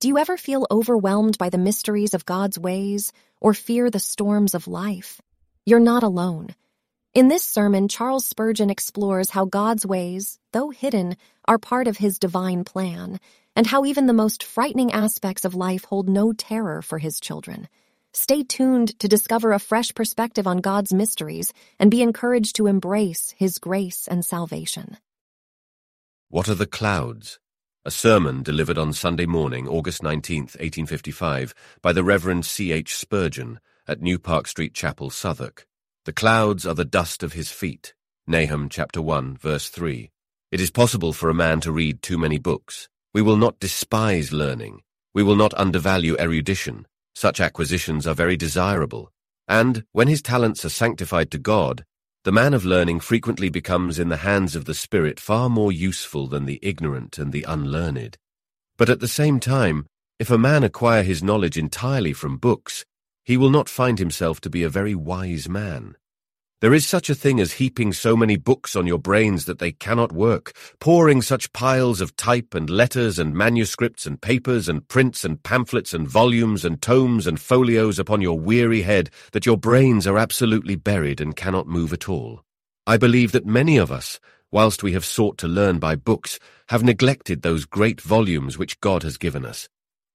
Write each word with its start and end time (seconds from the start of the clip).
Do 0.00 0.08
you 0.08 0.16
ever 0.16 0.38
feel 0.38 0.66
overwhelmed 0.70 1.36
by 1.36 1.50
the 1.50 1.58
mysteries 1.58 2.14
of 2.14 2.24
God's 2.24 2.58
ways 2.58 3.12
or 3.38 3.52
fear 3.52 3.90
the 3.90 3.98
storms 3.98 4.54
of 4.54 4.66
life? 4.66 5.20
You're 5.66 5.78
not 5.78 6.02
alone. 6.02 6.54
In 7.12 7.28
this 7.28 7.44
sermon, 7.44 7.86
Charles 7.86 8.24
Spurgeon 8.24 8.70
explores 8.70 9.28
how 9.28 9.44
God's 9.44 9.84
ways, 9.84 10.38
though 10.54 10.70
hidden, 10.70 11.18
are 11.44 11.58
part 11.58 11.86
of 11.86 11.98
his 11.98 12.18
divine 12.18 12.64
plan, 12.64 13.20
and 13.54 13.66
how 13.66 13.84
even 13.84 14.06
the 14.06 14.14
most 14.14 14.42
frightening 14.42 14.90
aspects 14.90 15.44
of 15.44 15.54
life 15.54 15.84
hold 15.84 16.08
no 16.08 16.32
terror 16.32 16.80
for 16.80 16.96
his 16.96 17.20
children. 17.20 17.68
Stay 18.14 18.42
tuned 18.42 18.98
to 19.00 19.06
discover 19.06 19.52
a 19.52 19.58
fresh 19.58 19.94
perspective 19.94 20.46
on 20.46 20.62
God's 20.62 20.94
mysteries 20.94 21.52
and 21.78 21.90
be 21.90 22.00
encouraged 22.00 22.56
to 22.56 22.68
embrace 22.68 23.34
his 23.36 23.58
grace 23.58 24.08
and 24.08 24.24
salvation. 24.24 24.96
What 26.30 26.48
are 26.48 26.54
the 26.54 26.64
clouds? 26.64 27.38
A 27.82 27.90
sermon 27.90 28.42
delivered 28.42 28.76
on 28.76 28.92
Sunday 28.92 29.24
morning, 29.24 29.66
August 29.66 30.02
19, 30.02 30.42
1855, 30.42 31.54
by 31.80 31.94
the 31.94 32.04
Reverend 32.04 32.44
C. 32.44 32.72
H. 32.72 32.94
Spurgeon 32.94 33.58
at 33.88 34.02
New 34.02 34.18
Park 34.18 34.46
Street 34.46 34.74
Chapel, 34.74 35.08
Southwark. 35.08 35.66
The 36.04 36.12
clouds 36.12 36.66
are 36.66 36.74
the 36.74 36.84
dust 36.84 37.22
of 37.22 37.32
his 37.32 37.50
feet. 37.50 37.94
Nahum 38.26 38.68
chapter 38.68 39.00
1, 39.00 39.38
verse 39.38 39.70
3. 39.70 40.10
It 40.52 40.60
is 40.60 40.70
possible 40.70 41.14
for 41.14 41.30
a 41.30 41.34
man 41.34 41.62
to 41.62 41.72
read 41.72 42.02
too 42.02 42.18
many 42.18 42.36
books. 42.36 42.90
We 43.14 43.22
will 43.22 43.38
not 43.38 43.58
despise 43.58 44.30
learning. 44.30 44.82
We 45.14 45.22
will 45.22 45.36
not 45.36 45.54
undervalue 45.54 46.16
erudition. 46.18 46.86
Such 47.14 47.40
acquisitions 47.40 48.06
are 48.06 48.14
very 48.14 48.36
desirable. 48.36 49.10
And, 49.48 49.84
when 49.92 50.06
his 50.06 50.20
talents 50.20 50.66
are 50.66 50.68
sanctified 50.68 51.30
to 51.30 51.38
God, 51.38 51.86
the 52.22 52.32
man 52.32 52.52
of 52.52 52.66
learning 52.66 53.00
frequently 53.00 53.48
becomes 53.48 53.98
in 53.98 54.10
the 54.10 54.18
hands 54.18 54.54
of 54.54 54.66
the 54.66 54.74
Spirit 54.74 55.18
far 55.18 55.48
more 55.48 55.72
useful 55.72 56.26
than 56.26 56.44
the 56.44 56.58
ignorant 56.60 57.16
and 57.16 57.32
the 57.32 57.46
unlearned. 57.48 58.18
But 58.76 58.90
at 58.90 59.00
the 59.00 59.08
same 59.08 59.40
time, 59.40 59.86
if 60.18 60.30
a 60.30 60.36
man 60.36 60.62
acquire 60.62 61.02
his 61.02 61.22
knowledge 61.22 61.56
entirely 61.56 62.12
from 62.12 62.36
books, 62.36 62.84
he 63.24 63.38
will 63.38 63.48
not 63.48 63.70
find 63.70 63.98
himself 63.98 64.38
to 64.42 64.50
be 64.50 64.62
a 64.62 64.68
very 64.68 64.94
wise 64.94 65.48
man. 65.48 65.96
There 66.60 66.74
is 66.74 66.86
such 66.86 67.08
a 67.08 67.14
thing 67.14 67.40
as 67.40 67.52
heaping 67.52 67.94
so 67.94 68.14
many 68.14 68.36
books 68.36 68.76
on 68.76 68.86
your 68.86 68.98
brains 68.98 69.46
that 69.46 69.60
they 69.60 69.72
cannot 69.72 70.12
work, 70.12 70.52
pouring 70.78 71.22
such 71.22 71.54
piles 71.54 72.02
of 72.02 72.14
type 72.16 72.54
and 72.54 72.68
letters 72.68 73.18
and 73.18 73.34
manuscripts 73.34 74.04
and 74.04 74.20
papers 74.20 74.68
and 74.68 74.86
prints 74.86 75.24
and 75.24 75.42
pamphlets 75.42 75.94
and 75.94 76.06
volumes 76.06 76.62
and 76.66 76.82
tomes 76.82 77.26
and 77.26 77.40
folios 77.40 77.98
upon 77.98 78.20
your 78.20 78.38
weary 78.38 78.82
head 78.82 79.08
that 79.32 79.46
your 79.46 79.56
brains 79.56 80.06
are 80.06 80.18
absolutely 80.18 80.76
buried 80.76 81.18
and 81.18 81.34
cannot 81.34 81.66
move 81.66 81.94
at 81.94 82.10
all. 82.10 82.44
I 82.86 82.98
believe 82.98 83.32
that 83.32 83.46
many 83.46 83.78
of 83.78 83.90
us, 83.90 84.20
whilst 84.52 84.82
we 84.82 84.92
have 84.92 85.04
sought 85.06 85.38
to 85.38 85.48
learn 85.48 85.78
by 85.78 85.96
books, 85.96 86.38
have 86.68 86.82
neglected 86.84 87.40
those 87.40 87.64
great 87.64 88.02
volumes 88.02 88.58
which 88.58 88.78
God 88.82 89.02
has 89.02 89.16
given 89.16 89.46
us. 89.46 89.66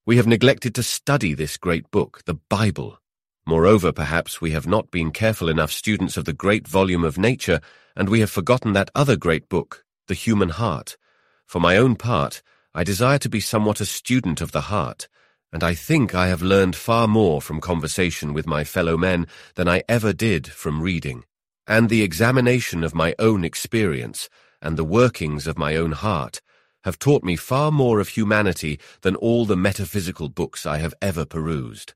We 0.05 0.17
have 0.17 0.27
neglected 0.27 0.75
to 0.75 0.83
study 0.83 1.33
this 1.33 1.57
great 1.57 1.89
book, 1.89 2.21
the 2.25 2.35
Bible. 2.35 2.99
Moreover, 3.47 3.91
perhaps 3.91 4.41
we 4.41 4.51
have 4.51 4.65
not 4.65 4.89
been 4.89 5.11
careful 5.11 5.49
enough 5.49 5.71
students 5.71 6.17
of 6.17 6.25
the 6.25 6.33
great 6.33 6.67
volume 6.67 7.03
of 7.03 7.19
nature, 7.19 7.61
and 7.95 8.09
we 8.09 8.19
have 8.21 8.31
forgotten 8.31 8.73
that 8.73 8.89
other 8.95 9.15
great 9.15 9.49
book, 9.49 9.85
the 10.07 10.15
human 10.15 10.49
heart. 10.49 10.97
For 11.45 11.59
my 11.59 11.77
own 11.77 11.95
part, 11.95 12.41
I 12.73 12.83
desire 12.83 13.19
to 13.19 13.29
be 13.29 13.39
somewhat 13.39 13.79
a 13.79 13.85
student 13.85 14.41
of 14.41 14.51
the 14.51 14.61
heart, 14.61 15.07
and 15.53 15.63
I 15.63 15.75
think 15.75 16.15
I 16.15 16.27
have 16.27 16.41
learned 16.41 16.75
far 16.75 17.07
more 17.07 17.39
from 17.39 17.61
conversation 17.61 18.33
with 18.33 18.47
my 18.47 18.63
fellow 18.63 18.97
men 18.97 19.27
than 19.53 19.67
I 19.67 19.83
ever 19.87 20.11
did 20.11 20.47
from 20.47 20.81
reading. 20.81 21.23
And 21.67 21.87
the 21.87 22.01
examination 22.01 22.83
of 22.83 22.95
my 22.95 23.13
own 23.19 23.45
experience, 23.45 24.27
and 24.59 24.75
the 24.75 24.83
workings 24.83 25.45
of 25.45 25.57
my 25.57 25.75
own 25.75 25.91
heart, 25.91 26.41
have 26.83 26.99
taught 26.99 27.23
me 27.23 27.35
far 27.35 27.71
more 27.71 27.99
of 27.99 28.09
humanity 28.09 28.79
than 29.01 29.15
all 29.15 29.45
the 29.45 29.55
metaphysical 29.55 30.29
books 30.29 30.65
I 30.65 30.79
have 30.79 30.95
ever 31.01 31.25
perused. 31.25 31.93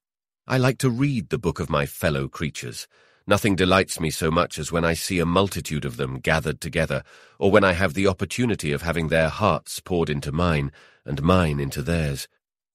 I 0.52 0.58
like 0.58 0.80
to 0.80 0.90
read 0.90 1.30
the 1.30 1.38
book 1.38 1.60
of 1.60 1.70
my 1.70 1.86
fellow 1.86 2.28
creatures. 2.28 2.88
Nothing 3.28 3.56
delights 3.56 4.00
me 4.00 4.10
so 4.10 4.32
much 4.32 4.58
as 4.58 4.72
when 4.72 4.84
I 4.84 4.96
see 4.96 5.20
a 5.20 5.26
multitude 5.26 5.86
of 5.86 5.98
them 5.98 6.18
gathered 6.18 6.60
together, 6.60 7.04
or 7.38 7.52
when 7.52 7.64
I 7.64 7.74
have 7.74 7.94
the 7.94 8.08
opportunity 8.08 8.72
of 8.72 8.82
having 8.82 9.10
their 9.10 9.30
hearts 9.30 9.80
poured 9.80 10.10
into 10.10 10.32
mine, 10.32 10.72
and 11.06 11.22
mine 11.22 11.60
into 11.60 11.84
theirs. 11.84 12.28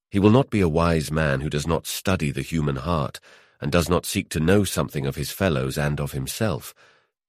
He 0.09 0.21
will 0.21 0.31
not 0.31 0.51
be 0.51 0.61
a 0.61 0.69
wise 0.69 1.11
man 1.11 1.41
who 1.41 1.51
does 1.51 1.67
not 1.67 1.89
study 1.89 2.31
the 2.31 2.43
human 2.43 2.77
heart, 2.77 3.19
and 3.61 3.73
does 3.73 3.89
not 3.89 4.07
seek 4.07 4.29
to 4.29 4.39
know 4.39 4.63
something 4.63 5.05
of 5.05 5.17
his 5.17 5.33
fellows 5.33 5.77
and 5.77 6.01
of 6.01 6.13
himself. 6.13 6.77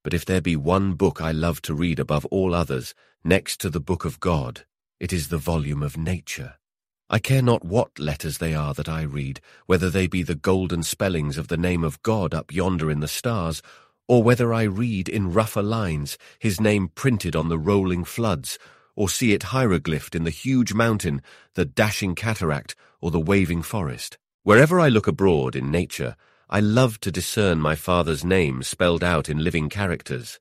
But 0.04 0.14
if 0.14 0.26
there 0.26 0.42
be 0.42 0.56
one 0.56 0.94
book 0.94 1.24
I 1.24 1.32
love 1.32 1.60
to 1.64 1.74
read 1.74 1.98
above 1.98 2.24
all 2.28 2.54
others, 2.54 2.94
next 3.24 3.60
to 3.62 3.72
the 3.72 3.80
book 3.80 4.06
of 4.06 4.20
God, 4.20 4.64
it 5.00 5.12
is 5.12 5.30
the 5.30 5.40
volume 5.40 5.82
of 5.82 5.98
nature. 5.98 6.58
I 7.08 7.20
care 7.20 7.44
not 7.44 7.64
what 7.64 8.00
letters 8.00 8.40
they 8.40 8.56
are 8.56 8.74
that 8.74 8.90
I 8.90 9.04
read, 9.04 9.40
whether 9.68 9.92
they 9.92 10.08
be 10.08 10.24
the 10.24 10.34
golden 10.34 10.82
spellings 10.82 11.38
of 11.38 11.50
the 11.50 11.58
name 11.58 11.84
of 11.84 12.02
God 12.02 12.34
up 12.34 12.52
yonder 12.52 12.90
in 12.90 13.00
the 13.00 13.08
stars, 13.08 13.62
or 14.08 14.24
whether 14.24 14.52
I 14.52 14.64
read 14.64 15.08
in 15.08 15.32
rougher 15.32 15.62
lines 15.62 16.18
his 16.40 16.60
name 16.60 16.90
printed 16.96 17.36
on 17.36 17.48
the 17.48 17.60
rolling 17.60 18.06
floods, 18.06 18.58
or 18.96 19.08
see 19.08 19.34
it 19.34 19.44
hieroglyphed 19.44 20.16
in 20.16 20.24
the 20.24 20.32
huge 20.32 20.74
mountain, 20.74 21.22
the 21.54 21.66
dashing 21.66 22.16
cataract, 22.16 22.76
or 23.02 23.12
the 23.12 23.20
waving 23.20 23.62
forest. 23.62 24.18
Wherever 24.42 24.80
I 24.80 24.90
look 24.90 25.06
abroad 25.06 25.56
in 25.56 25.70
nature, 25.70 26.16
I 26.50 26.60
love 26.60 27.00
to 27.02 27.12
discern 27.12 27.60
my 27.60 27.76
father's 27.76 28.26
name 28.26 28.64
spelled 28.64 29.04
out 29.04 29.30
in 29.30 29.44
living 29.44 29.70
characters. 29.70 30.40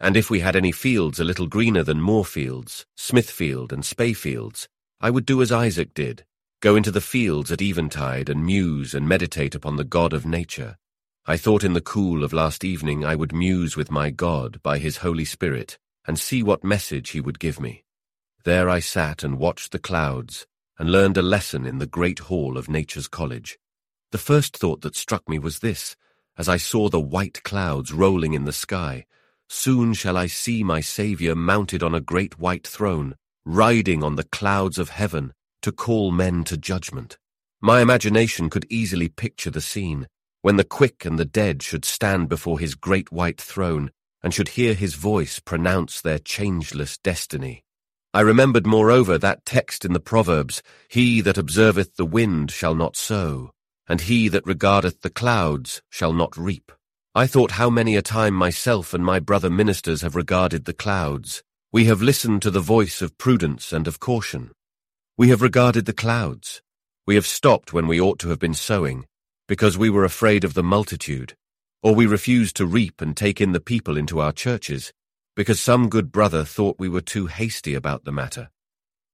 And 0.00 0.16
if 0.16 0.28
we 0.28 0.40
had 0.40 0.56
any 0.56 0.72
fields 0.72 1.20
a 1.20 1.24
little 1.24 1.46
greener 1.46 1.84
than 1.84 2.00
Moorfields, 2.00 2.84
Smithfield, 2.96 3.72
and 3.72 3.84
Spa 3.84 4.12
Fields, 4.12 4.68
I 5.00 5.10
would 5.10 5.24
do 5.24 5.40
as 5.40 5.50
Isaac 5.50 5.94
did, 5.94 6.24
go 6.60 6.76
into 6.76 6.90
the 6.90 7.00
fields 7.00 7.50
at 7.50 7.62
eventide 7.62 8.28
and 8.28 8.44
muse 8.44 8.94
and 8.94 9.08
meditate 9.08 9.54
upon 9.54 9.76
the 9.76 9.84
God 9.84 10.12
of 10.12 10.26
nature. 10.26 10.76
I 11.26 11.36
thought 11.36 11.64
in 11.64 11.72
the 11.72 11.80
cool 11.80 12.22
of 12.22 12.32
last 12.32 12.64
evening 12.64 13.04
I 13.04 13.14
would 13.14 13.32
muse 13.32 13.76
with 13.76 13.90
my 13.90 14.10
God 14.10 14.60
by 14.62 14.78
his 14.78 14.98
Holy 14.98 15.24
Spirit 15.24 15.78
and 16.06 16.18
see 16.18 16.42
what 16.42 16.64
message 16.64 17.10
he 17.10 17.20
would 17.20 17.38
give 17.38 17.60
me. 17.60 17.84
There 18.44 18.68
I 18.68 18.80
sat 18.80 19.22
and 19.22 19.38
watched 19.38 19.72
the 19.72 19.78
clouds 19.78 20.46
and 20.78 20.90
learned 20.90 21.16
a 21.16 21.22
lesson 21.22 21.66
in 21.66 21.78
the 21.78 21.86
great 21.86 22.20
hall 22.20 22.58
of 22.58 22.68
Nature's 22.68 23.08
College. 23.08 23.58
The 24.12 24.18
first 24.18 24.56
thought 24.56 24.80
that 24.82 24.96
struck 24.96 25.28
me 25.28 25.38
was 25.38 25.60
this, 25.60 25.96
as 26.36 26.48
I 26.48 26.56
saw 26.56 26.88
the 26.88 27.00
white 27.00 27.42
clouds 27.42 27.92
rolling 27.92 28.34
in 28.34 28.44
the 28.44 28.52
sky, 28.52 29.06
Soon 29.52 29.94
shall 29.94 30.16
I 30.16 30.28
see 30.28 30.62
my 30.62 30.80
Saviour 30.80 31.34
mounted 31.34 31.82
on 31.82 31.92
a 31.92 32.00
great 32.00 32.38
white 32.38 32.64
throne, 32.64 33.16
riding 33.50 34.04
on 34.04 34.16
the 34.16 34.24
clouds 34.24 34.78
of 34.78 34.90
heaven 34.90 35.32
to 35.62 35.72
call 35.72 36.12
men 36.12 36.44
to 36.44 36.56
judgment. 36.56 37.18
My 37.60 37.80
imagination 37.80 38.48
could 38.48 38.64
easily 38.70 39.08
picture 39.08 39.50
the 39.50 39.60
scene, 39.60 40.06
when 40.42 40.56
the 40.56 40.64
quick 40.64 41.04
and 41.04 41.18
the 41.18 41.24
dead 41.24 41.62
should 41.62 41.84
stand 41.84 42.28
before 42.28 42.58
his 42.58 42.74
great 42.74 43.10
white 43.12 43.40
throne 43.40 43.90
and 44.22 44.32
should 44.32 44.48
hear 44.48 44.74
his 44.74 44.94
voice 44.94 45.38
pronounce 45.40 46.00
their 46.00 46.18
changeless 46.18 46.96
destiny. 46.98 47.64
I 48.14 48.20
remembered 48.20 48.66
moreover 48.66 49.18
that 49.18 49.44
text 49.44 49.84
in 49.84 49.92
the 49.92 50.00
Proverbs, 50.00 50.62
He 50.88 51.20
that 51.20 51.38
observeth 51.38 51.96
the 51.96 52.06
wind 52.06 52.50
shall 52.50 52.74
not 52.74 52.96
sow, 52.96 53.50
and 53.88 54.00
he 54.02 54.28
that 54.28 54.46
regardeth 54.46 55.02
the 55.02 55.10
clouds 55.10 55.82
shall 55.90 56.12
not 56.12 56.36
reap. 56.36 56.72
I 57.14 57.26
thought 57.26 57.52
how 57.52 57.70
many 57.70 57.96
a 57.96 58.02
time 58.02 58.34
myself 58.34 58.94
and 58.94 59.04
my 59.04 59.18
brother 59.18 59.50
ministers 59.50 60.02
have 60.02 60.16
regarded 60.16 60.64
the 60.64 60.72
clouds, 60.72 61.42
we 61.72 61.84
have 61.84 62.02
listened 62.02 62.42
to 62.42 62.50
the 62.50 62.58
voice 62.58 63.00
of 63.00 63.16
prudence 63.16 63.72
and 63.72 63.86
of 63.86 64.00
caution. 64.00 64.50
We 65.16 65.28
have 65.28 65.40
regarded 65.40 65.84
the 65.86 65.92
clouds. 65.92 66.62
We 67.06 67.14
have 67.14 67.26
stopped 67.26 67.72
when 67.72 67.86
we 67.86 68.00
ought 68.00 68.18
to 68.20 68.30
have 68.30 68.40
been 68.40 68.54
sowing, 68.54 69.06
because 69.46 69.78
we 69.78 69.88
were 69.88 70.04
afraid 70.04 70.42
of 70.42 70.54
the 70.54 70.64
multitude, 70.64 71.36
or 71.80 71.94
we 71.94 72.06
refused 72.06 72.56
to 72.56 72.66
reap 72.66 73.00
and 73.00 73.16
take 73.16 73.40
in 73.40 73.52
the 73.52 73.60
people 73.60 73.96
into 73.96 74.18
our 74.18 74.32
churches, 74.32 74.92
because 75.36 75.60
some 75.60 75.88
good 75.88 76.10
brother 76.10 76.44
thought 76.44 76.80
we 76.80 76.88
were 76.88 77.00
too 77.00 77.28
hasty 77.28 77.74
about 77.74 78.04
the 78.04 78.10
matter. 78.10 78.50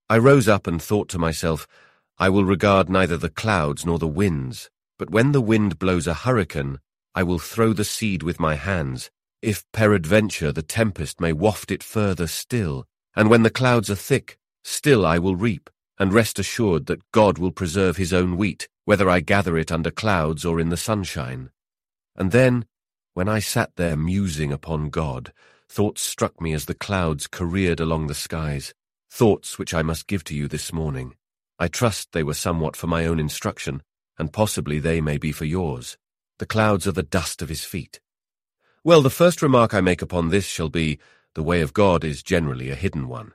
I 0.08 0.16
rose 0.16 0.48
up 0.48 0.66
and 0.66 0.80
thought 0.80 1.10
to 1.10 1.18
myself, 1.18 1.68
I 2.16 2.30
will 2.30 2.44
regard 2.46 2.88
neither 2.88 3.18
the 3.18 3.28
clouds 3.28 3.84
nor 3.84 3.98
the 3.98 4.08
winds, 4.08 4.70
but 4.98 5.10
when 5.10 5.32
the 5.32 5.42
wind 5.42 5.78
blows 5.78 6.06
a 6.06 6.14
hurricane, 6.14 6.80
I 7.14 7.22
will 7.22 7.38
throw 7.38 7.74
the 7.74 7.84
seed 7.84 8.22
with 8.22 8.40
my 8.40 8.54
hands, 8.54 9.10
if 9.46 9.64
peradventure 9.70 10.50
the 10.50 10.60
tempest 10.60 11.20
may 11.20 11.32
waft 11.32 11.70
it 11.70 11.80
further 11.80 12.26
still, 12.26 12.84
and 13.14 13.30
when 13.30 13.44
the 13.44 13.48
clouds 13.48 13.88
are 13.88 13.94
thick, 13.94 14.38
still 14.64 15.06
I 15.06 15.20
will 15.20 15.36
reap, 15.36 15.70
and 16.00 16.12
rest 16.12 16.40
assured 16.40 16.86
that 16.86 17.12
God 17.12 17.38
will 17.38 17.52
preserve 17.52 17.96
his 17.96 18.12
own 18.12 18.36
wheat, 18.36 18.66
whether 18.86 19.08
I 19.08 19.20
gather 19.20 19.56
it 19.56 19.70
under 19.70 19.92
clouds 19.92 20.44
or 20.44 20.58
in 20.58 20.70
the 20.70 20.76
sunshine. 20.76 21.50
And 22.16 22.32
then, 22.32 22.66
when 23.14 23.28
I 23.28 23.38
sat 23.38 23.70
there 23.76 23.96
musing 23.96 24.52
upon 24.52 24.90
God, 24.90 25.32
thoughts 25.68 26.02
struck 26.02 26.40
me 26.40 26.52
as 26.52 26.64
the 26.64 26.74
clouds 26.74 27.28
careered 27.28 27.78
along 27.78 28.08
the 28.08 28.14
skies, 28.14 28.74
thoughts 29.12 29.60
which 29.60 29.72
I 29.72 29.82
must 29.82 30.08
give 30.08 30.24
to 30.24 30.34
you 30.34 30.48
this 30.48 30.72
morning. 30.72 31.14
I 31.56 31.68
trust 31.68 32.10
they 32.10 32.24
were 32.24 32.34
somewhat 32.34 32.74
for 32.74 32.88
my 32.88 33.06
own 33.06 33.20
instruction, 33.20 33.84
and 34.18 34.32
possibly 34.32 34.80
they 34.80 35.00
may 35.00 35.18
be 35.18 35.30
for 35.30 35.44
yours. 35.44 35.96
The 36.40 36.46
clouds 36.46 36.88
are 36.88 36.92
the 36.92 37.04
dust 37.04 37.42
of 37.42 37.48
his 37.48 37.64
feet. 37.64 38.00
Well, 38.86 39.02
the 39.02 39.10
first 39.10 39.42
remark 39.42 39.74
I 39.74 39.80
make 39.80 40.00
upon 40.00 40.28
this 40.28 40.46
shall 40.46 40.68
be, 40.68 41.00
the 41.34 41.42
way 41.42 41.60
of 41.60 41.72
God 41.72 42.04
is 42.04 42.22
generally 42.22 42.70
a 42.70 42.76
hidden 42.76 43.08
one. 43.08 43.32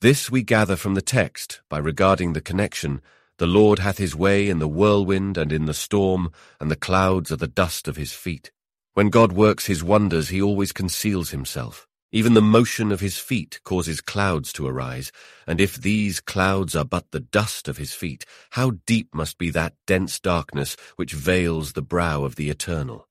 This 0.00 0.30
we 0.30 0.42
gather 0.42 0.74
from 0.74 0.94
the 0.94 1.02
text 1.02 1.60
by 1.68 1.76
regarding 1.76 2.32
the 2.32 2.40
connection, 2.40 3.02
The 3.36 3.46
Lord 3.46 3.80
hath 3.80 3.98
his 3.98 4.16
way 4.16 4.48
in 4.48 4.58
the 4.58 4.66
whirlwind 4.66 5.36
and 5.36 5.52
in 5.52 5.66
the 5.66 5.74
storm, 5.74 6.32
and 6.58 6.70
the 6.70 6.76
clouds 6.76 7.30
are 7.30 7.36
the 7.36 7.46
dust 7.46 7.88
of 7.88 7.98
his 7.98 8.14
feet. 8.14 8.52
When 8.94 9.10
God 9.10 9.32
works 9.32 9.66
his 9.66 9.84
wonders, 9.84 10.30
he 10.30 10.40
always 10.40 10.72
conceals 10.72 11.28
himself. 11.28 11.86
Even 12.10 12.32
the 12.32 12.40
motion 12.40 12.90
of 12.90 13.00
his 13.00 13.18
feet 13.18 13.60
causes 13.64 14.00
clouds 14.00 14.50
to 14.54 14.66
arise, 14.66 15.12
and 15.46 15.60
if 15.60 15.76
these 15.76 16.20
clouds 16.20 16.74
are 16.74 16.86
but 16.86 17.10
the 17.10 17.20
dust 17.20 17.68
of 17.68 17.76
his 17.76 17.92
feet, 17.92 18.24
how 18.52 18.72
deep 18.86 19.14
must 19.14 19.36
be 19.36 19.50
that 19.50 19.74
dense 19.86 20.18
darkness 20.18 20.74
which 20.96 21.12
veils 21.12 21.74
the 21.74 21.82
brow 21.82 22.24
of 22.24 22.36
the 22.36 22.48
Eternal? 22.48 23.06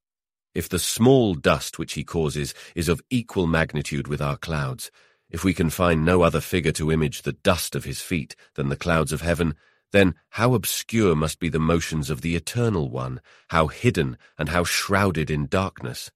If 0.56 0.70
the 0.70 0.80
small 0.80 1.34
dust 1.36 1.78
which 1.78 1.94
he 1.94 2.06
causes 2.06 2.54
is 2.76 2.88
of 2.88 3.02
equal 3.10 3.46
magnitude 3.46 4.08
with 4.08 4.22
our 4.22 4.38
clouds, 4.38 4.90
if 5.30 5.44
we 5.44 5.54
can 5.54 5.70
find 5.70 6.06
no 6.06 6.22
other 6.22 6.40
figure 6.40 6.72
to 6.74 6.94
image 6.94 7.22
the 7.24 7.34
dust 7.34 7.76
of 7.76 7.84
his 7.84 8.02
feet 8.02 8.38
than 8.54 8.70
the 8.70 8.78
clouds 8.78 9.12
of 9.12 9.20
heaven, 9.20 9.56
then 9.92 10.16
how 10.30 10.54
obscure 10.54 11.14
must 11.14 11.40
be 11.40 11.50
the 11.50 11.60
motions 11.60 12.10
of 12.10 12.22
the 12.22 12.38
Eternal 12.38 12.90
One, 12.90 13.20
how 13.50 13.68
hidden 13.68 14.18
and 14.38 14.48
how 14.48 14.64
shrouded 14.64 15.30
in 15.30 15.48
darkness. 15.48 16.10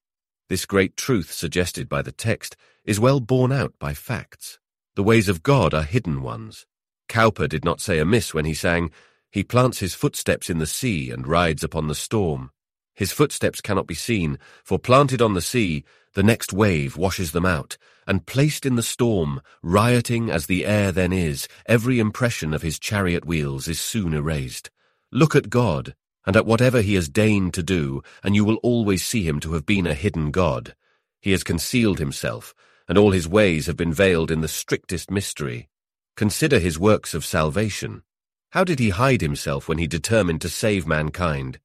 This 0.48 0.66
great 0.66 0.96
truth 0.96 1.34
suggested 1.34 1.90
by 1.90 2.02
the 2.02 2.14
text 2.14 2.56
is 2.86 2.98
well 2.98 3.20
borne 3.20 3.52
out 3.52 3.74
by 3.78 3.94
facts. 3.94 4.58
The 4.96 5.04
ways 5.04 5.28
of 5.28 5.44
God 5.44 5.74
are 5.74 5.84
hidden 5.84 6.22
ones. 6.22 6.66
Cowper 7.10 7.50
did 7.50 7.66
not 7.66 7.82
say 7.82 8.00
amiss 8.00 8.34
when 8.34 8.46
he 8.46 8.54
sang, 8.54 8.90
He 9.32 9.44
plants 9.44 9.80
his 9.80 9.96
footsteps 9.96 10.50
in 10.50 10.60
the 10.60 10.66
sea 10.66 11.12
and 11.12 11.28
rides 11.28 11.64
upon 11.64 11.88
the 11.88 11.96
storm. 11.96 12.52
His 12.96 13.12
footsteps 13.12 13.62
cannot 13.62 13.88
be 13.88 13.96
seen, 13.96 14.40
for 14.64 14.80
planted 14.80 15.22
on 15.22 15.34
the 15.34 15.42
sea, 15.42 15.84
the 16.14 16.24
next 16.24 16.52
wave 16.52 16.98
washes 16.98 17.32
them 17.32 17.46
out, 17.46 17.78
and 18.08 18.26
placed 18.26 18.66
in 18.66 18.76
the 18.76 18.84
storm, 18.84 19.42
rioting 19.62 20.30
as 20.30 20.48
the 20.48 20.66
air 20.66 20.92
then 20.92 21.14
is, 21.14 21.48
every 21.66 22.00
impression 22.00 22.54
of 22.54 22.62
his 22.62 22.80
chariot 22.80 23.26
wheels 23.26 23.68
is 23.68 23.80
soon 23.80 24.14
erased. 24.14 24.70
Look 25.12 25.36
at 25.36 25.50
God, 25.50 25.96
and 26.26 26.36
at 26.36 26.46
whatever 26.46 26.82
he 26.82 26.96
has 26.96 27.10
deigned 27.10 27.54
to 27.54 27.64
do, 27.64 28.02
and 28.24 28.36
you 28.36 28.44
will 28.44 28.58
always 28.58 29.04
see 29.04 29.24
him 29.24 29.40
to 29.42 29.54
have 29.54 29.66
been 29.66 29.88
a 29.88 29.94
hidden 29.94 30.32
God. 30.32 30.76
He 31.22 31.32
has 31.32 31.44
concealed 31.44 32.00
himself, 32.00 32.54
and 32.88 32.98
all 32.98 33.12
his 33.12 33.28
ways 33.28 33.68
have 33.68 33.78
been 33.78 33.94
veiled 33.94 34.32
in 34.32 34.42
the 34.42 34.48
strictest 34.48 35.12
mystery. 35.12 35.70
Consider 36.16 36.60
his 36.60 36.80
works 36.80 37.14
of 37.14 37.24
salvation. 37.24 38.04
How 38.52 38.64
did 38.64 38.80
he 38.80 38.90
hide 38.90 39.22
himself 39.22 39.70
when 39.70 39.78
he 39.78 39.88
determined 39.88 40.42
to 40.42 40.50
save 40.50 40.88
mankind? 40.88 41.60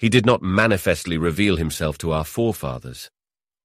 He 0.00 0.08
did 0.08 0.24
not 0.24 0.40
manifestly 0.40 1.18
reveal 1.18 1.56
himself 1.56 1.98
to 1.98 2.10
our 2.10 2.24
forefathers. 2.24 3.10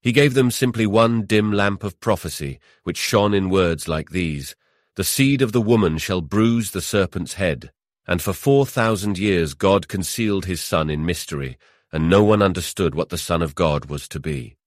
He 0.02 0.12
gave 0.12 0.34
them 0.34 0.52
simply 0.52 0.86
one 0.86 1.22
dim 1.22 1.54
lamp 1.54 1.82
of 1.82 1.98
prophecy, 2.02 2.60
which 2.84 2.98
shone 2.98 3.34
in 3.34 3.50
words 3.50 3.88
like 3.88 4.10
these, 4.10 4.54
The 4.96 5.06
seed 5.06 5.42
of 5.42 5.54
the 5.54 5.62
woman 5.62 5.98
shall 5.98 6.20
bruise 6.20 6.72
the 6.72 6.82
serpent's 6.82 7.36
head. 7.36 7.72
And 8.06 8.22
for 8.22 8.34
four 8.34 8.66
thousand 8.66 9.18
years 9.18 9.54
God 9.54 9.88
concealed 9.88 10.44
his 10.44 10.60
Son 10.60 10.90
in 10.90 11.06
mystery, 11.06 11.58
and 11.94 12.10
no 12.10 12.22
one 12.22 12.42
understood 12.42 12.96
what 12.96 13.08
the 13.08 13.18
Son 13.18 13.42
of 13.42 13.56
God 13.56 13.86
was 13.86 14.10
to 14.10 14.20
be. 14.20 14.58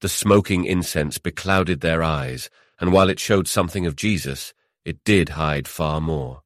The 0.00 0.08
smoking 0.08 0.64
incense 0.64 1.18
beclouded 1.18 1.82
their 1.82 2.02
eyes, 2.02 2.48
and 2.80 2.94
while 2.94 3.10
it 3.10 3.20
showed 3.20 3.46
something 3.46 3.84
of 3.84 3.94
Jesus, 3.94 4.54
it 4.86 5.04
did 5.04 5.30
hide 5.30 5.68
far 5.68 6.00
more. 6.00 6.40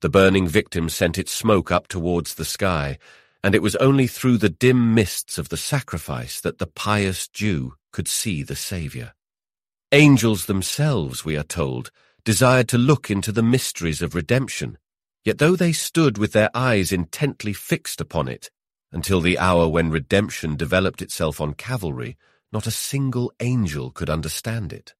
The 0.00 0.10
burning 0.10 0.48
victim 0.48 0.88
sent 0.88 1.16
its 1.16 1.30
smoke 1.30 1.70
up 1.70 1.86
towards 1.86 2.34
the 2.34 2.44
sky, 2.44 2.98
and 3.46 3.54
it 3.54 3.62
was 3.62 3.76
only 3.76 4.08
through 4.08 4.36
the 4.36 4.48
dim 4.48 4.92
mists 4.92 5.38
of 5.38 5.50
the 5.50 5.56
sacrifice 5.56 6.40
that 6.40 6.58
the 6.58 6.66
pious 6.66 7.28
Jew 7.28 7.74
could 7.92 8.08
see 8.08 8.42
the 8.42 8.56
Saviour. 8.56 9.14
Angels 9.92 10.46
themselves, 10.46 11.24
we 11.24 11.36
are 11.36 11.44
told, 11.44 11.92
desired 12.24 12.68
to 12.70 12.76
look 12.76 13.08
into 13.08 13.30
the 13.30 13.44
mysteries 13.44 14.02
of 14.02 14.16
redemption, 14.16 14.78
yet 15.24 15.38
though 15.38 15.54
they 15.54 15.72
stood 15.72 16.18
with 16.18 16.32
their 16.32 16.50
eyes 16.54 16.90
intently 16.90 17.52
fixed 17.52 18.00
upon 18.00 18.26
it, 18.26 18.50
until 18.90 19.20
the 19.20 19.38
hour 19.38 19.68
when 19.68 19.90
redemption 19.90 20.56
developed 20.56 21.00
itself 21.00 21.40
on 21.40 21.54
Calvary, 21.54 22.16
not 22.50 22.66
a 22.66 22.72
single 22.72 23.32
angel 23.38 23.92
could 23.92 24.10
understand 24.10 24.72
it. 24.72 24.92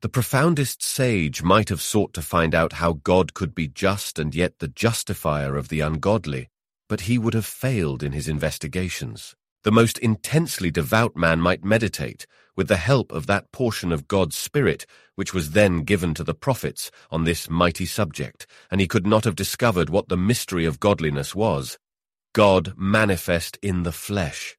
The 0.00 0.08
profoundest 0.08 0.82
sage 0.82 1.44
might 1.44 1.68
have 1.68 1.80
sought 1.80 2.14
to 2.14 2.20
find 2.20 2.52
out 2.52 2.72
how 2.72 2.94
God 2.94 3.32
could 3.32 3.54
be 3.54 3.68
just 3.68 4.18
and 4.18 4.34
yet 4.34 4.58
the 4.58 4.66
justifier 4.66 5.56
of 5.56 5.68
the 5.68 5.78
ungodly, 5.78 6.48
but 6.88 7.02
he 7.02 7.18
would 7.18 7.34
have 7.34 7.46
failed 7.46 8.02
in 8.02 8.12
his 8.12 8.28
investigations. 8.28 9.34
The 9.64 9.72
most 9.72 9.98
intensely 9.98 10.70
devout 10.70 11.16
man 11.16 11.40
might 11.40 11.64
meditate, 11.64 12.26
with 12.56 12.68
the 12.68 12.76
help 12.76 13.12
of 13.12 13.26
that 13.26 13.52
portion 13.52 13.92
of 13.92 14.08
God's 14.08 14.36
Spirit 14.36 14.86
which 15.14 15.34
was 15.34 15.50
then 15.50 15.82
given 15.82 16.14
to 16.14 16.24
the 16.24 16.34
prophets 16.34 16.90
on 17.10 17.24
this 17.24 17.50
mighty 17.50 17.86
subject, 17.86 18.46
and 18.70 18.80
he 18.80 18.88
could 18.88 19.06
not 19.06 19.24
have 19.24 19.36
discovered 19.36 19.90
what 19.90 20.08
the 20.08 20.16
mystery 20.16 20.64
of 20.64 20.80
godliness 20.80 21.34
was. 21.34 21.78
God 22.32 22.72
manifest 22.76 23.58
in 23.62 23.82
the 23.82 23.92
flesh. 23.92 24.56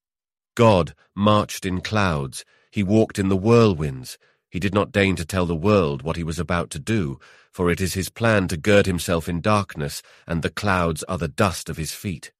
God 0.55 0.93
marched 1.15 1.65
in 1.65 1.81
clouds, 1.81 2.45
he 2.71 2.83
walked 2.83 3.17
in 3.17 3.29
the 3.29 3.37
whirlwinds. 3.37 4.17
He 4.53 4.59
did 4.59 4.75
not 4.75 4.91
deign 4.91 5.15
to 5.15 5.25
tell 5.25 5.47
the 5.47 5.55
world 5.55 6.03
what 6.03 6.15
he 6.15 6.23
was 6.23 6.37
about 6.37 6.69
to 6.69 6.79
do, 6.79 7.17
for 7.51 7.71
it 7.71 7.81
is 7.81 7.95
his 7.95 8.09
plan 8.09 8.47
to 8.49 8.55
gird 8.55 8.85
himself 8.85 9.27
in 9.27 9.41
darkness, 9.41 10.03
and 10.27 10.43
the 10.43 10.51
clouds 10.51 11.01
are 11.05 11.17
the 11.17 11.27
dust 11.27 11.69
of 11.69 11.77
his 11.77 11.91
feet. 11.91 12.31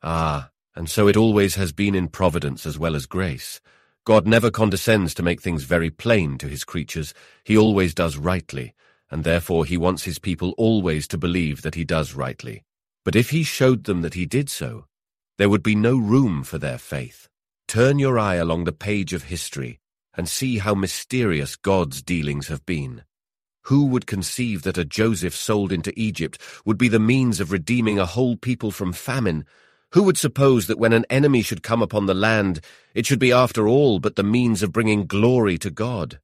Ah, 0.00 0.50
and 0.76 0.88
so 0.88 1.08
it 1.08 1.16
always 1.16 1.56
has 1.56 1.72
been 1.72 1.96
in 1.96 2.06
providence 2.06 2.66
as 2.66 2.78
well 2.78 2.94
as 2.94 3.06
grace. 3.06 3.60
God 4.04 4.28
never 4.28 4.48
condescends 4.48 5.12
to 5.14 5.24
make 5.24 5.42
things 5.42 5.64
very 5.64 5.90
plain 5.90 6.38
to 6.38 6.46
his 6.46 6.62
creatures. 6.62 7.12
He 7.42 7.58
always 7.58 7.94
does 7.94 8.16
rightly, 8.16 8.72
and 9.10 9.24
therefore 9.24 9.64
he 9.64 9.76
wants 9.76 10.04
his 10.04 10.20
people 10.20 10.54
always 10.56 11.08
to 11.08 11.18
believe 11.18 11.62
that 11.62 11.74
he 11.74 11.82
does 11.82 12.14
rightly. 12.14 12.62
But 13.04 13.16
if 13.16 13.30
he 13.30 13.42
showed 13.42 13.82
them 13.84 14.02
that 14.02 14.14
he 14.14 14.24
did 14.24 14.48
so, 14.50 14.84
there 15.36 15.48
would 15.48 15.64
be 15.64 15.74
no 15.74 15.96
room 15.96 16.44
for 16.44 16.58
their 16.58 16.78
faith. 16.78 17.28
Turn 17.66 17.98
your 17.98 18.20
eye 18.20 18.36
along 18.36 18.64
the 18.64 18.72
page 18.72 19.12
of 19.12 19.24
history 19.24 19.80
and 20.16 20.28
see 20.28 20.58
how 20.58 20.74
mysterious 20.74 21.56
God's 21.56 22.02
dealings 22.02 22.48
have 22.48 22.64
been. 22.66 23.02
Who 23.64 23.86
would 23.86 24.06
conceive 24.06 24.62
that 24.62 24.78
a 24.78 24.84
Joseph 24.84 25.34
sold 25.34 25.72
into 25.72 25.92
Egypt 25.96 26.38
would 26.64 26.78
be 26.78 26.88
the 26.88 27.00
means 27.00 27.40
of 27.40 27.50
redeeming 27.50 27.98
a 27.98 28.06
whole 28.06 28.36
people 28.36 28.70
from 28.70 28.92
famine? 28.92 29.44
Who 29.92 30.04
would 30.04 30.16
suppose 30.16 30.68
that 30.68 30.78
when 30.78 30.92
an 30.92 31.04
enemy 31.10 31.42
should 31.42 31.62
come 31.62 31.82
upon 31.82 32.06
the 32.06 32.14
land, 32.14 32.60
it 32.94 33.06
should 33.06 33.18
be 33.18 33.32
after 33.32 33.66
all 33.66 33.98
but 33.98 34.16
the 34.16 34.22
means 34.22 34.62
of 34.62 34.72
bringing 34.72 35.06
glory 35.06 35.58
to 35.58 35.70
God? 35.70 36.20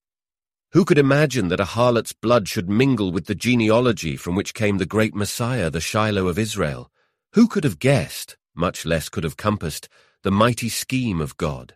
Who 0.72 0.84
could 0.84 0.98
imagine 0.98 1.48
that 1.48 1.60
a 1.60 1.66
harlot's 1.66 2.12
blood 2.12 2.48
should 2.48 2.70
mingle 2.70 3.12
with 3.12 3.26
the 3.26 3.34
genealogy 3.34 4.16
from 4.16 4.34
which 4.34 4.54
came 4.54 4.78
the 4.78 4.86
great 4.86 5.14
Messiah, 5.14 5.68
the 5.68 5.80
Shiloh 5.80 6.28
of 6.28 6.38
Israel? 6.38 6.90
Who 7.34 7.48
could 7.48 7.64
have 7.64 7.78
guessed, 7.78 8.36
much 8.54 8.86
less 8.86 9.08
could 9.08 9.24
have 9.24 9.36
compassed, 9.36 9.88
the 10.22 10.30
mighty 10.30 10.68
scheme 10.68 11.20
of 11.20 11.36
God. 11.36 11.74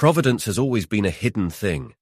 Providence 0.00 0.46
has 0.46 0.58
always 0.58 0.86
been 0.86 1.04
a 1.04 1.10
hidden 1.10 1.50
thing. 1.50 1.92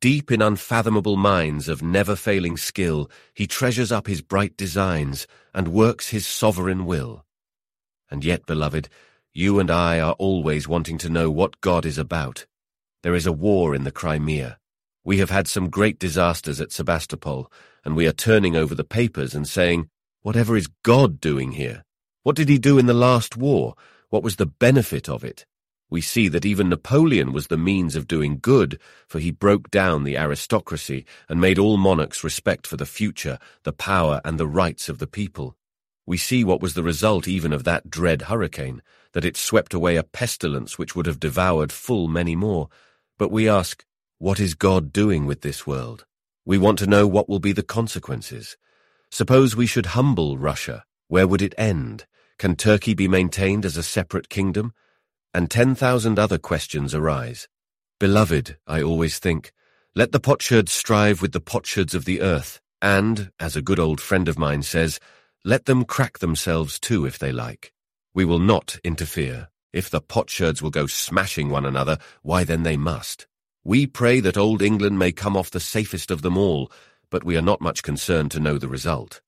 Deep 0.00 0.32
in 0.32 0.40
unfathomable 0.40 1.16
minds 1.16 1.68
of 1.68 1.82
never-failing 1.82 2.56
skill, 2.56 3.10
he 3.34 3.46
treasures 3.46 3.92
up 3.92 4.06
his 4.06 4.22
bright 4.22 4.56
designs 4.56 5.26
and 5.52 5.68
works 5.68 6.08
his 6.08 6.26
sovereign 6.26 6.86
will. 6.86 7.26
And 8.10 8.24
yet, 8.24 8.46
beloved, 8.46 8.88
you 9.34 9.58
and 9.58 9.70
I 9.70 10.00
are 10.00 10.14
always 10.14 10.66
wanting 10.66 10.96
to 10.96 11.10
know 11.10 11.30
what 11.30 11.60
God 11.60 11.84
is 11.84 11.98
about. 11.98 12.46
There 13.02 13.14
is 13.14 13.26
a 13.26 13.32
war 13.32 13.74
in 13.74 13.84
the 13.84 13.92
Crimea. 13.92 14.56
We 15.04 15.18
have 15.18 15.28
had 15.28 15.46
some 15.46 15.68
great 15.68 15.98
disasters 15.98 16.58
at 16.58 16.72
Sebastopol, 16.72 17.52
and 17.84 17.94
we 17.94 18.06
are 18.06 18.12
turning 18.12 18.56
over 18.56 18.74
the 18.74 18.82
papers 18.82 19.34
and 19.34 19.46
saying, 19.46 19.90
whatever 20.22 20.56
is 20.56 20.70
God 20.82 21.20
doing 21.20 21.52
here? 21.52 21.84
What 22.22 22.34
did 22.34 22.48
he 22.48 22.56
do 22.56 22.78
in 22.78 22.86
the 22.86 22.94
last 22.94 23.36
war? 23.36 23.74
What 24.08 24.22
was 24.22 24.36
the 24.36 24.46
benefit 24.46 25.06
of 25.06 25.22
it? 25.22 25.44
We 25.88 26.00
see 26.00 26.26
that 26.28 26.44
even 26.44 26.68
Napoleon 26.68 27.32
was 27.32 27.46
the 27.46 27.56
means 27.56 27.94
of 27.94 28.08
doing 28.08 28.38
good, 28.40 28.80
for 29.06 29.20
he 29.20 29.30
broke 29.30 29.70
down 29.70 30.02
the 30.02 30.16
aristocracy 30.16 31.06
and 31.28 31.40
made 31.40 31.58
all 31.58 31.76
monarchs 31.76 32.24
respect 32.24 32.66
for 32.66 32.76
the 32.76 32.86
future, 32.86 33.38
the 33.62 33.72
power, 33.72 34.20
and 34.24 34.38
the 34.38 34.48
rights 34.48 34.88
of 34.88 34.98
the 34.98 35.06
people. 35.06 35.56
We 36.04 36.16
see 36.16 36.42
what 36.42 36.60
was 36.60 36.74
the 36.74 36.82
result 36.82 37.28
even 37.28 37.52
of 37.52 37.64
that 37.64 37.88
dread 37.88 38.22
hurricane, 38.22 38.82
that 39.12 39.24
it 39.24 39.36
swept 39.36 39.74
away 39.74 39.96
a 39.96 40.02
pestilence 40.02 40.76
which 40.76 40.96
would 40.96 41.06
have 41.06 41.20
devoured 41.20 41.70
full 41.72 42.08
many 42.08 42.34
more. 42.34 42.68
But 43.16 43.30
we 43.30 43.48
ask, 43.48 43.84
what 44.18 44.40
is 44.40 44.54
God 44.54 44.92
doing 44.92 45.24
with 45.24 45.42
this 45.42 45.66
world? 45.66 46.04
We 46.44 46.58
want 46.58 46.78
to 46.80 46.86
know 46.86 47.06
what 47.06 47.28
will 47.28 47.38
be 47.38 47.52
the 47.52 47.62
consequences. 47.62 48.56
Suppose 49.10 49.54
we 49.54 49.66
should 49.66 49.86
humble 49.86 50.36
Russia, 50.36 50.84
where 51.08 51.26
would 51.26 51.42
it 51.42 51.54
end? 51.56 52.06
Can 52.38 52.56
Turkey 52.56 52.94
be 52.94 53.08
maintained 53.08 53.64
as 53.64 53.76
a 53.76 53.82
separate 53.82 54.28
kingdom? 54.28 54.72
And 55.36 55.50
10,000 55.50 56.18
other 56.18 56.38
questions 56.38 56.94
arise. 56.94 57.46
Beloved, 58.00 58.56
I 58.66 58.80
always 58.80 59.18
think, 59.18 59.52
let 59.94 60.12
the 60.12 60.18
potsherds 60.18 60.72
strive 60.72 61.20
with 61.20 61.32
the 61.32 61.42
potsherds 61.42 61.94
of 61.94 62.06
the 62.06 62.22
earth, 62.22 62.58
and, 62.80 63.30
as 63.38 63.54
a 63.54 63.60
good 63.60 63.78
old 63.78 64.00
friend 64.00 64.28
of 64.28 64.38
mine 64.38 64.62
says, 64.62 64.98
let 65.44 65.66
them 65.66 65.84
crack 65.84 66.20
themselves 66.20 66.80
too 66.80 67.04
if 67.04 67.18
they 67.18 67.32
like. 67.32 67.74
We 68.14 68.24
will 68.24 68.38
not 68.38 68.78
interfere. 68.82 69.48
If 69.74 69.90
the 69.90 70.00
potsherds 70.00 70.62
will 70.62 70.70
go 70.70 70.86
smashing 70.86 71.50
one 71.50 71.66
another, 71.66 71.98
why 72.22 72.44
then 72.44 72.62
they 72.62 72.78
must. 72.78 73.26
We 73.62 73.86
pray 73.86 74.20
that 74.20 74.38
old 74.38 74.62
England 74.62 74.98
may 74.98 75.12
come 75.12 75.36
off 75.36 75.50
the 75.50 75.60
safest 75.60 76.10
of 76.10 76.22
them 76.22 76.38
all, 76.38 76.72
but 77.10 77.24
we 77.24 77.36
are 77.36 77.42
not 77.42 77.60
much 77.60 77.82
concerned 77.82 78.30
to 78.30 78.40
know 78.40 78.56
the 78.56 78.68
result. 78.68 79.20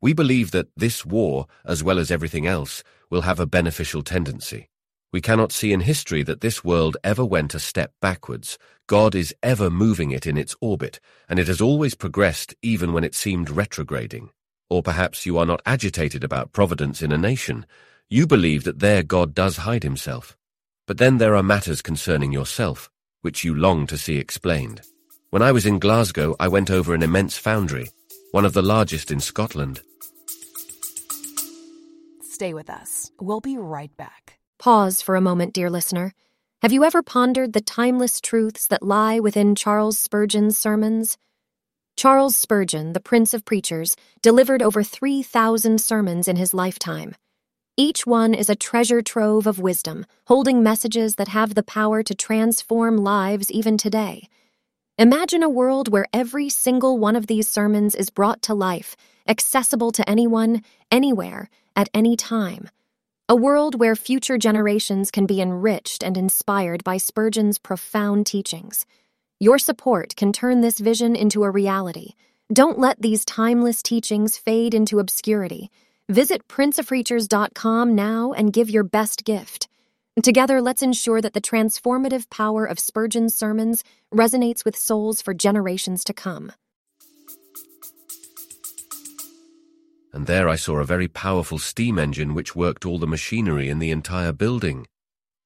We 0.00 0.12
believe 0.12 0.52
that 0.52 0.68
this 0.76 1.04
war, 1.04 1.48
as 1.64 1.82
well 1.82 1.98
as 1.98 2.12
everything 2.12 2.46
else, 2.46 2.84
will 3.10 3.22
have 3.22 3.40
a 3.40 3.46
beneficial 3.46 4.04
tendency. 4.04 4.69
We 5.12 5.20
cannot 5.20 5.50
see 5.50 5.72
in 5.72 5.80
history 5.80 6.22
that 6.22 6.40
this 6.40 6.62
world 6.62 6.96
ever 7.02 7.24
went 7.24 7.54
a 7.54 7.58
step 7.58 7.92
backwards. 8.00 8.58
God 8.86 9.14
is 9.14 9.34
ever 9.42 9.68
moving 9.68 10.12
it 10.12 10.26
in 10.26 10.38
its 10.38 10.54
orbit, 10.60 11.00
and 11.28 11.38
it 11.38 11.48
has 11.48 11.60
always 11.60 11.96
progressed 11.96 12.54
even 12.62 12.92
when 12.92 13.02
it 13.02 13.14
seemed 13.14 13.50
retrograding. 13.50 14.30
Or 14.68 14.82
perhaps 14.82 15.26
you 15.26 15.36
are 15.38 15.46
not 15.46 15.62
agitated 15.66 16.22
about 16.22 16.52
providence 16.52 17.02
in 17.02 17.10
a 17.10 17.18
nation. 17.18 17.66
You 18.08 18.26
believe 18.26 18.62
that 18.64 18.78
there 18.78 19.02
God 19.02 19.34
does 19.34 19.58
hide 19.58 19.82
himself. 19.82 20.36
But 20.86 20.98
then 20.98 21.18
there 21.18 21.34
are 21.34 21.42
matters 21.42 21.82
concerning 21.82 22.32
yourself, 22.32 22.88
which 23.22 23.44
you 23.44 23.54
long 23.54 23.86
to 23.88 23.98
see 23.98 24.16
explained. 24.16 24.82
When 25.30 25.42
I 25.42 25.52
was 25.52 25.66
in 25.66 25.78
Glasgow, 25.78 26.34
I 26.40 26.48
went 26.48 26.70
over 26.70 26.94
an 26.94 27.02
immense 27.02 27.36
foundry, 27.36 27.90
one 28.30 28.44
of 28.44 28.52
the 28.52 28.62
largest 28.62 29.10
in 29.10 29.20
Scotland. 29.20 29.80
Stay 32.22 32.54
with 32.54 32.70
us. 32.70 33.10
We'll 33.20 33.40
be 33.40 33.56
right 33.56 33.96
back. 33.96 34.39
Pause 34.60 35.00
for 35.00 35.16
a 35.16 35.22
moment, 35.22 35.54
dear 35.54 35.70
listener. 35.70 36.12
Have 36.60 36.70
you 36.70 36.84
ever 36.84 37.02
pondered 37.02 37.54
the 37.54 37.62
timeless 37.62 38.20
truths 38.20 38.66
that 38.66 38.82
lie 38.82 39.18
within 39.18 39.54
Charles 39.54 39.98
Spurgeon's 39.98 40.58
sermons? 40.58 41.16
Charles 41.96 42.36
Spurgeon, 42.36 42.92
the 42.92 43.00
Prince 43.00 43.32
of 43.32 43.46
Preachers, 43.46 43.96
delivered 44.20 44.60
over 44.60 44.82
3,000 44.82 45.80
sermons 45.80 46.28
in 46.28 46.36
his 46.36 46.52
lifetime. 46.52 47.14
Each 47.78 48.06
one 48.06 48.34
is 48.34 48.50
a 48.50 48.54
treasure 48.54 49.00
trove 49.00 49.46
of 49.46 49.58
wisdom, 49.58 50.04
holding 50.26 50.62
messages 50.62 51.14
that 51.14 51.28
have 51.28 51.54
the 51.54 51.62
power 51.62 52.02
to 52.02 52.14
transform 52.14 52.98
lives 52.98 53.50
even 53.50 53.78
today. 53.78 54.28
Imagine 54.98 55.42
a 55.42 55.48
world 55.48 55.88
where 55.88 56.04
every 56.12 56.50
single 56.50 56.98
one 56.98 57.16
of 57.16 57.28
these 57.28 57.48
sermons 57.48 57.94
is 57.94 58.10
brought 58.10 58.42
to 58.42 58.52
life, 58.52 58.94
accessible 59.26 59.90
to 59.92 60.06
anyone, 60.06 60.62
anywhere, 60.90 61.48
at 61.74 61.88
any 61.94 62.14
time. 62.14 62.68
A 63.30 63.36
world 63.36 63.78
where 63.78 63.94
future 63.94 64.36
generations 64.38 65.12
can 65.12 65.24
be 65.24 65.40
enriched 65.40 66.02
and 66.02 66.16
inspired 66.16 66.82
by 66.82 66.96
Spurgeon's 66.96 67.58
profound 67.58 68.26
teachings. 68.26 68.86
Your 69.38 69.56
support 69.56 70.16
can 70.16 70.32
turn 70.32 70.62
this 70.62 70.80
vision 70.80 71.14
into 71.14 71.44
a 71.44 71.50
reality. 71.52 72.14
Don't 72.52 72.80
let 72.80 73.00
these 73.00 73.24
timeless 73.24 73.84
teachings 73.84 74.36
fade 74.36 74.74
into 74.74 74.98
obscurity. 74.98 75.70
Visit 76.08 76.48
princeofpreachers.com 76.48 77.94
now 77.94 78.32
and 78.32 78.52
give 78.52 78.68
your 78.68 78.82
best 78.82 79.24
gift. 79.24 79.68
Together, 80.20 80.60
let's 80.60 80.82
ensure 80.82 81.20
that 81.20 81.32
the 81.32 81.40
transformative 81.40 82.28
power 82.30 82.64
of 82.64 82.80
Spurgeon's 82.80 83.36
sermons 83.36 83.84
resonates 84.12 84.64
with 84.64 84.76
souls 84.76 85.22
for 85.22 85.34
generations 85.34 86.02
to 86.02 86.12
come. 86.12 86.50
And 90.12 90.26
there 90.26 90.48
I 90.48 90.56
saw 90.56 90.78
a 90.78 90.84
very 90.84 91.08
powerful 91.08 91.58
steam 91.58 91.98
engine 91.98 92.34
which 92.34 92.56
worked 92.56 92.84
all 92.84 92.98
the 92.98 93.06
machinery 93.06 93.68
in 93.68 93.78
the 93.78 93.90
entire 93.90 94.32
building. 94.32 94.86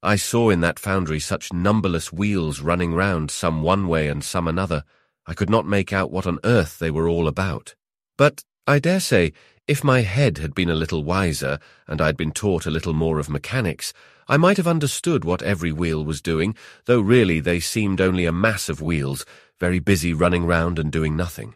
I 0.03 0.17
saw 0.17 0.51
in 0.51 0.61
that 0.61 0.79
foundry 0.79 1.21
such 1.21 1.53
numberless 1.53 2.13
wheels 2.13 2.61
running 2.61 2.95
round, 2.95 3.31
some 3.31 3.63
one 3.63 3.89
way 3.89 4.09
and 4.09 4.23
some 4.23 4.47
another, 4.47 4.85
I 5.27 5.33
could 5.33 5.49
not 5.49 5.67
make 5.67 5.93
out 5.93 6.11
what 6.11 6.27
on 6.27 6.39
earth 6.45 6.79
they 6.79 6.91
were 6.91 7.09
all 7.09 7.27
about. 7.27 7.75
But 8.19 8.45
I 8.67 8.79
dare 8.79 9.01
say, 9.01 9.33
if 9.67 9.83
my 9.83 10.03
head 10.03 10.39
had 10.39 10.55
been 10.55 10.69
a 10.69 10.75
little 10.75 11.05
wiser, 11.05 11.59
and 11.87 12.03
I'd 12.03 12.19
been 12.19 12.33
taught 12.33 12.67
a 12.67 12.71
little 12.71 12.93
more 12.93 13.19
of 13.19 13.31
mechanics, 13.31 13.95
I 14.29 14.37
might 14.37 14.59
have 14.59 14.67
understood 14.67 15.25
what 15.25 15.43
every 15.43 15.73
wheel 15.73 16.05
was 16.05 16.21
doing, 16.21 16.55
though 16.85 17.01
really 17.01 17.41
they 17.41 17.61
seemed 17.61 18.01
only 18.01 18.27
a 18.27 18.33
mass 18.33 18.69
of 18.69 18.83
wheels, 18.83 19.25
very 19.59 19.79
busy 19.79 20.13
running 20.13 20.45
round 20.45 20.79
and 20.79 20.93
doing 20.93 21.17
nothing. 21.17 21.55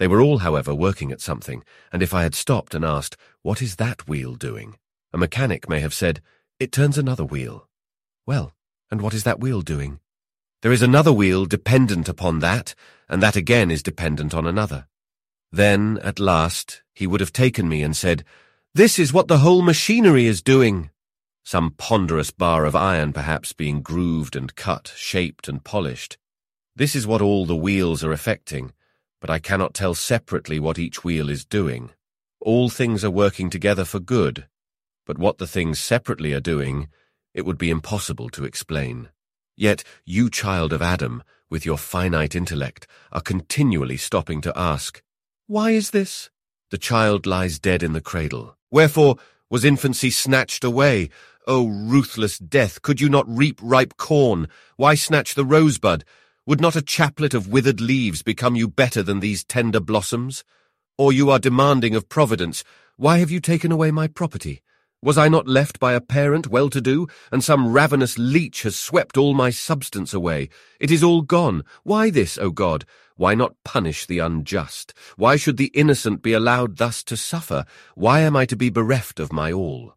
They 0.00 0.08
were 0.08 0.22
all, 0.22 0.38
however, 0.38 0.74
working 0.74 1.12
at 1.12 1.20
something, 1.20 1.62
and 1.92 2.02
if 2.02 2.14
I 2.14 2.22
had 2.22 2.34
stopped 2.34 2.74
and 2.74 2.86
asked, 2.86 3.18
What 3.42 3.60
is 3.60 3.76
that 3.76 4.08
wheel 4.08 4.34
doing? 4.34 4.78
a 5.12 5.18
mechanic 5.18 5.68
may 5.68 5.80
have 5.80 5.92
said, 5.92 6.22
It 6.58 6.72
turns 6.72 6.96
another 6.96 7.22
wheel. 7.22 7.68
Well, 8.24 8.54
and 8.90 9.02
what 9.02 9.12
is 9.12 9.24
that 9.24 9.40
wheel 9.40 9.60
doing? 9.60 10.00
There 10.62 10.72
is 10.72 10.80
another 10.80 11.12
wheel 11.12 11.44
dependent 11.44 12.08
upon 12.08 12.38
that, 12.38 12.74
and 13.10 13.22
that 13.22 13.36
again 13.36 13.70
is 13.70 13.82
dependent 13.82 14.32
on 14.32 14.46
another. 14.46 14.86
Then, 15.52 15.98
at 16.02 16.18
last, 16.18 16.82
he 16.94 17.06
would 17.06 17.20
have 17.20 17.34
taken 17.34 17.68
me 17.68 17.82
and 17.82 17.94
said, 17.94 18.24
This 18.74 18.98
is 18.98 19.12
what 19.12 19.28
the 19.28 19.40
whole 19.40 19.60
machinery 19.60 20.24
is 20.24 20.40
doing. 20.40 20.88
Some 21.44 21.72
ponderous 21.76 22.30
bar 22.30 22.64
of 22.64 22.74
iron, 22.74 23.12
perhaps, 23.12 23.52
being 23.52 23.82
grooved 23.82 24.34
and 24.34 24.54
cut, 24.54 24.94
shaped 24.96 25.46
and 25.46 25.62
polished. 25.62 26.16
This 26.74 26.96
is 26.96 27.06
what 27.06 27.20
all 27.20 27.44
the 27.44 27.54
wheels 27.54 28.02
are 28.02 28.12
effecting 28.12 28.72
but 29.20 29.30
I 29.30 29.38
cannot 29.38 29.74
tell 29.74 29.94
separately 29.94 30.58
what 30.58 30.78
each 30.78 31.04
wheel 31.04 31.28
is 31.28 31.44
doing. 31.44 31.90
All 32.40 32.68
things 32.68 33.04
are 33.04 33.10
working 33.10 33.50
together 33.50 33.84
for 33.84 34.00
good, 34.00 34.46
but 35.06 35.18
what 35.18 35.38
the 35.38 35.46
things 35.46 35.78
separately 35.78 36.32
are 36.32 36.40
doing, 36.40 36.88
it 37.34 37.44
would 37.44 37.58
be 37.58 37.70
impossible 37.70 38.30
to 38.30 38.44
explain. 38.44 39.08
Yet 39.56 39.84
you, 40.04 40.30
child 40.30 40.72
of 40.72 40.80
Adam, 40.80 41.22
with 41.50 41.66
your 41.66 41.76
finite 41.76 42.34
intellect, 42.34 42.86
are 43.12 43.20
continually 43.20 43.96
stopping 43.96 44.40
to 44.40 44.58
ask, 44.58 45.02
Why 45.46 45.72
is 45.72 45.90
this? 45.90 46.30
The 46.70 46.78
child 46.78 47.26
lies 47.26 47.58
dead 47.58 47.82
in 47.82 47.92
the 47.92 48.00
cradle. 48.00 48.56
Wherefore 48.70 49.16
was 49.50 49.64
infancy 49.64 50.10
snatched 50.10 50.62
away? 50.62 51.10
O 51.46 51.66
ruthless 51.66 52.38
death, 52.38 52.80
could 52.82 53.00
you 53.00 53.08
not 53.08 53.28
reap 53.28 53.58
ripe 53.60 53.96
corn? 53.96 54.48
Why 54.76 54.94
snatch 54.94 55.34
the 55.34 55.44
rosebud? 55.44 56.04
Would 56.50 56.60
not 56.60 56.74
a 56.74 56.82
chaplet 56.82 57.32
of 57.32 57.46
withered 57.46 57.80
leaves 57.80 58.24
become 58.24 58.56
you 58.56 58.66
better 58.66 59.04
than 59.04 59.20
these 59.20 59.44
tender 59.44 59.78
blossoms? 59.78 60.42
Or 60.98 61.12
you 61.12 61.30
are 61.30 61.38
demanding 61.38 61.94
of 61.94 62.08
Providence, 62.08 62.64
why 62.96 63.18
have 63.18 63.30
you 63.30 63.38
taken 63.38 63.70
away 63.70 63.92
my 63.92 64.08
property? 64.08 64.60
Was 65.00 65.16
I 65.16 65.28
not 65.28 65.46
left 65.46 65.78
by 65.78 65.92
a 65.92 66.00
parent 66.00 66.48
well-to-do, 66.48 67.06
and 67.30 67.44
some 67.44 67.72
ravenous 67.72 68.18
leech 68.18 68.64
has 68.64 68.76
swept 68.76 69.16
all 69.16 69.32
my 69.32 69.50
substance 69.50 70.12
away? 70.12 70.48
It 70.80 70.90
is 70.90 71.04
all 71.04 71.22
gone. 71.22 71.62
Why 71.84 72.10
this, 72.10 72.36
O 72.36 72.50
God? 72.50 72.84
Why 73.14 73.36
not 73.36 73.54
punish 73.64 74.04
the 74.06 74.18
unjust? 74.18 74.92
Why 75.14 75.36
should 75.36 75.56
the 75.56 75.70
innocent 75.72 76.20
be 76.20 76.32
allowed 76.32 76.78
thus 76.78 77.04
to 77.04 77.16
suffer? 77.16 77.64
Why 77.94 78.22
am 78.22 78.34
I 78.34 78.44
to 78.46 78.56
be 78.56 78.70
bereft 78.70 79.20
of 79.20 79.32
my 79.32 79.52
all? 79.52 79.94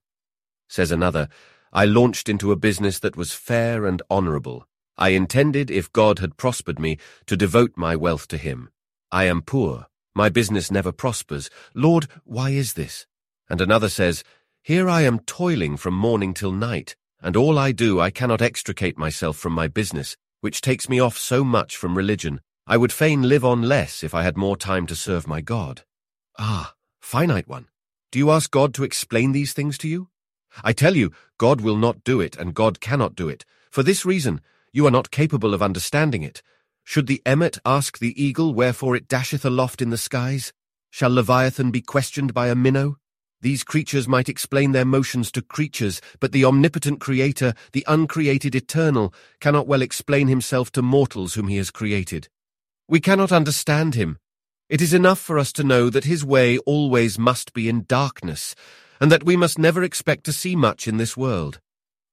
Says 0.70 0.92
another, 0.92 1.30
I 1.72 1.86
launched 1.86 2.30
into 2.30 2.52
a 2.52 2.56
business 2.56 3.00
that 3.00 3.18
was 3.18 3.34
fair 3.34 3.88
and 3.88 4.04
honourable. 4.12 4.68
I 4.98 5.10
intended, 5.10 5.72
if 5.72 5.92
God 5.92 6.20
had 6.20 6.38
prospered 6.38 6.80
me, 6.80 6.98
to 7.26 7.36
devote 7.36 7.74
my 7.76 7.96
wealth 7.96 8.28
to 8.30 8.38
him. 8.38 8.70
I 9.12 9.26
am 9.26 9.42
poor. 9.42 9.88
My 10.16 10.30
business 10.30 10.70
never 10.70 10.92
prospers. 10.92 11.50
Lord, 11.74 12.08
why 12.24 12.52
is 12.52 12.74
this? 12.74 13.08
And 13.50 13.60
another 13.60 13.90
says, 13.90 14.24
Here 14.62 14.88
I 14.88 15.02
am 15.02 15.20
toiling 15.20 15.78
from 15.78 15.96
morning 15.96 16.34
till 16.34 16.52
night, 16.52 16.96
and 17.22 17.36
all 17.36 17.58
I 17.58 17.72
do 17.72 18.00
I 18.00 18.12
cannot 18.12 18.42
extricate 18.42 18.98
myself 18.98 19.38
from 19.38 19.54
my 19.54 19.68
business, 19.68 20.16
which 20.42 20.62
takes 20.62 20.88
me 20.88 21.00
off 21.00 21.18
so 21.18 21.44
much 21.44 21.76
from 21.76 21.98
religion. 21.98 22.42
I 22.68 22.78
would 22.78 22.94
fain 22.94 23.24
live 23.24 23.44
on 23.44 23.64
less 23.64 24.04
if 24.04 24.14
I 24.14 24.24
had 24.24 24.38
more 24.38 24.56
time 24.56 24.86
to 24.88 24.96
serve 24.96 25.28
my 25.28 25.42
God. 25.42 25.82
Ah, 26.38 26.76
finite 27.02 27.48
one, 27.48 27.68
do 28.12 28.20
you 28.20 28.30
ask 28.30 28.52
God 28.52 28.74
to 28.76 28.84
explain 28.84 29.32
these 29.32 29.54
things 29.54 29.78
to 29.80 29.88
you? 29.88 30.10
I 30.64 30.74
tell 30.74 30.96
you, 30.96 31.12
God 31.38 31.62
will 31.62 31.78
not 31.78 32.04
do 32.04 32.22
it, 32.22 32.38
and 32.38 32.54
God 32.54 32.80
cannot 32.80 33.16
do 33.16 33.28
it. 33.28 33.44
For 33.72 33.82
this 33.82 34.06
reason, 34.06 34.40
you 34.74 34.88
are 34.88 34.92
not 34.92 35.12
capable 35.12 35.54
of 35.54 35.62
understanding 35.62 36.24
it. 36.24 36.42
Should 36.84 37.08
the 37.08 37.22
emmet 37.26 37.60
ask 37.64 38.00
the 38.00 38.22
eagle 38.22 38.54
wherefore 38.54 38.96
it 38.96 39.08
dasheth 39.08 39.46
aloft 39.46 39.82
in 39.82 39.92
the 39.92 39.98
skies? 39.98 40.52
Shall 40.90 41.12
Leviathan 41.12 41.72
be 41.72 41.82
questioned 41.82 42.34
by 42.34 42.50
a 42.50 42.56
minnow? 42.56 42.98
These 43.40 43.64
creatures 43.64 44.08
might 44.08 44.30
explain 44.30 44.72
their 44.72 44.86
motions 44.86 45.32
to 45.34 45.42
creatures, 45.42 46.02
but 46.20 46.32
the 46.32 46.46
omnipotent 46.46 47.00
Creator, 47.00 47.54
the 47.74 47.86
uncreated 47.88 48.56
Eternal, 48.56 49.14
cannot 49.40 49.68
well 49.68 49.82
explain 49.82 50.28
himself 50.28 50.72
to 50.72 50.82
mortals 50.82 51.36
whom 51.36 51.50
he 51.50 51.58
has 51.58 51.70
created. 51.70 52.30
We 52.88 53.00
cannot 53.00 53.32
understand 53.32 53.96
him. 53.96 54.18
It 54.70 54.82
is 54.82 54.94
enough 54.94 55.20
for 55.20 55.38
us 55.38 55.52
to 55.54 55.64
know 55.64 55.90
that 55.90 56.06
his 56.06 56.26
way 56.26 56.58
always 56.60 57.20
must 57.20 57.54
be 57.54 57.70
in 57.70 57.86
darkness, 57.86 58.56
and 59.00 59.12
that 59.12 59.26
we 59.26 59.36
must 59.36 59.60
never 59.60 59.84
expect 59.84 60.24
to 60.24 60.34
see 60.34 60.56
much 60.56 60.88
in 60.88 60.98
this 60.98 61.18
world. 61.18 61.60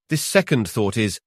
This 0.09 0.23
second 0.23 0.69
thought 0.69 0.97
is, 0.97 1.21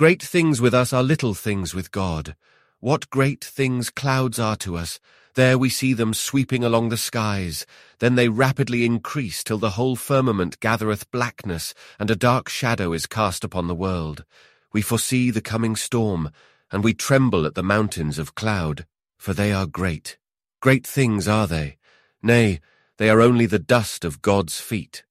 Great 0.00 0.22
things 0.22 0.62
with 0.62 0.72
us 0.72 0.94
are 0.94 1.02
little 1.02 1.34
things 1.34 1.74
with 1.74 1.90
God. 1.90 2.34
What 2.78 3.10
great 3.10 3.44
things 3.44 3.90
clouds 3.90 4.38
are 4.38 4.56
to 4.56 4.78
us! 4.78 4.98
There 5.34 5.58
we 5.58 5.68
see 5.68 5.92
them 5.92 6.14
sweeping 6.14 6.64
along 6.64 6.88
the 6.88 6.96
skies. 6.96 7.66
Then 7.98 8.14
they 8.14 8.30
rapidly 8.30 8.86
increase 8.86 9.44
till 9.44 9.58
the 9.58 9.72
whole 9.76 9.96
firmament 9.96 10.58
gathereth 10.58 11.10
blackness, 11.10 11.74
and 11.98 12.10
a 12.10 12.16
dark 12.16 12.48
shadow 12.48 12.94
is 12.94 13.04
cast 13.04 13.44
upon 13.44 13.68
the 13.68 13.74
world. 13.74 14.24
We 14.72 14.80
foresee 14.80 15.30
the 15.30 15.42
coming 15.42 15.76
storm, 15.76 16.30
and 16.72 16.82
we 16.82 16.94
tremble 16.94 17.44
at 17.44 17.54
the 17.54 17.62
mountains 17.62 18.18
of 18.18 18.34
cloud, 18.34 18.86
for 19.18 19.34
they 19.34 19.52
are 19.52 19.66
great. 19.66 20.16
Great 20.62 20.86
things 20.86 21.28
are 21.28 21.46
they. 21.46 21.76
Nay, 22.22 22.60
they 22.96 23.10
are 23.10 23.20
only 23.20 23.44
the 23.44 23.58
dust 23.58 24.06
of 24.06 24.22
God's 24.22 24.62
feet. 24.62 25.04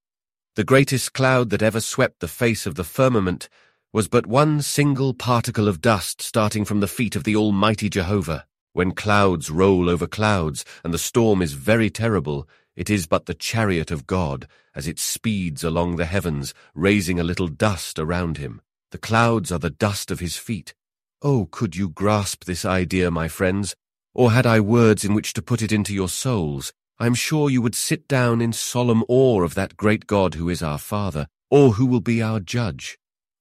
The 0.55 0.63
greatest 0.63 1.13
cloud 1.13 1.51
that 1.51 1.61
ever 1.61 1.79
swept 1.79 2.21
the 2.21 2.27
face 2.27 2.65
of 2.65 2.73
the 2.73 2.83
firmament 2.83 3.49
was 3.91 4.07
but 4.07 4.27
one 4.27 4.61
single 4.61 5.13
particle 5.13 5.67
of 5.67 5.81
dust 5.81 6.21
starting 6.21 6.63
from 6.63 6.79
the 6.79 6.87
feet 6.87 7.15
of 7.15 7.23
the 7.23 7.35
Almighty 7.35 7.89
Jehovah. 7.89 8.45
When 8.73 8.91
clouds 8.91 9.49
roll 9.49 9.89
over 9.89 10.05
clouds, 10.05 10.63
and 10.83 10.93
the 10.93 10.99
storm 10.99 11.41
is 11.41 11.53
very 11.53 11.89
terrible, 11.89 12.47
It 12.79 12.89
is 12.89 13.07
but 13.07 13.25
the 13.25 13.33
chariot 13.33 13.91
of 13.91 14.07
God 14.07 14.47
as 14.73 14.87
it 14.87 14.99
speeds 14.99 15.65
along 15.65 15.97
the 15.97 16.05
heavens, 16.05 16.53
raising 16.73 17.19
a 17.19 17.25
little 17.25 17.49
dust 17.49 17.99
around 17.99 18.37
him. 18.37 18.61
The 18.91 18.97
clouds 18.97 19.51
are 19.51 19.59
the 19.59 19.69
dust 19.69 20.11
of 20.11 20.21
his 20.21 20.37
feet. 20.37 20.73
Oh, 21.21 21.49
could 21.51 21.75
you 21.75 21.89
grasp 21.89 22.45
this 22.45 22.63
idea, 22.63 23.11
my 23.11 23.27
friends? 23.27 23.75
Or 24.13 24.31
had 24.31 24.45
I 24.45 24.61
words 24.61 25.03
in 25.03 25.13
which 25.13 25.33
to 25.33 25.41
put 25.41 25.61
it 25.61 25.73
into 25.73 25.93
your 25.93 26.07
souls, 26.07 26.71
I 26.99 27.05
am 27.05 27.15
sure 27.15 27.49
you 27.49 27.61
would 27.61 27.75
sit 27.75 28.07
down 28.07 28.39
in 28.39 28.53
solemn 28.53 29.03
awe 29.09 29.43
of 29.43 29.55
that 29.55 29.75
great 29.75 30.07
God 30.07 30.35
who 30.35 30.47
is 30.47 30.63
our 30.63 30.79
Father, 30.79 31.27
or 31.49 31.73
who 31.73 31.85
will 31.85 31.99
be 31.99 32.21
our 32.21 32.39
judge. 32.39 32.97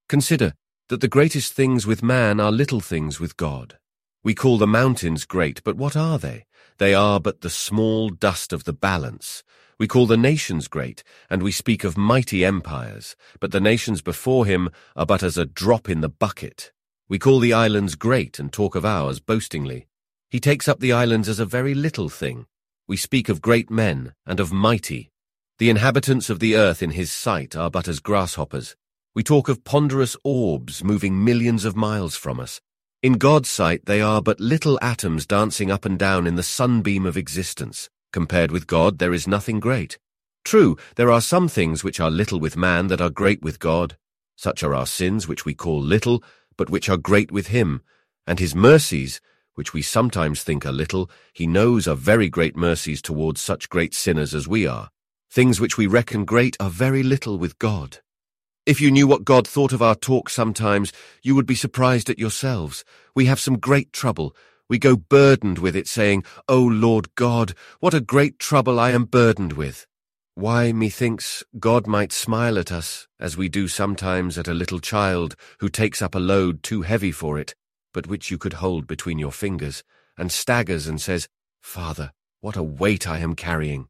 Consider 0.09 0.55
that 0.89 1.03
the 1.03 1.09
greatest 1.09 1.53
things 1.53 1.87
with 1.87 2.03
man 2.03 2.41
are 2.41 2.51
little 2.51 2.81
things 2.81 3.21
with 3.21 3.37
God. 3.37 3.79
We 4.25 4.35
call 4.35 4.57
the 4.57 4.67
mountains 4.67 5.27
great, 5.27 5.63
but 5.65 5.77
what 5.77 5.97
are 5.97 6.19
they? 6.19 6.47
They 6.79 6.95
are 6.95 7.21
but 7.21 7.43
the 7.43 7.51
small 7.51 8.09
dust 8.09 8.55
of 8.55 8.65
the 8.65 8.73
balance. 8.73 9.45
We 9.79 9.87
call 9.87 10.07
the 10.07 10.17
nations 10.17 10.67
great, 10.67 11.05
and 11.29 11.43
we 11.43 11.53
speak 11.53 11.85
of 11.85 11.99
mighty 11.99 12.43
empires, 12.43 13.17
but 13.39 13.53
the 13.53 13.61
nations 13.61 14.01
before 14.01 14.47
him 14.47 14.71
are 14.97 15.05
but 15.05 15.23
as 15.23 15.37
a 15.37 15.45
drop 15.45 15.91
in 15.91 16.01
the 16.01 16.09
bucket. 16.09 16.73
We 17.07 17.19
call 17.19 17.39
the 17.39 17.53
islands 17.53 17.95
great 17.95 18.39
and 18.39 18.51
talk 18.51 18.75
of 18.75 18.87
ours 18.87 19.21
boastingly. 19.21 19.89
He 20.31 20.41
takes 20.41 20.69
up 20.69 20.81
the 20.81 20.93
islands 20.93 21.29
as 21.29 21.39
a 21.39 21.45
very 21.45 21.75
little 21.75 22.09
thing. 22.09 22.47
We 22.87 22.97
speak 22.97 23.29
of 23.29 23.43
great 23.43 23.71
men 23.71 24.15
and 24.27 24.41
of 24.41 24.53
mighty. 24.53 25.11
The 25.59 25.69
inhabitants 25.69 26.31
of 26.31 26.39
the 26.39 26.57
earth 26.57 26.83
in 26.83 26.93
his 26.93 27.13
sight 27.13 27.55
are 27.55 27.71
but 27.71 27.89
as 27.89 28.01
grasshoppers. 28.01 28.75
We 29.19 29.25
talk 29.25 29.49
of 29.49 29.65
ponderous 29.65 30.17
orbs 30.23 30.85
moving 30.85 31.25
millions 31.25 31.65
of 31.65 31.75
miles 31.75 32.15
from 32.15 32.39
us. 32.39 32.61
In 33.03 33.15
God's 33.15 33.49
sight, 33.49 33.85
they 33.85 34.01
are 34.01 34.23
but 34.23 34.39
little 34.39 34.79
atoms 34.81 35.27
dancing 35.27 35.73
up 35.73 35.85
and 35.85 35.99
down 35.99 36.25
in 36.25 36.37
the 36.37 36.45
sunbeam 36.45 37.05
of 37.05 37.17
existence. 37.17 37.91
Compared 38.13 38.53
with 38.53 38.69
God, 38.69 39.01
there 39.01 39.13
is 39.13 39.27
nothing 39.27 39.59
great. 39.59 39.99
True, 40.45 40.77
there 40.95 41.11
are 41.11 41.21
some 41.21 41.49
things 41.49 41.83
which 41.83 41.99
are 41.99 42.13
little 42.13 42.39
with 42.39 42.57
man 42.57 42.87
that 42.87 43.01
are 43.01 43.11
great 43.11 43.43
with 43.43 43.59
God. 43.59 43.97
Such 44.37 44.63
are 44.63 44.73
our 44.73 44.87
sins, 44.87 45.27
which 45.27 45.45
we 45.45 45.53
call 45.53 45.83
little, 45.83 46.23
but 46.57 46.71
which 46.71 46.89
are 46.89 46.97
great 46.97 47.33
with 47.33 47.49
him, 47.49 47.83
and 48.25 48.39
his 48.39 48.55
mercies, 48.55 49.21
which 49.55 49.75
we 49.75 49.83
sometimes 49.83 50.45
think 50.45 50.65
are 50.65 50.71
little, 50.71 51.11
he 51.33 51.49
knows 51.49 51.89
are 51.89 51.97
very 51.97 52.29
great 52.29 52.57
mercies 52.57 53.03
towards 53.03 53.41
such 53.41 53.69
great 53.69 53.95
sinners 53.95 54.33
as 54.33 54.47
we 54.47 54.65
are. 54.65 54.91
Things 55.29 55.59
which 55.59 55.77
we 55.77 55.89
reckon 55.89 56.25
great 56.25 56.57
are 56.61 56.71
very 56.71 57.03
little 57.03 57.37
with 57.37 57.59
God. 57.59 57.99
If 58.69 58.83
you 58.83 58.91
knew 58.91 59.07
what 59.07 59.25
God 59.25 59.49
thought 59.49 59.73
of 59.73 59.81
our 59.81 59.95
talk 59.95 60.29
sometimes, 60.29 60.93
you 61.23 61.35
would 61.35 61.47
be 61.47 61.55
surprised 61.55 62.11
at 62.11 62.19
yourselves. 62.19 62.85
We 63.15 63.25
have 63.25 63.41
some 63.41 63.59
great 63.59 63.95
trouble. 63.95 64.37
We 64.69 64.79
go 64.79 64.95
burdened 64.95 65.59
with 65.59 65.75
it, 65.75 65.89
saying, 65.89 66.25
O 66.51 66.61
Lord 66.61 67.15
God, 67.15 67.55
what 67.81 67.95
a 67.95 68.01
great 68.03 68.39
trouble 68.39 68.79
I 68.79 68.91
am 68.91 69.07
burdened 69.07 69.55
with. 69.55 69.87
Why, 70.35 70.73
methinks, 70.73 71.43
God 71.59 71.87
might 71.87 72.13
smile 72.13 72.59
at 72.59 72.71
us, 72.71 73.09
as 73.19 73.39
we 73.39 73.49
do 73.49 73.69
sometimes 73.69 74.37
at 74.37 74.49
a 74.49 74.53
little 74.53 74.81
child 74.81 75.35
who 75.61 75.71
takes 75.71 76.03
up 76.03 76.15
a 76.15 76.19
load 76.19 76.63
too 76.63 76.83
heavy 76.83 77.11
for 77.11 77.39
it, 77.39 77.55
but 77.95 78.07
which 78.07 78.31
you 78.31 78.37
could 78.37 78.61
hold 78.61 78.87
between 78.87 79.19
your 79.19 79.33
fingers, 79.33 79.83
and 80.19 80.31
staggers 80.31 80.87
and 80.87 81.01
says, 81.01 81.27
Father, 81.63 82.13
what 82.43 82.59
a 82.59 82.63
weight 82.63 83.09
I 83.09 83.21
am 83.21 83.35
carrying. 83.35 83.89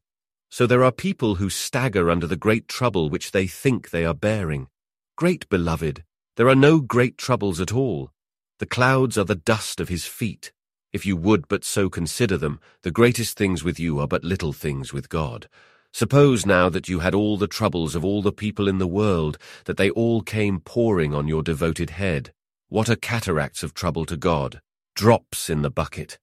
So 0.49 0.65
there 0.65 0.83
are 0.83 0.91
people 0.91 1.35
who 1.35 1.49
stagger 1.49 2.09
under 2.09 2.27
the 2.27 2.35
great 2.35 2.67
trouble 2.67 3.09
which 3.09 3.31
they 3.31 3.47
think 3.47 3.89
they 3.89 4.03
are 4.03 4.13
bearing. 4.13 4.67
Great 5.15 5.47
beloved, 5.49 6.03
there 6.37 6.49
are 6.49 6.55
no 6.55 6.79
great 6.79 7.17
troubles 7.17 7.59
at 7.59 7.73
all. 7.73 8.11
The 8.59 8.65
clouds 8.65 9.17
are 9.17 9.25
the 9.25 9.35
dust 9.35 9.79
of 9.79 9.89
his 9.89 10.05
feet. 10.05 10.51
If 10.91 11.05
you 11.05 11.15
would 11.15 11.47
but 11.47 11.63
so 11.63 11.89
consider 11.89 12.35
them, 12.35 12.59
the 12.81 12.91
greatest 12.91 13.37
things 13.37 13.63
with 13.63 13.79
you 13.79 13.99
are 13.99 14.07
but 14.07 14.23
little 14.23 14.53
things 14.53 14.91
with 14.91 15.07
God. 15.07 15.47
Suppose 15.93 16.45
now 16.45 16.69
that 16.69 16.89
you 16.89 16.99
had 16.99 17.13
all 17.13 17.37
the 17.37 17.47
troubles 17.47 17.93
of 17.95 18.03
all 18.03 18.21
the 18.21 18.31
people 18.31 18.67
in 18.67 18.79
the 18.79 18.87
world, 18.87 19.37
that 19.65 19.77
they 19.77 19.89
all 19.91 20.21
came 20.21 20.59
pouring 20.59 21.13
on 21.13 21.27
your 21.27 21.43
devoted 21.43 21.91
head. 21.91 22.33
What 22.69 22.89
are 22.89 22.95
cataracts 22.95 23.63
of 23.63 23.73
trouble 23.73 24.05
to 24.05 24.17
God? 24.17 24.61
Drops 24.95 25.49
in 25.49 25.61
the 25.61 25.71
bucket. 25.71 26.17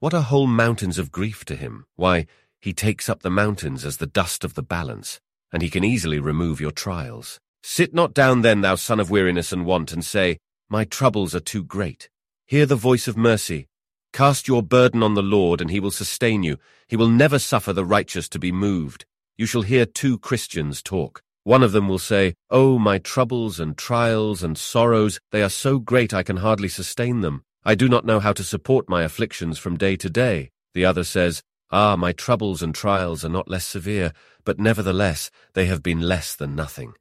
What 0.00 0.14
are 0.14 0.22
whole 0.22 0.46
mountains 0.46 0.98
of 0.98 1.12
grief 1.12 1.44
to 1.44 1.54
him? 1.54 1.86
Why, 1.96 2.26
he 2.62 2.72
takes 2.72 3.08
up 3.08 3.22
the 3.22 3.30
mountains 3.30 3.84
as 3.84 3.96
the 3.96 4.06
dust 4.06 4.44
of 4.44 4.54
the 4.54 4.62
balance, 4.62 5.20
and 5.52 5.62
he 5.62 5.68
can 5.68 5.82
easily 5.82 6.20
remove 6.20 6.60
your 6.60 6.70
trials. 6.70 7.40
Sit 7.64 7.92
not 7.92 8.14
down 8.14 8.42
then, 8.42 8.60
thou 8.60 8.76
son 8.76 9.00
of 9.00 9.10
weariness 9.10 9.52
and 9.52 9.66
want, 9.66 9.92
and 9.92 10.04
say, 10.04 10.38
My 10.70 10.84
troubles 10.84 11.34
are 11.34 11.40
too 11.40 11.64
great. 11.64 12.08
Hear 12.46 12.64
the 12.64 12.76
voice 12.76 13.08
of 13.08 13.16
mercy. 13.16 13.66
Cast 14.12 14.46
your 14.46 14.62
burden 14.62 15.02
on 15.02 15.14
the 15.14 15.22
Lord, 15.22 15.60
and 15.60 15.72
he 15.72 15.80
will 15.80 15.90
sustain 15.90 16.44
you. 16.44 16.56
He 16.86 16.96
will 16.96 17.08
never 17.08 17.40
suffer 17.40 17.72
the 17.72 17.84
righteous 17.84 18.28
to 18.28 18.38
be 18.38 18.52
moved. 18.52 19.06
You 19.36 19.46
shall 19.46 19.62
hear 19.62 19.84
two 19.84 20.18
Christians 20.18 20.82
talk. 20.82 21.20
One 21.42 21.64
of 21.64 21.72
them 21.72 21.88
will 21.88 21.98
say, 21.98 22.34
Oh, 22.48 22.78
my 22.78 22.98
troubles 22.98 23.58
and 23.58 23.76
trials 23.76 24.44
and 24.44 24.56
sorrows, 24.56 25.18
they 25.32 25.42
are 25.42 25.48
so 25.48 25.80
great 25.80 26.14
I 26.14 26.22
can 26.22 26.36
hardly 26.36 26.68
sustain 26.68 27.22
them. 27.22 27.42
I 27.64 27.74
do 27.74 27.88
not 27.88 28.04
know 28.04 28.20
how 28.20 28.32
to 28.34 28.44
support 28.44 28.88
my 28.88 29.02
afflictions 29.02 29.58
from 29.58 29.76
day 29.76 29.96
to 29.96 30.08
day. 30.08 30.50
The 30.74 30.84
other 30.84 31.04
says, 31.04 31.42
Ah, 31.74 31.96
my 31.96 32.12
troubles 32.12 32.62
and 32.62 32.74
trials 32.74 33.24
are 33.24 33.30
not 33.30 33.48
less 33.48 33.66
severe, 33.66 34.12
but 34.44 34.60
nevertheless 34.60 35.30
they 35.54 35.64
have 35.64 35.82
been 35.82 36.02
less 36.02 36.36
than 36.36 36.54
nothing. 36.54 36.92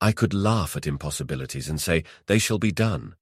I 0.00 0.12
could 0.12 0.32
laugh 0.32 0.76
at 0.76 0.86
impossibilities 0.86 1.68
and 1.68 1.80
say, 1.80 2.04
They 2.26 2.38
shall 2.38 2.58
be 2.58 2.70
done. 2.70 3.16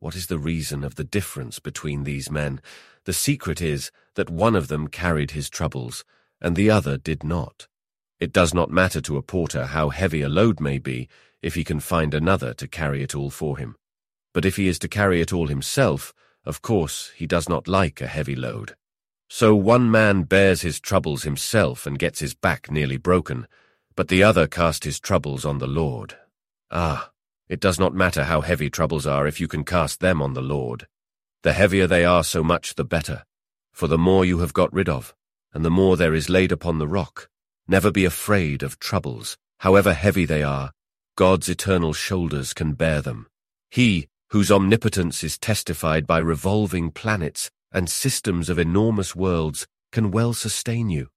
What 0.00 0.16
is 0.16 0.26
the 0.26 0.38
reason 0.38 0.82
of 0.82 0.96
the 0.96 1.04
difference 1.04 1.60
between 1.60 2.02
these 2.02 2.32
men? 2.32 2.60
The 3.04 3.12
secret 3.12 3.62
is 3.62 3.92
that 4.16 4.28
one 4.28 4.56
of 4.56 4.66
them 4.66 4.88
carried 4.88 5.30
his 5.30 5.48
troubles, 5.48 6.04
and 6.40 6.56
the 6.56 6.68
other 6.68 6.98
did 6.98 7.22
not. 7.22 7.68
It 8.18 8.32
does 8.32 8.52
not 8.52 8.70
matter 8.70 9.00
to 9.02 9.16
a 9.16 9.22
porter 9.22 9.66
how 9.66 9.90
heavy 9.90 10.20
a 10.20 10.28
load 10.28 10.58
may 10.58 10.78
be 10.78 11.08
if 11.42 11.54
he 11.54 11.62
can 11.62 11.78
find 11.78 12.12
another 12.12 12.52
to 12.54 12.66
carry 12.66 13.02
it 13.04 13.14
all 13.14 13.30
for 13.30 13.56
him. 13.56 13.76
But 14.32 14.44
if 14.44 14.56
he 14.56 14.66
is 14.66 14.80
to 14.80 14.88
carry 14.88 15.20
it 15.20 15.32
all 15.32 15.46
himself, 15.46 16.12
of 16.44 16.60
course 16.60 17.12
he 17.14 17.26
does 17.26 17.48
not 17.48 17.68
like 17.68 18.00
a 18.00 18.08
heavy 18.08 18.34
load. 18.34 18.74
So 19.34 19.56
one 19.56 19.90
man 19.90 20.22
bears 20.22 20.62
his 20.62 20.78
troubles 20.78 21.24
himself 21.24 21.86
and 21.88 21.98
gets 21.98 22.20
his 22.20 22.34
back 22.34 22.70
nearly 22.70 22.96
broken, 22.96 23.48
but 23.96 24.06
the 24.06 24.22
other 24.22 24.46
cast 24.46 24.84
his 24.84 25.00
troubles 25.00 25.44
on 25.44 25.58
the 25.58 25.66
Lord. 25.66 26.16
Ah, 26.70 27.10
it 27.48 27.58
does 27.58 27.76
not 27.76 27.96
matter 27.96 28.22
how 28.22 28.42
heavy 28.42 28.70
troubles 28.70 29.08
are 29.08 29.26
if 29.26 29.40
you 29.40 29.48
can 29.48 29.64
cast 29.64 29.98
them 29.98 30.22
on 30.22 30.34
the 30.34 30.40
Lord. 30.40 30.86
The 31.42 31.52
heavier 31.52 31.88
they 31.88 32.04
are, 32.04 32.22
so 32.22 32.44
much 32.44 32.76
the 32.76 32.84
better, 32.84 33.24
for 33.72 33.88
the 33.88 33.98
more 33.98 34.24
you 34.24 34.38
have 34.38 34.54
got 34.54 34.72
rid 34.72 34.88
of, 34.88 35.16
and 35.52 35.64
the 35.64 35.68
more 35.68 35.96
there 35.96 36.14
is 36.14 36.28
laid 36.28 36.52
upon 36.52 36.78
the 36.78 36.86
rock. 36.86 37.28
Never 37.66 37.90
be 37.90 38.04
afraid 38.04 38.62
of 38.62 38.78
troubles, 38.78 39.36
however 39.58 39.94
heavy 39.94 40.26
they 40.26 40.44
are. 40.44 40.70
God's 41.16 41.48
eternal 41.48 41.92
shoulders 41.92 42.54
can 42.54 42.74
bear 42.74 43.02
them. 43.02 43.26
He, 43.68 44.06
whose 44.28 44.52
omnipotence 44.52 45.24
is 45.24 45.38
testified 45.38 46.06
by 46.06 46.18
revolving 46.18 46.92
planets, 46.92 47.50
and 47.74 47.90
systems 47.90 48.48
of 48.48 48.58
enormous 48.58 49.14
worlds 49.14 49.66
can 49.92 50.10
well 50.10 50.32
sustain 50.32 50.88
you? 50.88 51.08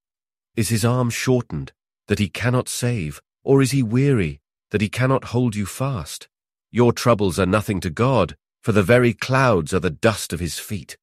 Is 0.55 0.69
his 0.69 0.83
arm 0.83 1.09
shortened, 1.09 1.71
that 2.07 2.19
he 2.19 2.27
cannot 2.27 2.67
save, 2.67 3.21
or 3.43 3.61
is 3.61 3.71
he 3.71 3.83
weary, 3.83 4.41
that 4.71 4.81
he 4.81 4.89
cannot 4.89 5.25
hold 5.25 5.55
you 5.55 5.65
fast? 5.65 6.27
Your 6.71 6.91
troubles 6.91 7.39
are 7.39 7.45
nothing 7.45 7.79
to 7.81 7.89
God, 7.89 8.35
for 8.61 8.71
the 8.71 8.83
very 8.83 9.13
clouds 9.13 9.73
are 9.73 9.79
the 9.79 9.89
dust 9.89 10.33
of 10.33 10.39
his 10.39 10.59
feet. 10.59 10.97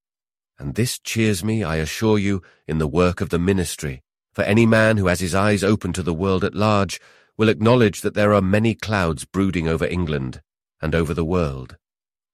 And 0.59 0.75
this 0.75 0.99
cheers 0.99 1.43
me, 1.43 1.63
I 1.63 1.77
assure 1.77 2.19
you, 2.19 2.43
in 2.69 2.79
the 2.79 2.87
work 2.87 3.21
of 3.21 3.31
the 3.31 3.39
ministry, 3.39 4.03
for 4.33 4.43
any 4.43 4.67
man 4.67 4.97
who 4.97 5.07
has 5.07 5.21
his 5.21 5.35
eyes 5.35 5.65
open 5.65 5.93
to 5.95 6.03
the 6.03 6.13
world 6.13 6.45
at 6.45 6.55
large 6.55 7.01
will 7.37 7.49
acknowledge 7.49 8.01
that 8.01 8.15
there 8.15 8.35
are 8.35 8.43
many 8.43 8.75
clouds 8.75 9.25
brooding 9.25 9.69
over 9.69 9.87
England 9.87 10.43
and 10.83 10.95
over 10.95 11.15
the 11.15 11.25
world. 11.25 11.77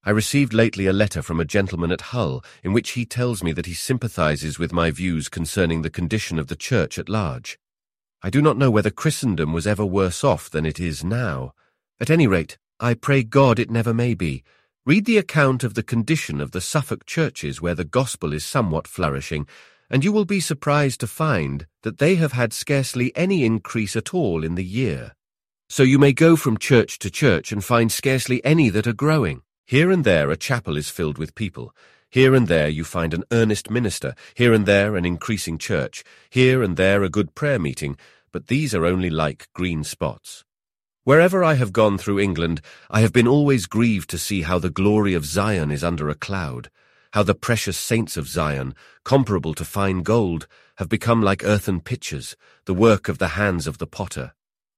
I 0.03 0.09
received 0.09 0.51
lately 0.51 0.87
a 0.87 0.93
letter 0.93 1.21
from 1.21 1.39
a 1.39 1.45
gentleman 1.45 1.91
at 1.91 2.01
Hull 2.01 2.43
in 2.63 2.73
which 2.73 2.91
he 2.91 3.05
tells 3.05 3.43
me 3.43 3.51
that 3.51 3.67
he 3.67 3.75
sympathizes 3.75 4.57
with 4.57 4.73
my 4.73 4.89
views 4.89 5.29
concerning 5.29 5.83
the 5.83 5.91
condition 5.91 6.39
of 6.39 6.47
the 6.47 6.55
Church 6.55 6.97
at 6.97 7.07
large. 7.07 7.59
I 8.23 8.31
do 8.31 8.41
not 8.41 8.57
know 8.57 8.71
whether 8.71 8.89
Christendom 8.89 9.53
was 9.53 9.67
ever 9.67 9.85
worse 9.85 10.23
off 10.23 10.49
than 10.49 10.65
it 10.65 10.79
is 10.79 11.03
now. 11.03 11.53
At 11.99 12.09
any 12.09 12.25
rate, 12.25 12.57
I 12.79 12.95
pray 12.95 13.21
God 13.21 13.59
it 13.59 13.69
never 13.69 13.93
may 13.93 14.15
be. 14.15 14.43
Read 14.87 15.05
the 15.05 15.19
account 15.19 15.63
of 15.63 15.75
the 15.75 15.83
condition 15.83 16.41
of 16.41 16.49
the 16.49 16.61
Suffolk 16.61 17.05
churches 17.05 17.61
where 17.61 17.75
the 17.75 17.83
gospel 17.83 18.33
is 18.33 18.43
somewhat 18.43 18.87
flourishing, 18.87 19.45
and 19.87 20.03
you 20.03 20.11
will 20.11 20.25
be 20.25 20.39
surprised 20.39 20.99
to 21.01 21.07
find 21.07 21.67
that 21.83 21.99
they 21.99 22.15
have 22.15 22.31
had 22.31 22.53
scarcely 22.53 23.15
any 23.15 23.45
increase 23.45 23.95
at 23.95 24.15
all 24.15 24.43
in 24.43 24.55
the 24.55 24.65
year. 24.65 25.13
So 25.69 25.83
you 25.83 25.99
may 25.99 26.11
go 26.11 26.35
from 26.35 26.57
church 26.57 26.97
to 26.99 27.11
church 27.11 27.51
and 27.51 27.63
find 27.63 27.91
scarcely 27.91 28.43
any 28.43 28.69
that 28.69 28.87
are 28.87 28.93
growing. 28.93 29.43
Here 29.65 29.91
and 29.91 30.03
there 30.03 30.29
a 30.29 30.37
chapel 30.37 30.77
is 30.77 30.89
filled 30.89 31.17
with 31.17 31.35
people. 31.35 31.73
Here 32.09 32.35
and 32.35 32.47
there 32.47 32.67
you 32.67 32.83
find 32.83 33.13
an 33.13 33.23
earnest 33.31 33.69
minister, 33.69 34.15
here 34.35 34.53
and 34.53 34.65
there 34.65 34.97
an 34.97 35.05
increasing 35.05 35.57
church, 35.57 36.03
here 36.29 36.61
and 36.61 36.75
there 36.75 37.03
a 37.03 37.09
good 37.09 37.35
prayer 37.35 37.57
meeting, 37.57 37.97
but 38.33 38.47
these 38.47 38.75
are 38.75 38.85
only 38.85 39.09
like 39.09 39.47
green 39.53 39.83
spots. 39.85 40.43
Wherever 41.03 41.43
I 41.43 41.55
have 41.55 41.73
gone 41.73 41.97
through 41.97 42.19
England, 42.19 42.61
I 42.89 42.99
have 42.99 43.13
been 43.13 43.27
always 43.27 43.65
grieved 43.65 44.09
to 44.09 44.17
see 44.17 44.41
how 44.41 44.59
the 44.59 44.69
glory 44.69 45.13
of 45.13 45.25
Zion 45.25 45.71
is 45.71 45.83
under 45.83 46.09
a 46.09 46.15
cloud, 46.15 46.69
how 47.13 47.23
the 47.23 47.33
precious 47.33 47.77
saints 47.77 48.17
of 48.17 48.27
Zion, 48.27 48.75
comparable 49.03 49.53
to 49.55 49.65
fine 49.65 50.03
gold, 50.03 50.47
have 50.75 50.89
become 50.89 51.21
like 51.21 51.43
earthen 51.43 51.79
pitchers, 51.79 52.35
the 52.65 52.73
work 52.73 53.07
of 53.07 53.17
the 53.17 53.29
hands 53.29 53.67
of 53.67 53.77
the 53.77 53.87
potter. 53.87 54.33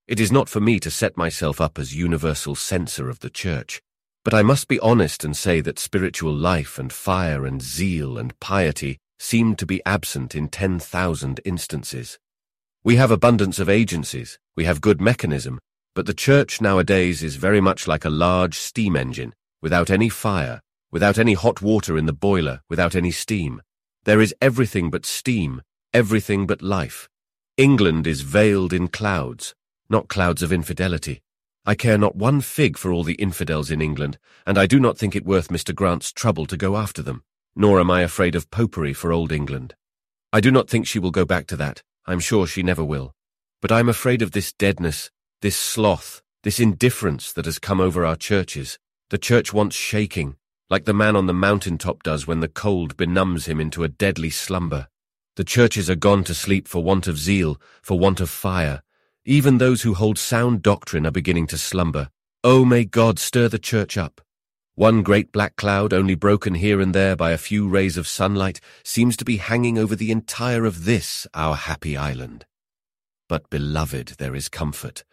It 0.08 0.19
is 0.19 0.32
not 0.32 0.50
for 0.50 0.60
me 0.60 0.80
to 0.80 0.91
set 0.91 1.17
myself 1.17 1.60
up 1.60 1.80
as 1.80 1.96
universal 1.96 2.56
censor 2.56 3.10
of 3.10 3.19
the 3.19 3.30
church, 3.30 3.82
but 4.24 4.34
I 4.34 4.42
must 4.42 4.68
be 4.68 4.80
honest 4.80 5.24
and 5.24 5.36
say 5.36 5.60
that 5.62 5.80
spiritual 5.80 6.34
life 6.34 6.80
and 6.80 6.92
fire 6.92 7.46
and 7.46 7.62
zeal 7.62 8.18
and 8.18 8.38
piety 8.40 8.98
seem 9.20 9.56
to 9.56 9.66
be 9.66 9.82
absent 9.86 10.34
in 10.36 10.48
10,000 10.48 11.42
instances. 11.46 12.20
We 12.84 12.96
have 12.96 13.12
abundance 13.12 13.60
of 13.60 13.70
agencies, 13.70 14.40
we 14.56 14.66
have 14.66 14.82
good 14.82 15.02
mechanism, 15.02 15.60
but 15.96 16.06
the 16.06 16.14
church 16.14 16.62
nowadays 16.62 17.22
is 17.22 17.36
very 17.36 17.62
much 17.62 17.88
like 17.88 18.06
a 18.06 18.10
large 18.10 18.58
steam 18.58 18.96
engine, 18.96 19.34
without 19.62 19.90
any 19.90 20.10
fire, 20.10 20.62
without 20.92 21.18
any 21.18 21.34
hot 21.34 21.62
water 21.62 21.98
in 21.98 22.06
the 22.06 22.14
boiler, 22.14 22.62
without 22.70 22.96
any 22.96 23.12
steam. 23.12 23.62
There 24.04 24.22
is 24.22 24.36
everything 24.42 24.90
but 24.90 25.06
steam, 25.06 25.62
everything 25.94 26.46
but 26.48 26.62
life. 26.62 27.08
England 27.58 28.08
is 28.08 28.22
veiled 28.22 28.74
in 28.74 28.88
clouds, 28.88 29.54
not 29.90 30.08
clouds 30.08 30.42
of 30.42 30.52
infidelity. 30.52 31.22
I 31.65 31.76
care 31.76 31.97
not 31.97 32.15
one 32.15 32.41
fig 32.41 32.78
for 32.78 32.91
all 32.91 33.06
the 33.06 33.13
infidels 33.13 33.71
in 33.71 33.82
England, 33.82 34.17
and 34.45 34.58
I 34.58 34.65
do 34.65 34.80
not 34.82 34.97
think 34.97 35.15
it 35.15 35.26
worth 35.26 35.47
Mr. 35.47 35.73
Grant's 35.73 36.12
trouble 36.12 36.45
to 36.47 36.58
go 36.58 36.76
after 36.76 37.02
them, 37.02 37.23
nor 37.56 37.80
am 37.80 37.89
I 37.89 38.02
afraid 38.02 38.36
of 38.36 38.52
popery 38.52 38.93
for 38.93 39.13
old 39.13 39.32
England. 39.32 39.76
I 40.34 40.41
do 40.41 40.52
not 40.52 40.69
think 40.69 40.86
she 40.86 40.99
will 40.99 41.12
go 41.12 41.23
back 41.23 41.47
to 41.47 41.56
that. 41.56 41.82
I'm 42.06 42.19
sure 42.19 42.47
she 42.47 42.63
never 42.63 42.84
will. 42.84 43.15
But 43.62 43.71
I'm 43.71 43.88
afraid 43.88 44.21
of 44.21 44.32
this 44.32 44.52
deadness, 44.52 45.10
this 45.41 45.56
sloth, 45.56 46.21
this 46.43 46.60
indifference 46.60 47.32
that 47.32 47.45
has 47.45 47.60
come 47.60 47.80
over 47.80 48.06
our 48.06 48.17
churches. 48.17 48.78
The 49.10 49.17
church 49.17 49.54
wants 49.54 49.78
shaking, 49.78 50.36
like 50.69 50.84
the 50.84 50.93
man 50.93 51.15
on 51.15 51.28
the 51.28 51.34
mountain 51.34 51.78
top 51.78 52.04
does 52.04 52.28
when 52.28 52.41
the 52.41 52.49
cold 52.49 52.97
benumbs 52.97 53.45
him 53.45 53.62
into 53.62 53.86
a 53.86 53.88
deadly 53.88 54.32
slumber. 54.32 54.89
The 55.38 55.45
churches 55.45 55.89
are 55.89 55.95
gone 55.95 56.26
to 56.26 56.34
sleep 56.34 56.67
for 56.67 56.84
want 56.84 57.08
of 57.08 57.17
zeal, 57.17 57.62
for 57.82 57.97
want 57.97 58.19
of 58.19 58.30
fire. 58.30 58.84
Even 59.26 59.58
those 59.58 59.84
who 59.84 59.94
hold 59.94 60.18
sound 60.18 60.62
doctrine 60.62 61.08
are 61.08 61.12
beginning 61.12 61.48
to 61.48 61.58
slumber. 61.58 62.10
Oh, 62.44 62.66
may 62.66 62.84
God 62.84 63.20
stir 63.20 63.48
the 63.48 63.58
church 63.58 63.98
up. 63.98 64.20
One 64.76 65.02
great 65.02 65.32
black 65.32 65.56
cloud, 65.56 65.94
only 65.94 66.16
broken 66.16 66.56
here 66.56 66.82
and 66.82 66.94
there 66.94 67.16
by 67.16 67.32
a 67.32 67.38
few 67.38 67.70
rays 67.70 67.96
of 67.96 68.06
sunlight, 68.06 68.60
seems 68.84 69.16
to 69.16 69.24
be 69.24 69.38
hanging 69.38 69.78
over 69.78 69.96
the 69.96 70.12
entire 70.12 70.66
of 70.66 70.84
this, 70.84 71.26
our 71.34 71.56
happy 71.56 71.96
island. 71.96 72.46
But, 73.30 73.50
beloved, 73.50 74.16
there 74.18 74.36
is 74.36 74.50
comfort, 74.50 75.06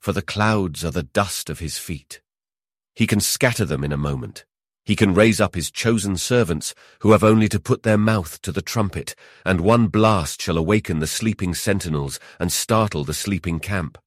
for 0.00 0.12
the 0.12 0.22
clouds 0.22 0.82
are 0.82 0.90
the 0.90 1.02
dust 1.02 1.50
of 1.50 1.58
his 1.58 1.76
feet. 1.76 2.22
He 2.94 3.06
can 3.06 3.20
scatter 3.20 3.66
them 3.66 3.84
in 3.84 3.92
a 3.92 3.98
moment. 3.98 4.46
He 4.88 4.96
can 4.96 5.12
raise 5.12 5.38
up 5.38 5.54
his 5.54 5.70
chosen 5.70 6.16
servants, 6.16 6.74
who 7.00 7.12
have 7.12 7.22
only 7.22 7.46
to 7.50 7.60
put 7.60 7.82
their 7.82 7.98
mouth 7.98 8.40
to 8.40 8.50
the 8.50 8.62
trumpet, 8.62 9.14
and 9.44 9.60
one 9.60 9.88
blast 9.88 10.40
shall 10.40 10.56
awaken 10.56 10.98
the 10.98 11.06
sleeping 11.06 11.52
sentinels 11.52 12.18
and 12.40 12.50
startle 12.50 13.04
the 13.04 13.12
sleeping 13.12 13.60
camp. 13.60 13.98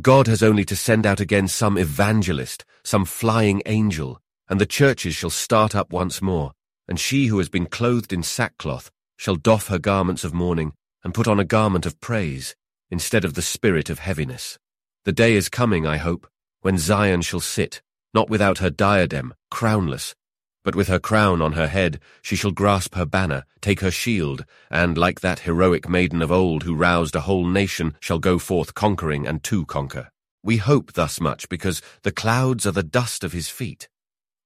God 0.00 0.28
has 0.28 0.42
only 0.42 0.64
to 0.64 0.74
send 0.74 1.04
out 1.04 1.20
again 1.20 1.48
some 1.48 1.76
evangelist, 1.76 2.64
some 2.82 3.04
flying 3.04 3.60
angel, 3.66 4.22
and 4.48 4.58
the 4.58 4.64
churches 4.64 5.14
shall 5.14 5.28
start 5.28 5.74
up 5.74 5.92
once 5.92 6.22
more, 6.22 6.52
and 6.88 6.98
she 6.98 7.26
who 7.26 7.36
has 7.36 7.50
been 7.50 7.66
clothed 7.66 8.10
in 8.10 8.22
sackcloth 8.22 8.90
shall 9.18 9.36
doff 9.36 9.68
her 9.68 9.78
garments 9.78 10.24
of 10.24 10.32
mourning 10.32 10.72
and 11.04 11.12
put 11.12 11.28
on 11.28 11.40
a 11.40 11.44
garment 11.44 11.84
of 11.84 12.00
praise 12.00 12.56
instead 12.90 13.26
of 13.26 13.34
the 13.34 13.42
spirit 13.42 13.90
of 13.90 13.98
heaviness. 13.98 14.58
The 15.04 15.12
day 15.12 15.34
is 15.34 15.50
coming, 15.50 15.86
I 15.86 15.98
hope, 15.98 16.26
when 16.62 16.78
Zion 16.78 17.20
shall 17.20 17.40
sit, 17.40 17.82
not 18.14 18.30
without 18.30 18.58
her 18.58 18.70
diadem, 18.70 19.34
crownless, 19.50 20.14
but 20.64 20.76
with 20.76 20.88
her 20.88 20.98
crown 20.98 21.42
on 21.42 21.52
her 21.52 21.66
head, 21.66 21.98
she 22.22 22.36
shall 22.36 22.52
grasp 22.52 22.94
her 22.94 23.04
banner, 23.06 23.44
take 23.60 23.80
her 23.80 23.90
shield, 23.90 24.44
and, 24.70 24.96
like 24.96 25.20
that 25.20 25.40
heroic 25.40 25.88
maiden 25.88 26.22
of 26.22 26.30
old 26.30 26.62
who 26.62 26.74
roused 26.74 27.16
a 27.16 27.22
whole 27.22 27.46
nation, 27.46 27.94
shall 28.00 28.18
go 28.18 28.38
forth 28.38 28.74
conquering 28.74 29.26
and 29.26 29.42
to 29.42 29.66
conquer. 29.66 30.10
We 30.42 30.56
hope 30.56 30.92
thus 30.92 31.20
much 31.20 31.48
because 31.48 31.82
the 32.02 32.12
clouds 32.12 32.66
are 32.66 32.72
the 32.72 32.82
dust 32.82 33.24
of 33.24 33.32
his 33.32 33.48
feet. 33.48 33.88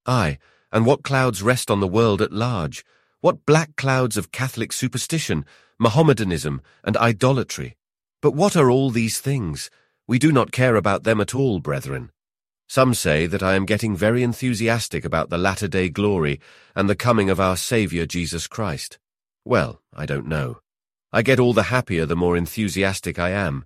Ay, 0.06 0.38
and 0.72 0.84
what 0.84 1.02
clouds 1.02 1.42
rest 1.42 1.70
on 1.70 1.80
the 1.80 1.88
world 1.88 2.20
at 2.20 2.32
large? 2.32 2.84
What 3.20 3.46
black 3.46 3.76
clouds 3.76 4.16
of 4.16 4.32
Catholic 4.32 4.72
superstition, 4.72 5.44
Mohammedanism, 5.78 6.60
and 6.84 6.96
idolatry? 6.96 7.76
But 8.20 8.34
what 8.34 8.56
are 8.56 8.70
all 8.70 8.90
these 8.90 9.20
things? 9.20 9.70
We 10.06 10.18
do 10.18 10.32
not 10.32 10.52
care 10.52 10.76
about 10.76 11.04
them 11.04 11.20
at 11.20 11.34
all, 11.34 11.60
brethren. 11.60 12.10
Some 12.68 12.94
say 12.94 13.26
that 13.26 13.42
I 13.42 13.54
am 13.54 13.64
getting 13.64 13.96
very 13.96 14.22
enthusiastic 14.22 15.04
about 15.04 15.30
the 15.30 15.38
latter-day 15.38 15.88
glory 15.88 16.40
and 16.74 16.88
the 16.88 16.96
coming 16.96 17.30
of 17.30 17.38
our 17.38 17.56
Saviour 17.56 18.06
Jesus 18.06 18.46
Christ. 18.46 18.98
Well, 19.44 19.80
I 19.94 20.06
don't 20.06 20.26
know. 20.26 20.58
I 21.12 21.22
get 21.22 21.38
all 21.38 21.52
the 21.52 21.64
happier 21.64 22.04
the 22.06 22.16
more 22.16 22.36
enthusiastic 22.36 23.18
I 23.18 23.30
am. 23.30 23.64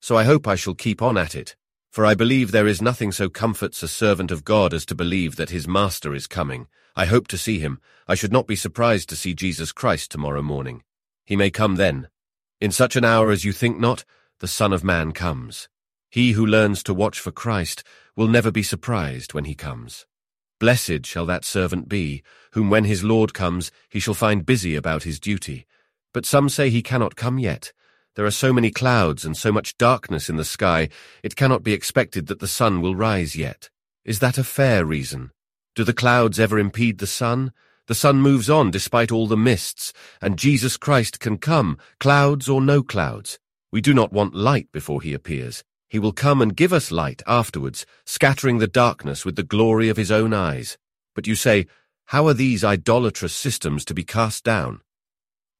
So 0.00 0.16
I 0.16 0.24
hope 0.24 0.48
I 0.48 0.56
shall 0.56 0.74
keep 0.74 1.00
on 1.00 1.16
at 1.16 1.34
it. 1.34 1.54
For 1.90 2.04
I 2.04 2.14
believe 2.14 2.50
there 2.50 2.66
is 2.66 2.82
nothing 2.82 3.12
so 3.12 3.28
comforts 3.28 3.82
a 3.82 3.88
servant 3.88 4.30
of 4.30 4.44
God 4.44 4.74
as 4.74 4.84
to 4.86 4.94
believe 4.94 5.36
that 5.36 5.50
his 5.50 5.68
Master 5.68 6.14
is 6.14 6.26
coming. 6.26 6.66
I 6.96 7.06
hope 7.06 7.28
to 7.28 7.38
see 7.38 7.58
him. 7.58 7.80
I 8.06 8.14
should 8.14 8.32
not 8.32 8.46
be 8.46 8.56
surprised 8.56 9.08
to 9.08 9.16
see 9.16 9.34
Jesus 9.34 9.72
Christ 9.72 10.10
tomorrow 10.10 10.42
morning. 10.42 10.82
He 11.24 11.36
may 11.36 11.50
come 11.50 11.76
then. 11.76 12.08
In 12.60 12.72
such 12.72 12.96
an 12.96 13.04
hour 13.04 13.30
as 13.30 13.44
you 13.44 13.52
think 13.52 13.78
not, 13.78 14.04
the 14.40 14.48
Son 14.48 14.72
of 14.72 14.84
Man 14.84 15.12
comes. 15.12 15.68
He 16.10 16.32
who 16.32 16.44
learns 16.44 16.82
to 16.82 16.94
watch 16.94 17.20
for 17.20 17.30
Christ 17.30 17.84
will 18.16 18.26
never 18.26 18.50
be 18.50 18.64
surprised 18.64 19.32
when 19.32 19.44
he 19.44 19.54
comes. 19.54 20.06
Blessed 20.58 21.06
shall 21.06 21.24
that 21.26 21.44
servant 21.44 21.88
be, 21.88 22.22
whom 22.52 22.68
when 22.68 22.84
his 22.84 23.04
Lord 23.04 23.32
comes 23.32 23.70
he 23.88 24.00
shall 24.00 24.14
find 24.14 24.44
busy 24.44 24.74
about 24.74 25.04
his 25.04 25.20
duty. 25.20 25.66
But 26.12 26.26
some 26.26 26.48
say 26.48 26.68
he 26.68 26.82
cannot 26.82 27.14
come 27.14 27.38
yet. 27.38 27.72
There 28.16 28.26
are 28.26 28.32
so 28.32 28.52
many 28.52 28.72
clouds 28.72 29.24
and 29.24 29.36
so 29.36 29.52
much 29.52 29.78
darkness 29.78 30.28
in 30.28 30.34
the 30.34 30.44
sky, 30.44 30.88
it 31.22 31.36
cannot 31.36 31.62
be 31.62 31.72
expected 31.72 32.26
that 32.26 32.40
the 32.40 32.48
sun 32.48 32.80
will 32.80 32.96
rise 32.96 33.36
yet. 33.36 33.70
Is 34.04 34.18
that 34.18 34.36
a 34.36 34.44
fair 34.44 34.84
reason? 34.84 35.30
Do 35.76 35.84
the 35.84 35.94
clouds 35.94 36.40
ever 36.40 36.58
impede 36.58 36.98
the 36.98 37.06
sun? 37.06 37.52
The 37.86 37.94
sun 37.94 38.20
moves 38.20 38.50
on 38.50 38.72
despite 38.72 39.12
all 39.12 39.28
the 39.28 39.36
mists, 39.36 39.92
and 40.20 40.36
Jesus 40.36 40.76
Christ 40.76 41.20
can 41.20 41.38
come, 41.38 41.78
clouds 42.00 42.48
or 42.48 42.60
no 42.60 42.82
clouds. 42.82 43.38
We 43.70 43.80
do 43.80 43.94
not 43.94 44.12
want 44.12 44.34
light 44.34 44.72
before 44.72 45.00
he 45.02 45.14
appears. 45.14 45.62
He 45.90 45.98
will 45.98 46.12
come 46.12 46.40
and 46.40 46.56
give 46.56 46.72
us 46.72 46.92
light 46.92 47.20
afterwards, 47.26 47.84
scattering 48.06 48.58
the 48.58 48.68
darkness 48.68 49.24
with 49.24 49.34
the 49.34 49.42
glory 49.42 49.88
of 49.88 49.96
his 49.96 50.12
own 50.12 50.32
eyes. 50.32 50.78
But 51.16 51.26
you 51.26 51.34
say, 51.34 51.66
how 52.06 52.28
are 52.28 52.34
these 52.34 52.62
idolatrous 52.62 53.34
systems 53.34 53.84
to 53.86 53.94
be 53.94 54.04
cast 54.04 54.44
down? 54.44 54.82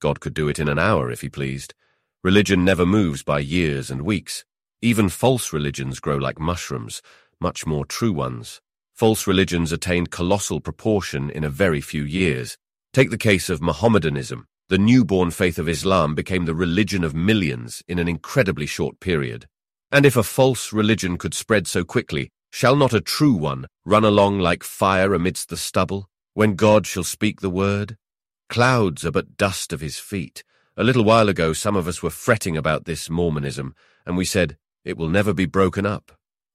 God 0.01 0.21
could 0.21 0.33
do 0.33 0.49
it 0.49 0.61
in 0.61 0.69
an 0.69 0.79
hour 0.79 1.11
if 1.11 1.21
he 1.21 1.29
pleased. 1.29 1.75
Religion 2.23 2.65
never 2.65 2.87
moves 2.87 3.25
by 3.25 3.41
years 3.41 3.91
and 3.91 4.03
weeks. 4.03 4.45
Even 4.81 5.09
false 5.09 5.53
religions 5.53 5.99
grow 5.99 6.17
like 6.17 6.39
mushrooms, 6.39 7.03
much 7.41 7.67
more 7.67 7.85
true 7.85 8.13
ones. 8.13 8.61
False 8.95 9.27
religions 9.27 9.73
attained 9.73 10.13
colossal 10.13 10.61
proportion 10.61 11.29
in 11.31 11.43
a 11.43 11.51
very 11.51 11.81
few 11.81 12.05
years. 12.05 12.57
Take 12.93 13.11
the 13.11 13.19
case 13.19 13.51
of 13.51 13.61
Mohammedanism. 13.61 14.47
The 14.69 14.79
newborn 14.79 15.33
faith 15.33 15.59
of 15.59 15.69
Islam 15.69 16.15
became 16.15 16.45
the 16.45 16.55
religion 16.55 17.03
of 17.03 17.15
millions 17.15 17.83
in 17.89 17.99
an 17.99 18.07
incredibly 18.07 18.67
short 18.67 19.01
period. 19.01 19.49
And 19.93 20.07
if 20.07 20.17
a 20.17 20.23
false 20.23 20.73
religion 20.73 21.19
could 21.19 21.35
spread 21.35 21.67
so 21.67 21.85
quickly, 21.85 22.31
shall 22.51 22.77
not 22.77 22.93
a 22.93 23.01
true 23.01 23.35
one 23.35 23.67
run 23.85 24.05
along 24.05 24.39
like 24.39 24.63
fire 24.63 25.15
amidst 25.15 25.49
the 25.49 25.57
stubble, 25.57 26.09
when 26.35 26.55
God 26.55 26.87
shall 26.87 27.05
speak 27.05 27.41
the 27.41 27.51
word? 27.51 27.97
Clouds 28.49 29.05
are 29.05 29.11
but 29.11 29.37
dust 29.37 29.73
of 29.73 29.81
his 29.81 29.99
feet, 29.99 30.45
a 30.77 30.85
little 30.85 31.05
while 31.05 31.29
ago, 31.29 31.53
some 31.53 31.77
of 31.77 31.87
us 31.87 32.03
were 32.03 32.09
fretting 32.09 32.57
about 32.57 32.87
this 32.87 33.11
Mormonism, 33.11 33.75
and 34.07 34.17
we 34.17 34.25
said, 34.25 34.57
it 34.83 34.97
will 34.97 35.11
never 35.11 35.35
be 35.35 35.45
broken 35.45 35.85
up. 35.85 36.13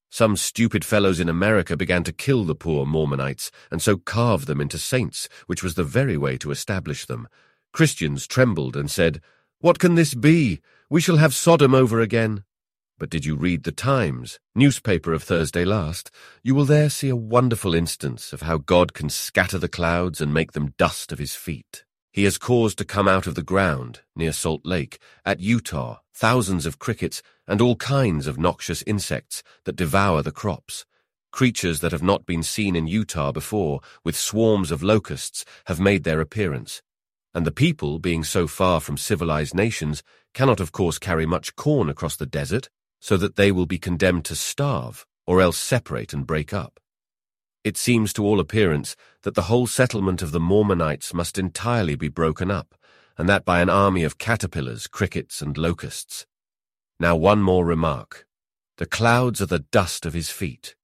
Some 0.10 0.36
stupid 0.36 0.84
fellows 0.84 1.20
in 1.20 1.30
America 1.30 1.78
began 1.78 2.04
to 2.06 2.12
kill 2.12 2.44
the 2.44 2.56
poor 2.56 2.88
Mormonites, 2.88 3.52
and 3.70 3.82
so 3.82 3.98
carve 3.98 4.48
them 4.48 4.60
into 4.60 4.80
saints, 4.80 5.30
which 5.46 5.62
was 5.62 5.76
the 5.76 5.84
very 5.84 6.18
way 6.18 6.38
to 6.38 6.50
establish 6.50 7.06
them. 7.06 7.28
Christians 7.72 8.26
trembled 8.26 8.76
and 8.76 8.90
said, 8.90 9.22
What 9.60 9.78
can 9.78 9.94
this 9.96 10.16
be? 10.16 10.60
We 10.90 11.02
shall 11.02 11.18
have 11.18 11.36
Sodom 11.36 11.76
over 11.76 12.00
again. 12.00 12.46
But 12.98 13.10
did 13.10 13.26
you 13.26 13.36
read 13.36 13.64
the 13.64 13.74
Times, 13.74 14.40
newspaper 14.56 15.12
of 15.12 15.22
Thursday 15.22 15.66
last? 15.66 16.10
You 16.44 16.56
will 16.56 16.64
there 16.64 16.90
see 16.90 17.10
a 17.10 17.16
wonderful 17.16 17.76
instance 17.76 18.32
of 18.32 18.44
how 18.44 18.58
God 18.58 18.94
can 18.94 19.10
scatter 19.10 19.58
the 19.58 19.68
clouds 19.68 20.22
and 20.22 20.34
make 20.34 20.54
them 20.54 20.74
dust 20.78 21.12
of 21.12 21.20
his 21.20 21.36
feet. 21.36 21.84
He 22.14 22.24
has 22.24 22.38
caused 22.38 22.78
to 22.78 22.86
come 22.86 23.10
out 23.10 23.28
of 23.28 23.36
the 23.36 23.44
ground, 23.44 24.00
near 24.16 24.32
Salt 24.32 24.62
Lake, 24.64 25.00
at 25.26 25.42
Utah, 25.42 25.98
thousands 26.14 26.66
of 26.66 26.80
crickets 26.80 27.22
and 27.46 27.60
all 27.60 27.76
kinds 27.76 28.28
of 28.28 28.40
noxious 28.40 28.82
insects 28.88 29.44
that 29.66 29.76
devour 29.76 30.22
the 30.22 30.32
crops. 30.32 30.86
Creatures 31.34 31.82
that 31.82 31.92
have 31.92 32.02
not 32.02 32.26
been 32.26 32.44
seen 32.44 32.78
in 32.78 32.88
Utah 32.88 33.34
before, 33.34 33.82
with 34.06 34.16
swarms 34.16 34.72
of 34.72 34.82
locusts, 34.82 35.44
have 35.66 35.82
made 35.82 36.06
their 36.06 36.22
appearance. 36.22 36.82
And 37.34 37.46
the 37.46 37.52
people, 37.52 38.00
being 38.00 38.24
so 38.24 38.48
far 38.48 38.80
from 38.80 38.96
civilized 38.96 39.54
nations, 39.54 40.02
cannot 40.34 40.62
of 40.62 40.72
course 40.72 40.98
carry 40.98 41.26
much 41.26 41.58
corn 41.58 41.90
across 41.90 42.16
the 42.16 42.26
desert, 42.26 42.70
so 43.06 43.18
that 43.18 43.36
they 43.36 43.52
will 43.52 43.68
be 43.68 43.78
condemned 43.78 44.26
to 44.26 44.34
starve, 44.34 45.06
or 45.28 45.40
else 45.40 45.60
separate 45.60 46.12
and 46.12 46.26
break 46.26 46.52
up. 46.52 46.80
It 47.64 47.78
seems 47.78 48.12
to 48.14 48.26
all 48.26 48.40
appearance 48.40 48.96
that 49.22 49.36
the 49.36 49.44
whole 49.44 49.68
settlement 49.68 50.24
of 50.24 50.32
the 50.32 50.40
Mormonites 50.40 51.14
must 51.14 51.38
entirely 51.38 51.96
be 51.96 52.08
broken 52.08 52.50
up, 52.50 52.74
and 53.16 53.30
that 53.30 53.46
by 53.46 53.62
an 53.62 53.70
army 53.70 54.04
of 54.04 54.18
caterpillars, 54.18 54.88
crickets, 54.88 55.40
and 55.40 55.56
locusts. 55.56 56.26
Now 57.00 57.16
one 57.16 57.44
more 57.44 57.64
remark. 57.64 58.26
The 58.78 58.88
clouds 58.88 59.40
are 59.40 59.46
the 59.46 59.60
dust 59.60 60.08
of 60.08 60.16
his 60.16 60.32
feet. 60.32 60.76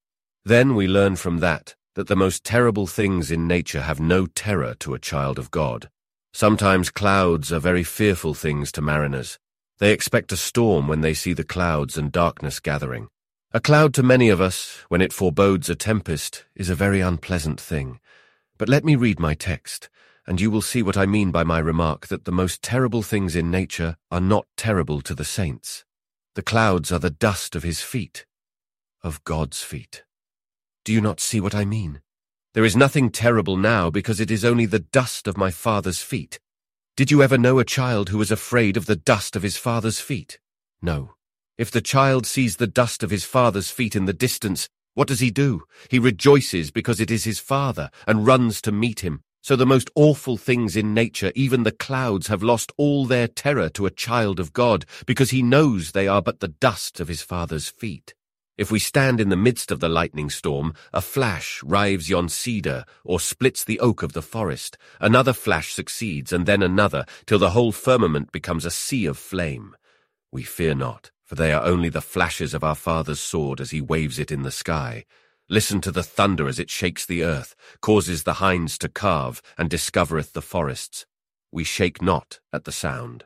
Then 0.46 0.76
we 0.76 0.88
learn 0.88 1.16
from 1.16 1.40
that 1.40 1.74
that 1.96 2.06
the 2.06 2.16
most 2.16 2.44
terrible 2.44 2.86
things 2.86 3.32
in 3.32 3.48
nature 3.48 3.82
have 3.82 4.00
no 4.00 4.28
terror 4.28 4.76
to 4.82 4.94
a 4.94 5.00
child 5.00 5.40
of 5.40 5.50
God. 5.50 5.90
Sometimes 6.34 6.92
clouds 6.92 7.52
are 7.52 7.60
very 7.60 7.84
fearful 7.84 8.36
things 8.36 8.72
to 8.74 8.82
mariners. 8.84 9.40
They 9.82 9.94
expect 9.94 10.32
a 10.32 10.38
storm 10.38 10.88
when 10.88 11.02
they 11.02 11.16
see 11.16 11.34
the 11.34 11.44
clouds 11.44 11.98
and 11.98 12.12
darkness 12.12 12.60
gathering. 12.60 13.08
A 13.52 13.60
cloud 13.60 13.96
to 13.96 14.04
many 14.04 14.30
of 14.30 14.40
us, 14.40 14.86
when 14.90 15.02
it 15.02 15.12
forebodes 15.12 15.72
a 15.72 15.76
tempest, 15.76 16.46
is 16.56 16.70
a 16.70 16.76
very 16.76 17.02
unpleasant 17.02 17.60
thing. 17.60 18.00
But 18.60 18.70
let 18.70 18.86
me 18.86 18.96
read 18.96 19.20
my 19.20 19.34
text, 19.34 19.90
and 20.28 20.40
you 20.40 20.52
will 20.52 20.62
see 20.62 20.84
what 20.84 20.98
I 20.98 21.08
mean 21.08 21.32
by 21.32 21.44
my 21.44 21.58
remark 21.58 22.10
that 22.10 22.26
the 22.26 22.32
most 22.32 22.62
terrible 22.62 23.02
things 23.02 23.36
in 23.36 23.50
nature 23.50 23.98
are 24.12 24.22
not 24.22 24.46
terrible 24.56 25.02
to 25.02 25.16
the 25.16 25.26
saints. 25.26 25.84
The 26.36 26.44
clouds 26.44 26.92
are 26.92 27.00
the 27.00 27.10
dust 27.10 27.56
of 27.56 27.64
his 27.64 27.82
feet, 27.82 28.28
of 29.02 29.24
God's 29.24 29.64
feet. 29.64 30.04
Do 30.86 30.94
you 30.94 31.02
not 31.02 31.20
see 31.20 31.42
what 31.42 31.56
I 31.56 31.66
mean? 31.66 32.02
There 32.54 32.66
is 32.66 32.76
nothing 32.76 33.10
terrible 33.10 33.58
now 33.58 33.90
because 33.90 34.20
it 34.20 34.30
is 34.30 34.46
only 34.46 34.68
the 34.68 34.86
dust 34.94 35.28
of 35.28 35.38
my 35.38 35.50
father's 35.50 36.04
feet. 36.04 36.40
Did 37.02 37.10
you 37.10 37.24
ever 37.24 37.36
know 37.40 37.58
a 37.58 37.66
child 37.66 38.10
who 38.10 38.20
was 38.20 38.30
afraid 38.30 38.78
of 38.78 38.86
the 38.86 38.96
dust 38.96 39.36
of 39.36 39.42
his 39.42 39.58
father's 39.58 40.00
feet? 40.00 40.38
No. 40.84 41.16
If 41.58 41.72
the 41.72 41.82
child 41.82 42.28
sees 42.28 42.58
the 42.58 42.68
dust 42.68 43.02
of 43.02 43.10
his 43.10 43.26
father's 43.26 43.72
feet 43.72 43.96
in 43.96 44.06
the 44.06 44.14
distance, 44.14 44.70
what 44.94 45.08
does 45.08 45.20
he 45.20 45.32
do? 45.32 45.64
He 45.90 45.98
rejoices 45.98 46.70
because 46.70 47.00
it 47.00 47.10
is 47.10 47.24
his 47.24 47.40
father 47.40 47.90
and 48.06 48.28
runs 48.28 48.62
to 48.62 48.72
meet 48.72 49.00
him. 49.00 49.24
So 49.42 49.56
the 49.56 49.66
most 49.66 49.90
awful 49.96 50.38
things 50.38 50.78
in 50.78 50.94
nature, 50.94 51.32
even 51.34 51.64
the 51.64 51.72
clouds, 51.72 52.28
have 52.28 52.44
lost 52.44 52.72
all 52.78 53.08
their 53.08 53.28
terror 53.28 53.70
to 53.70 53.88
a 53.88 53.98
child 54.06 54.40
of 54.40 54.54
God, 54.54 54.86
because 55.08 55.32
he 55.32 55.42
knows 55.42 55.94
they 55.94 56.08
are 56.08 56.22
but 56.22 56.40
the 56.40 56.50
dust 56.50 57.00
of 57.00 57.08
his 57.08 57.24
father's 57.24 57.68
feet. 57.68 58.14
If 58.62 58.70
we 58.70 58.78
stand 58.78 59.20
in 59.20 59.30
the 59.30 59.36
midst 59.36 59.72
of 59.72 59.80
the 59.80 59.90
lightning 59.90 60.30
storm, 60.30 60.76
a 60.94 61.02
flash 61.02 61.64
rives 61.64 62.12
yon 62.12 62.30
cedar, 62.30 62.86
or 63.04 63.20
splits 63.20 63.64
the 63.64 63.80
oak 63.80 64.04
of 64.04 64.14
the 64.14 64.22
forest. 64.22 64.78
Another 65.00 65.34
flash 65.34 65.74
succeeds, 65.74 66.32
and 66.32 66.46
then 66.46 66.62
another, 66.62 67.08
till 67.26 67.40
the 67.40 67.50
whole 67.50 67.72
firmament 67.72 68.32
becomes 68.32 68.64
a 68.64 68.70
sea 68.70 69.08
of 69.08 69.18
flame. 69.18 69.76
We 70.32 70.44
fear 70.44 70.76
not, 70.76 71.10
for 71.24 71.34
they 71.34 71.52
are 71.52 71.64
only 71.64 71.90
the 71.90 72.02
flashes 72.02 72.54
of 72.54 72.64
our 72.64 72.76
Father's 72.76 73.20
sword 73.20 73.60
as 73.60 73.72
he 73.72 73.82
waves 73.82 74.20
it 74.20 74.30
in 74.30 74.44
the 74.44 74.52
sky. 74.52 75.06
Listen 75.50 75.82
to 75.82 75.92
the 75.92 76.04
thunder 76.04 76.48
as 76.48 76.60
it 76.60 76.70
shakes 76.70 77.04
the 77.04 77.24
earth, 77.24 77.56
causes 77.82 78.26
the 78.26 78.34
hinds 78.34 78.78
to 78.78 78.90
calve, 78.90 79.42
and 79.58 79.72
discovereth 79.72 80.34
the 80.34 80.42
forests. 80.44 81.08
We 81.52 81.64
shake 81.64 82.00
not 82.00 82.40
at 82.54 82.66
the 82.66 82.72
sound. 82.72 83.26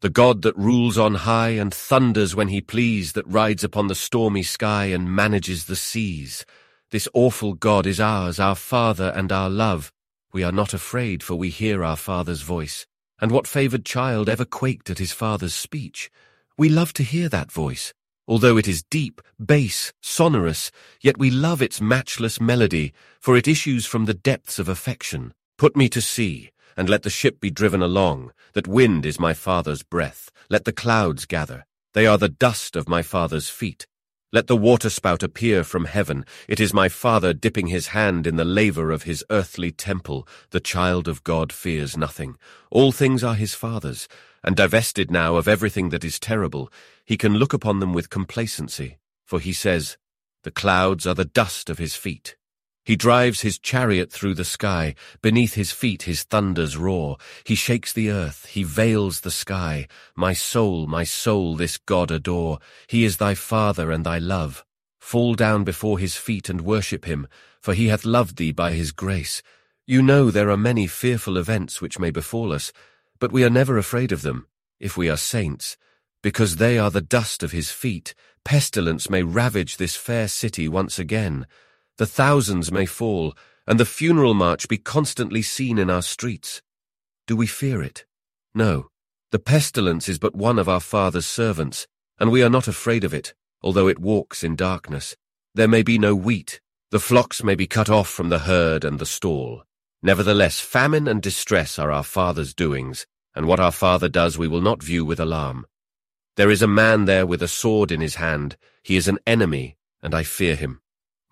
The 0.00 0.08
God 0.08 0.40
that 0.42 0.56
rules 0.56 0.96
on 0.96 1.14
high 1.14 1.50
and 1.50 1.74
thunders 1.74 2.34
when 2.34 2.48
he 2.48 2.62
please, 2.62 3.12
that 3.12 3.26
rides 3.26 3.62
upon 3.62 3.88
the 3.88 3.94
stormy 3.94 4.42
sky 4.42 4.86
and 4.86 5.14
manages 5.14 5.66
the 5.66 5.76
seas. 5.76 6.46
This 6.90 7.06
awful 7.12 7.52
God 7.52 7.86
is 7.86 8.00
ours, 8.00 8.40
our 8.40 8.54
Father 8.54 9.12
and 9.14 9.30
our 9.30 9.50
love. 9.50 9.92
We 10.32 10.42
are 10.42 10.52
not 10.52 10.72
afraid, 10.72 11.22
for 11.22 11.34
we 11.34 11.50
hear 11.50 11.84
our 11.84 11.98
Father's 11.98 12.40
voice. 12.40 12.86
And 13.20 13.30
what 13.30 13.46
favoured 13.46 13.84
child 13.84 14.30
ever 14.30 14.46
quaked 14.46 14.88
at 14.88 14.98
his 14.98 15.12
father's 15.12 15.54
speech? 15.54 16.10
We 16.56 16.70
love 16.70 16.94
to 16.94 17.02
hear 17.02 17.28
that 17.28 17.52
voice. 17.52 17.92
Although 18.26 18.56
it 18.56 18.66
is 18.66 18.82
deep, 18.84 19.20
bass, 19.44 19.92
sonorous, 20.00 20.70
yet 21.02 21.18
we 21.18 21.30
love 21.30 21.60
its 21.60 21.78
matchless 21.78 22.40
melody, 22.40 22.94
for 23.20 23.36
it 23.36 23.46
issues 23.46 23.84
from 23.84 24.06
the 24.06 24.14
depths 24.14 24.58
of 24.58 24.66
affection. 24.66 25.34
Put 25.58 25.76
me 25.76 25.90
to 25.90 26.00
sea, 26.00 26.52
and 26.76 26.88
let 26.88 27.02
the 27.02 27.10
ship 27.10 27.40
be 27.40 27.50
driven 27.50 27.82
along, 27.82 28.32
that 28.52 28.68
wind 28.68 29.06
is 29.06 29.20
my 29.20 29.34
father's 29.34 29.82
breath. 29.82 30.30
Let 30.48 30.64
the 30.64 30.72
clouds 30.72 31.26
gather, 31.26 31.64
they 31.92 32.06
are 32.06 32.18
the 32.18 32.28
dust 32.28 32.76
of 32.76 32.88
my 32.88 33.02
father's 33.02 33.48
feet. 33.48 33.86
Let 34.32 34.46
the 34.46 34.56
waterspout 34.56 35.24
appear 35.24 35.64
from 35.64 35.86
heaven, 35.86 36.24
it 36.46 36.60
is 36.60 36.72
my 36.72 36.88
father 36.88 37.32
dipping 37.32 37.66
his 37.66 37.88
hand 37.88 38.28
in 38.28 38.36
the 38.36 38.44
laver 38.44 38.92
of 38.92 39.02
his 39.02 39.24
earthly 39.28 39.72
temple. 39.72 40.26
The 40.50 40.60
child 40.60 41.08
of 41.08 41.24
God 41.24 41.52
fears 41.52 41.96
nothing. 41.96 42.36
All 42.70 42.92
things 42.92 43.24
are 43.24 43.34
his 43.34 43.54
father's, 43.54 44.06
and 44.44 44.54
divested 44.54 45.10
now 45.10 45.34
of 45.34 45.48
everything 45.48 45.88
that 45.88 46.04
is 46.04 46.20
terrible, 46.20 46.72
he 47.04 47.16
can 47.16 47.38
look 47.38 47.52
upon 47.52 47.80
them 47.80 47.92
with 47.92 48.08
complacency, 48.08 48.98
for 49.24 49.40
he 49.40 49.52
says, 49.52 49.96
The 50.44 50.52
clouds 50.52 51.08
are 51.08 51.14
the 51.14 51.24
dust 51.24 51.68
of 51.68 51.78
his 51.78 51.96
feet. 51.96 52.36
He 52.90 52.96
drives 52.96 53.42
his 53.42 53.60
chariot 53.60 54.10
through 54.10 54.34
the 54.34 54.44
sky, 54.44 54.96
beneath 55.22 55.54
his 55.54 55.70
feet 55.70 56.02
his 56.10 56.24
thunders 56.24 56.76
roar. 56.76 57.18
He 57.44 57.54
shakes 57.54 57.92
the 57.92 58.10
earth, 58.10 58.46
he 58.46 58.64
veils 58.64 59.20
the 59.20 59.30
sky. 59.30 59.86
My 60.16 60.32
soul, 60.32 60.88
my 60.88 61.04
soul, 61.04 61.54
this 61.54 61.78
God 61.78 62.10
adore. 62.10 62.58
He 62.88 63.04
is 63.04 63.18
thy 63.18 63.36
Father 63.36 63.92
and 63.92 64.04
thy 64.04 64.18
love. 64.18 64.64
Fall 64.98 65.36
down 65.36 65.62
before 65.62 66.00
his 66.00 66.16
feet 66.16 66.48
and 66.48 66.62
worship 66.62 67.04
him, 67.04 67.28
for 67.60 67.74
he 67.74 67.86
hath 67.86 68.04
loved 68.04 68.38
thee 68.38 68.50
by 68.50 68.72
his 68.72 68.90
grace. 68.90 69.40
You 69.86 70.02
know 70.02 70.32
there 70.32 70.50
are 70.50 70.56
many 70.56 70.88
fearful 70.88 71.36
events 71.36 71.80
which 71.80 72.00
may 72.00 72.10
befall 72.10 72.52
us, 72.52 72.72
but 73.20 73.30
we 73.30 73.44
are 73.44 73.50
never 73.50 73.78
afraid 73.78 74.10
of 74.10 74.22
them, 74.22 74.48
if 74.80 74.96
we 74.96 75.08
are 75.08 75.16
saints. 75.16 75.76
Because 76.24 76.56
they 76.56 76.76
are 76.76 76.90
the 76.90 77.00
dust 77.00 77.44
of 77.44 77.52
his 77.52 77.70
feet, 77.70 78.16
pestilence 78.44 79.08
may 79.08 79.22
ravage 79.22 79.76
this 79.76 79.94
fair 79.94 80.26
city 80.26 80.66
once 80.66 80.98
again. 80.98 81.46
The 81.98 82.06
thousands 82.06 82.72
may 82.72 82.86
fall, 82.86 83.34
and 83.66 83.78
the 83.78 83.84
funeral 83.84 84.34
march 84.34 84.68
be 84.68 84.78
constantly 84.78 85.42
seen 85.42 85.78
in 85.78 85.90
our 85.90 86.02
streets. 86.02 86.62
Do 87.26 87.36
we 87.36 87.46
fear 87.46 87.82
it? 87.82 88.04
No. 88.54 88.88
The 89.30 89.38
pestilence 89.38 90.08
is 90.08 90.18
but 90.18 90.34
one 90.34 90.58
of 90.58 90.68
our 90.68 90.80
Father's 90.80 91.26
servants, 91.26 91.86
and 92.18 92.30
we 92.30 92.42
are 92.42 92.50
not 92.50 92.66
afraid 92.66 93.04
of 93.04 93.14
it, 93.14 93.34
although 93.62 93.86
it 93.86 93.98
walks 93.98 94.42
in 94.42 94.56
darkness. 94.56 95.16
There 95.54 95.68
may 95.68 95.82
be 95.82 95.98
no 95.98 96.14
wheat, 96.14 96.60
the 96.90 96.98
flocks 96.98 97.44
may 97.44 97.54
be 97.54 97.68
cut 97.68 97.88
off 97.88 98.08
from 98.08 98.30
the 98.30 98.40
herd 98.40 98.84
and 98.84 98.98
the 98.98 99.06
stall. 99.06 99.62
Nevertheless, 100.02 100.58
famine 100.58 101.06
and 101.06 101.22
distress 101.22 101.78
are 101.78 101.92
our 101.92 102.02
Father's 102.02 102.54
doings, 102.54 103.06
and 103.34 103.46
what 103.46 103.60
our 103.60 103.70
Father 103.70 104.08
does 104.08 104.36
we 104.36 104.48
will 104.48 104.60
not 104.60 104.82
view 104.82 105.04
with 105.04 105.20
alarm. 105.20 105.66
There 106.36 106.50
is 106.50 106.62
a 106.62 106.66
man 106.66 107.04
there 107.04 107.26
with 107.26 107.42
a 107.42 107.48
sword 107.48 107.92
in 107.92 108.00
his 108.00 108.16
hand. 108.16 108.56
He 108.82 108.96
is 108.96 109.06
an 109.06 109.18
enemy, 109.26 109.76
and 110.02 110.14
I 110.14 110.24
fear 110.24 110.56
him. 110.56 110.80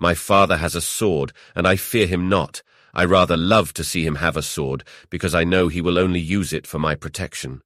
My 0.01 0.15
father 0.15 0.59
has 0.59 0.75
a 0.75 0.81
sword, 0.81 1.33
and 1.57 1.67
I 1.67 1.75
fear 1.77 2.07
him 2.07 2.29
not. 2.29 2.63
I 2.95 3.05
rather 3.05 3.37
love 3.37 3.75
to 3.75 3.85
see 3.85 4.07
him 4.07 4.17
have 4.17 4.37
a 4.37 4.43
sword, 4.43 4.85
because 5.11 5.35
I 5.35 5.45
know 5.45 5.69
he 5.69 5.81
will 5.81 5.99
only 5.99 6.21
use 6.21 6.53
it 6.53 6.67
for 6.67 6.79
my 6.79 6.95
protection. 6.95 7.63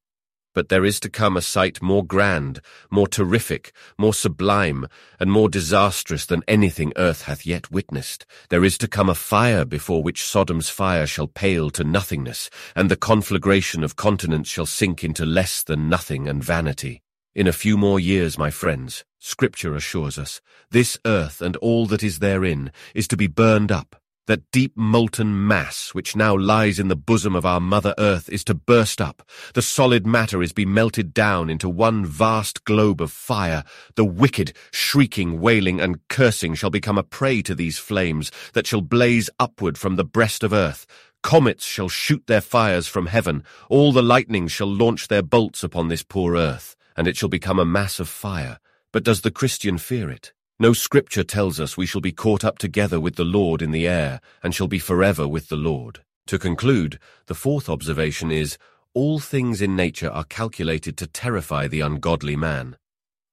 But 0.55 0.69
there 0.69 0.85
is 0.85 0.99
to 0.99 1.09
come 1.09 1.35
a 1.35 1.41
sight 1.41 1.81
more 1.81 2.05
grand, 2.05 2.59
more 2.91 3.07
terrific, 3.07 3.71
more 3.97 4.13
sublime, 4.13 4.87
and 5.19 5.31
more 5.31 5.49
disastrous 5.49 6.25
than 6.25 6.43
anything 6.47 6.93
earth 6.95 7.23
hath 7.23 7.45
yet 7.45 7.71
witnessed. 7.71 8.25
There 8.49 8.63
is 8.63 8.77
to 8.79 8.87
come 8.87 9.09
a 9.09 9.15
fire 9.15 9.65
before 9.65 10.03
which 10.03 10.23
Sodom's 10.23 10.69
fire 10.69 11.07
shall 11.07 11.27
pale 11.27 11.69
to 11.71 11.83
nothingness, 11.83 12.49
and 12.75 12.89
the 12.89 12.95
conflagration 12.95 13.83
of 13.83 13.95
continents 13.95 14.49
shall 14.49 14.67
sink 14.67 15.03
into 15.03 15.25
less 15.25 15.63
than 15.63 15.89
nothing 15.89 16.27
and 16.27 16.43
vanity. 16.43 17.01
In 17.35 17.47
a 17.47 17.51
few 17.51 17.77
more 17.77 17.99
years, 17.99 18.37
my 18.37 18.51
friends, 18.51 19.03
Scripture 19.17 19.73
assures 19.73 20.19
us, 20.19 20.39
this 20.69 20.99
earth 21.03 21.41
and 21.41 21.55
all 21.55 21.87
that 21.87 22.03
is 22.03 22.19
therein 22.19 22.71
is 22.93 23.07
to 23.07 23.17
be 23.17 23.25
burned 23.25 23.71
up. 23.71 23.95
That 24.27 24.51
deep 24.51 24.73
molten 24.75 25.47
mass 25.47 25.95
which 25.95 26.15
now 26.15 26.37
lies 26.37 26.77
in 26.77 26.89
the 26.89 26.95
bosom 26.95 27.35
of 27.35 27.43
our 27.43 27.59
Mother 27.59 27.95
Earth 27.97 28.29
is 28.29 28.43
to 28.43 28.53
burst 28.53 29.01
up. 29.01 29.27
The 29.55 29.63
solid 29.63 30.05
matter 30.05 30.43
is 30.43 30.49
to 30.49 30.55
be 30.55 30.65
melted 30.67 31.11
down 31.11 31.49
into 31.49 31.67
one 31.67 32.05
vast 32.05 32.65
globe 32.65 33.01
of 33.01 33.11
fire. 33.11 33.63
The 33.95 34.05
wicked, 34.05 34.53
shrieking, 34.71 35.41
wailing, 35.41 35.81
and 35.81 36.07
cursing 36.09 36.53
shall 36.53 36.69
become 36.69 36.99
a 36.99 37.03
prey 37.03 37.41
to 37.41 37.55
these 37.55 37.79
flames 37.79 38.31
that 38.53 38.67
shall 38.67 38.81
blaze 38.81 39.31
upward 39.39 39.79
from 39.79 39.95
the 39.95 40.05
breast 40.05 40.43
of 40.43 40.53
earth. 40.53 40.85
Comets 41.23 41.65
shall 41.65 41.89
shoot 41.89 42.27
their 42.27 42.41
fires 42.41 42.85
from 42.85 43.07
heaven. 43.07 43.43
All 43.69 43.91
the 43.91 44.03
lightnings 44.03 44.51
shall 44.51 44.71
launch 44.71 45.07
their 45.07 45.23
bolts 45.23 45.63
upon 45.63 45.87
this 45.87 46.03
poor 46.03 46.35
earth 46.35 46.75
and 46.95 47.07
it 47.07 47.17
shall 47.17 47.29
become 47.29 47.59
a 47.59 47.65
mass 47.65 47.99
of 47.99 48.09
fire. 48.09 48.59
But 48.91 49.03
does 49.03 49.21
the 49.21 49.31
Christian 49.31 49.77
fear 49.77 50.09
it? 50.09 50.33
No 50.59 50.73
scripture 50.73 51.23
tells 51.23 51.59
us 51.59 51.75
we 51.75 51.85
shall 51.85 52.01
be 52.01 52.11
caught 52.11 52.43
up 52.43 52.57
together 52.57 52.99
with 52.99 53.15
the 53.15 53.25
Lord 53.25 53.61
in 53.61 53.71
the 53.71 53.87
air, 53.87 54.21
and 54.41 54.53
shall 54.53 54.67
be 54.67 54.79
forever 54.79 55.27
with 55.27 55.49
the 55.49 55.57
Lord. 55.57 56.03
To 56.27 56.39
conclude, 56.39 56.99
the 57.25 57.35
fourth 57.35 57.67
observation 57.67 58.31
is, 58.31 58.57
all 58.93 59.19
things 59.19 59.61
in 59.61 59.75
nature 59.75 60.09
are 60.09 60.23
calculated 60.23 60.95
to 60.97 61.07
terrify 61.07 61.67
the 61.67 61.81
ungodly 61.81 62.35
man. 62.35 62.77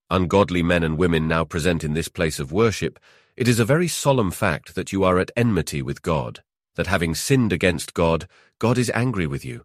Ungodly 0.09 0.62
men 0.62 0.83
and 0.83 0.96
women 0.96 1.29
now 1.29 1.44
present 1.44 1.85
in 1.85 1.92
this 1.92 2.09
place 2.09 2.40
of 2.40 2.51
worship, 2.51 2.99
it 3.37 3.46
is 3.46 3.61
a 3.61 3.64
very 3.64 3.87
solemn 3.87 4.31
fact 4.31 4.75
that 4.75 4.92
you 4.92 5.05
are 5.05 5.18
at 5.18 5.31
enmity 5.37 5.83
with 5.83 6.03
God, 6.03 6.42
that 6.75 6.88
having 6.88 7.14
sinned 7.14 7.53
against 7.53 7.94
God, 7.94 8.27
God 8.59 8.79
is 8.79 8.90
angry 8.94 9.27
with 9.27 9.44
you, 9.44 9.64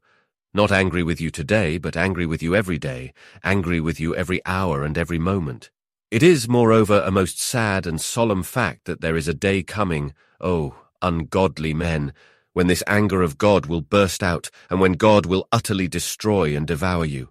not 0.55 0.71
angry 0.71 1.03
with 1.03 1.19
you 1.19 1.29
today, 1.29 1.77
but 1.77 1.97
angry 1.97 2.25
with 2.25 2.41
you 2.41 2.55
every 2.55 2.77
day, 2.77 3.13
angry 3.43 3.81
with 3.81 3.99
you 3.99 4.15
every 4.15 4.41
hour 4.45 4.83
and 4.83 4.97
every 4.97 5.19
moment. 5.19 5.69
It 6.09 6.23
is, 6.23 6.47
moreover, 6.47 7.03
a 7.05 7.11
most 7.11 7.41
sad 7.41 7.85
and 7.85 7.99
solemn 7.99 8.41
fact 8.41 8.85
that 8.85 9.01
there 9.01 9.17
is 9.17 9.27
a 9.27 9.33
day 9.33 9.63
coming, 9.63 10.13
oh, 10.39 10.73
ungodly 11.01 11.73
men, 11.73 12.13
when 12.53 12.67
this 12.67 12.83
anger 12.87 13.21
of 13.21 13.37
God 13.37 13.65
will 13.65 13.81
burst 13.81 14.23
out 14.23 14.49
and 14.69 14.79
when 14.79 14.93
God 14.93 15.25
will 15.25 15.45
utterly 15.51 15.89
destroy 15.89 16.55
and 16.55 16.65
devour 16.65 17.03
you. 17.03 17.29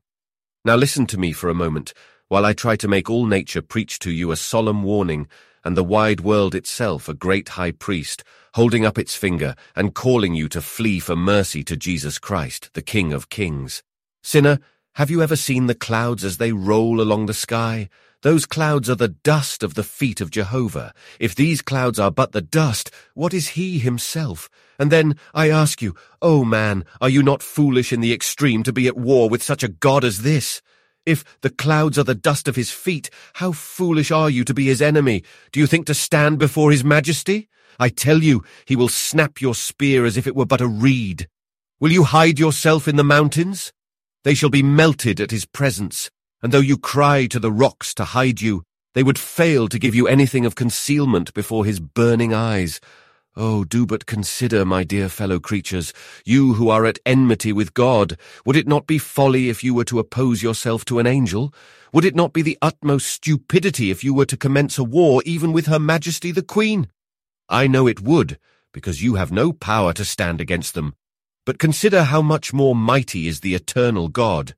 Now 0.62 0.76
listen 0.76 1.06
to 1.06 1.18
me 1.18 1.32
for 1.32 1.48
a 1.48 1.54
moment 1.54 1.94
while 2.28 2.44
I 2.44 2.52
try 2.52 2.76
to 2.76 2.88
make 2.88 3.08
all 3.08 3.24
nature 3.24 3.62
preach 3.62 3.98
to 4.00 4.10
you 4.10 4.32
a 4.32 4.37
solemn 4.37 4.82
warning 4.82 5.28
and 5.64 5.77
the 5.77 5.85
wide 5.85 6.20
world 6.20 6.55
itself 6.55 7.09
a 7.09 7.14
great 7.14 7.50
high 7.50 7.70
priest, 7.70 8.22
holding 8.55 8.85
up 8.85 8.98
its 8.98 9.14
finger 9.14 9.55
and 9.74 9.94
calling 9.94 10.35
you 10.35 10.48
to 10.48 10.61
flee 10.61 11.00
for 11.00 11.16
mercy 11.16 11.64
to 11.64 11.77
Jesus 11.77 12.18
Christ, 12.18 12.70
the 12.74 12.83
King 12.83 13.12
of 13.12 13.29
Kings. 13.29 13.83
Sinner, 14.22 14.61
have 14.94 15.11
you 15.11 15.22
ever 15.22 15.37
seen 15.37 15.66
the 15.66 15.74
clouds 15.74 16.22
as 16.24 16.37
they 16.37 16.53
roll 16.53 17.00
along 17.00 17.27
the 17.27 17.35
sky? 17.35 17.88
Those 18.22 18.46
clouds 18.46 18.88
are 18.88 18.94
the 18.94 19.09
dust 19.09 19.62
of 19.62 19.74
the 19.74 19.83
feet 19.83 20.20
of 20.20 20.31
Jehovah. 20.31 20.94
If 21.18 21.35
these 21.35 21.61
clouds 21.61 21.98
are 21.98 22.11
but 22.11 22.33
the 22.33 22.40
dust, 22.40 22.90
what 23.12 23.35
is 23.35 23.48
he 23.48 23.79
himself? 23.79 24.48
And 24.79 24.90
then 24.90 25.16
I 25.35 25.50
ask 25.50 25.83
you, 25.83 25.94
O 26.22 26.40
oh 26.40 26.44
man, 26.44 26.85
are 27.00 27.09
you 27.09 27.22
not 27.22 27.42
foolish 27.42 27.92
in 27.92 28.00
the 28.00 28.14
extreme 28.14 28.62
to 28.62 28.72
be 28.72 28.87
at 28.87 28.96
war 28.96 29.29
with 29.29 29.42
such 29.42 29.62
a 29.62 29.68
God 29.68 30.05
as 30.05 30.22
this? 30.22 30.62
If 31.07 31.25
the 31.43 31.51
clouds 31.51 31.99
are 31.99 32.05
the 32.05 32.14
dust 32.14 32.49
of 32.49 32.57
his 32.57 32.71
feet, 32.71 33.11
how 33.35 33.53
foolish 33.53 34.11
are 34.11 34.31
you 34.31 34.45
to 34.45 34.55
be 34.55 34.67
his 34.67 34.83
enemy? 34.83 35.23
Do 35.53 35.61
you 35.61 35.67
think 35.67 35.87
to 35.87 35.95
stand 35.95 36.38
before 36.38 36.71
his 36.71 36.85
majesty? 36.85 37.49
I 37.79 37.88
tell 37.88 38.23
you, 38.23 38.45
he 38.67 38.77
will 38.77 38.88
snap 38.88 39.40
your 39.40 39.55
spear 39.55 40.05
as 40.05 40.17
if 40.17 40.27
it 40.27 40.37
were 40.37 40.47
but 40.47 40.61
a 40.61 40.67
reed. 40.67 41.29
Will 41.81 41.93
you 41.93 42.05
hide 42.05 42.38
yourself 42.38 42.88
in 42.88 42.97
the 42.97 43.05
mountains? 43.05 43.73
They 44.23 44.35
shall 44.35 44.51
be 44.51 44.62
melted 44.62 45.21
at 45.21 45.31
his 45.31 45.45
presence 45.45 46.11
and 46.45 46.53
though 46.53 46.59
you 46.59 46.77
cry 46.77 47.25
to 47.25 47.40
the 47.40 47.51
rocks 47.51 47.95
to 47.95 48.05
hide 48.05 48.43
you, 48.43 48.64
they 48.93 49.03
would 49.03 49.19
fail 49.19 49.67
to 49.67 49.79
give 49.79 49.95
you 49.95 50.07
anything 50.07 50.45
of 50.45 50.55
concealment 50.55 51.33
before 51.33 51.64
his 51.64 51.81
burning 51.81 52.35
eyes. 52.35 52.83
Oh, 53.37 53.64
do 53.64 53.85
but 53.85 54.07
consider, 54.07 54.64
my 54.64 54.85
dear 54.85 55.09
fellow 55.09 55.40
creatures, 55.40 55.92
you 56.25 56.55
who 56.55 56.68
are 56.68 56.87
at 56.87 57.01
enmity 57.05 57.53
with 57.53 57.75
God, 57.75 58.16
would 58.47 58.55
it 58.55 58.68
not 58.68 58.87
be 58.87 58.97
folly 58.97 59.49
if 59.49 59.64
you 59.64 59.75
were 59.75 59.85
to 59.87 59.99
oppose 59.99 60.40
yourself 60.40 60.85
to 60.85 61.01
an 61.01 61.07
angel? 61.09 61.53
Would 61.92 62.05
it 62.05 62.14
not 62.14 62.33
be 62.33 62.42
the 62.42 62.57
utmost 62.62 63.09
stupidity 63.09 63.90
if 63.90 64.05
you 64.05 64.14
were 64.14 64.27
to 64.27 64.37
commence 64.37 64.79
a 64.79 64.85
war 64.85 65.20
even 65.27 65.53
with 65.53 65.66
Her 65.66 65.81
Majesty 65.81 66.31
the 66.31 66.44
Queen? 66.44 66.88
I 67.49 67.66
know 67.66 67.88
it 67.88 68.01
would, 68.01 68.38
because 68.73 69.03
you 69.03 69.16
have 69.16 69.33
no 69.33 69.53
power 69.53 69.92
to 69.94 70.05
stand 70.05 70.40
against 70.40 70.75
them. 70.75 70.94
But 71.44 71.59
consider 71.59 72.05
how 72.05 72.23
much 72.23 72.53
more 72.53 72.77
mighty 72.77 73.27
is 73.27 73.40
the 73.40 73.57
eternal 73.57 74.07
God. 74.09 74.55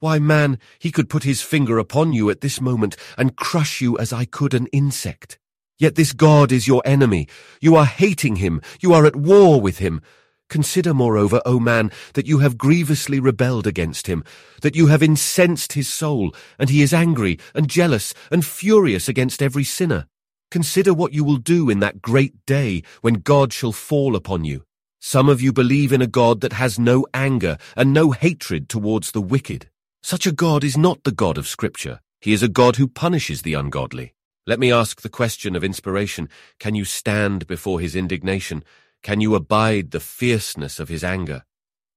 Why, 0.00 0.18
man, 0.18 0.58
he 0.78 0.90
could 0.90 1.10
put 1.10 1.24
his 1.24 1.42
finger 1.42 1.78
upon 1.78 2.14
you 2.14 2.30
at 2.30 2.40
this 2.40 2.58
moment 2.58 2.96
and 3.18 3.36
crush 3.36 3.82
you 3.82 3.98
as 3.98 4.14
I 4.14 4.24
could 4.24 4.54
an 4.54 4.66
insect. 4.68 5.38
Yet 5.78 5.96
this 5.96 6.12
God 6.12 6.52
is 6.52 6.68
your 6.68 6.82
enemy. 6.84 7.26
You 7.60 7.74
are 7.76 7.84
hating 7.84 8.36
him. 8.36 8.60
You 8.80 8.92
are 8.92 9.06
at 9.06 9.16
war 9.16 9.60
with 9.60 9.78
him. 9.78 10.00
Consider, 10.48 10.94
moreover, 10.94 11.40
O 11.44 11.58
man, 11.58 11.90
that 12.12 12.26
you 12.26 12.38
have 12.38 12.58
grievously 12.58 13.18
rebelled 13.18 13.66
against 13.66 14.06
him, 14.06 14.22
that 14.62 14.76
you 14.76 14.86
have 14.86 15.02
incensed 15.02 15.72
his 15.72 15.88
soul, 15.88 16.34
and 16.58 16.70
he 16.70 16.82
is 16.82 16.94
angry 16.94 17.38
and 17.54 17.68
jealous 17.68 18.14
and 18.30 18.44
furious 18.44 19.08
against 19.08 19.42
every 19.42 19.64
sinner. 19.64 20.06
Consider 20.50 20.94
what 20.94 21.12
you 21.12 21.24
will 21.24 21.38
do 21.38 21.68
in 21.70 21.80
that 21.80 22.02
great 22.02 22.46
day 22.46 22.82
when 23.00 23.14
God 23.14 23.52
shall 23.52 23.72
fall 23.72 24.14
upon 24.14 24.44
you. 24.44 24.64
Some 25.00 25.28
of 25.28 25.42
you 25.42 25.52
believe 25.52 25.92
in 25.92 26.00
a 26.00 26.06
God 26.06 26.40
that 26.42 26.52
has 26.52 26.78
no 26.78 27.04
anger 27.12 27.58
and 27.76 27.92
no 27.92 28.12
hatred 28.12 28.68
towards 28.68 29.10
the 29.10 29.20
wicked. 29.20 29.68
Such 30.02 30.26
a 30.26 30.32
God 30.32 30.62
is 30.62 30.76
not 30.76 31.02
the 31.02 31.12
God 31.12 31.36
of 31.36 31.48
Scripture. 31.48 32.00
He 32.20 32.32
is 32.32 32.42
a 32.42 32.48
God 32.48 32.76
who 32.76 32.86
punishes 32.86 33.42
the 33.42 33.54
ungodly. 33.54 34.14
Let 34.46 34.60
me 34.60 34.70
ask 34.70 35.00
the 35.00 35.08
question 35.08 35.56
of 35.56 35.64
inspiration. 35.64 36.28
Can 36.58 36.74
you 36.74 36.84
stand 36.84 37.46
before 37.46 37.80
his 37.80 37.96
indignation? 37.96 38.62
Can 39.02 39.22
you 39.22 39.34
abide 39.34 39.90
the 39.90 40.00
fierceness 40.00 40.78
of 40.78 40.90
his 40.90 41.02
anger? 41.02 41.44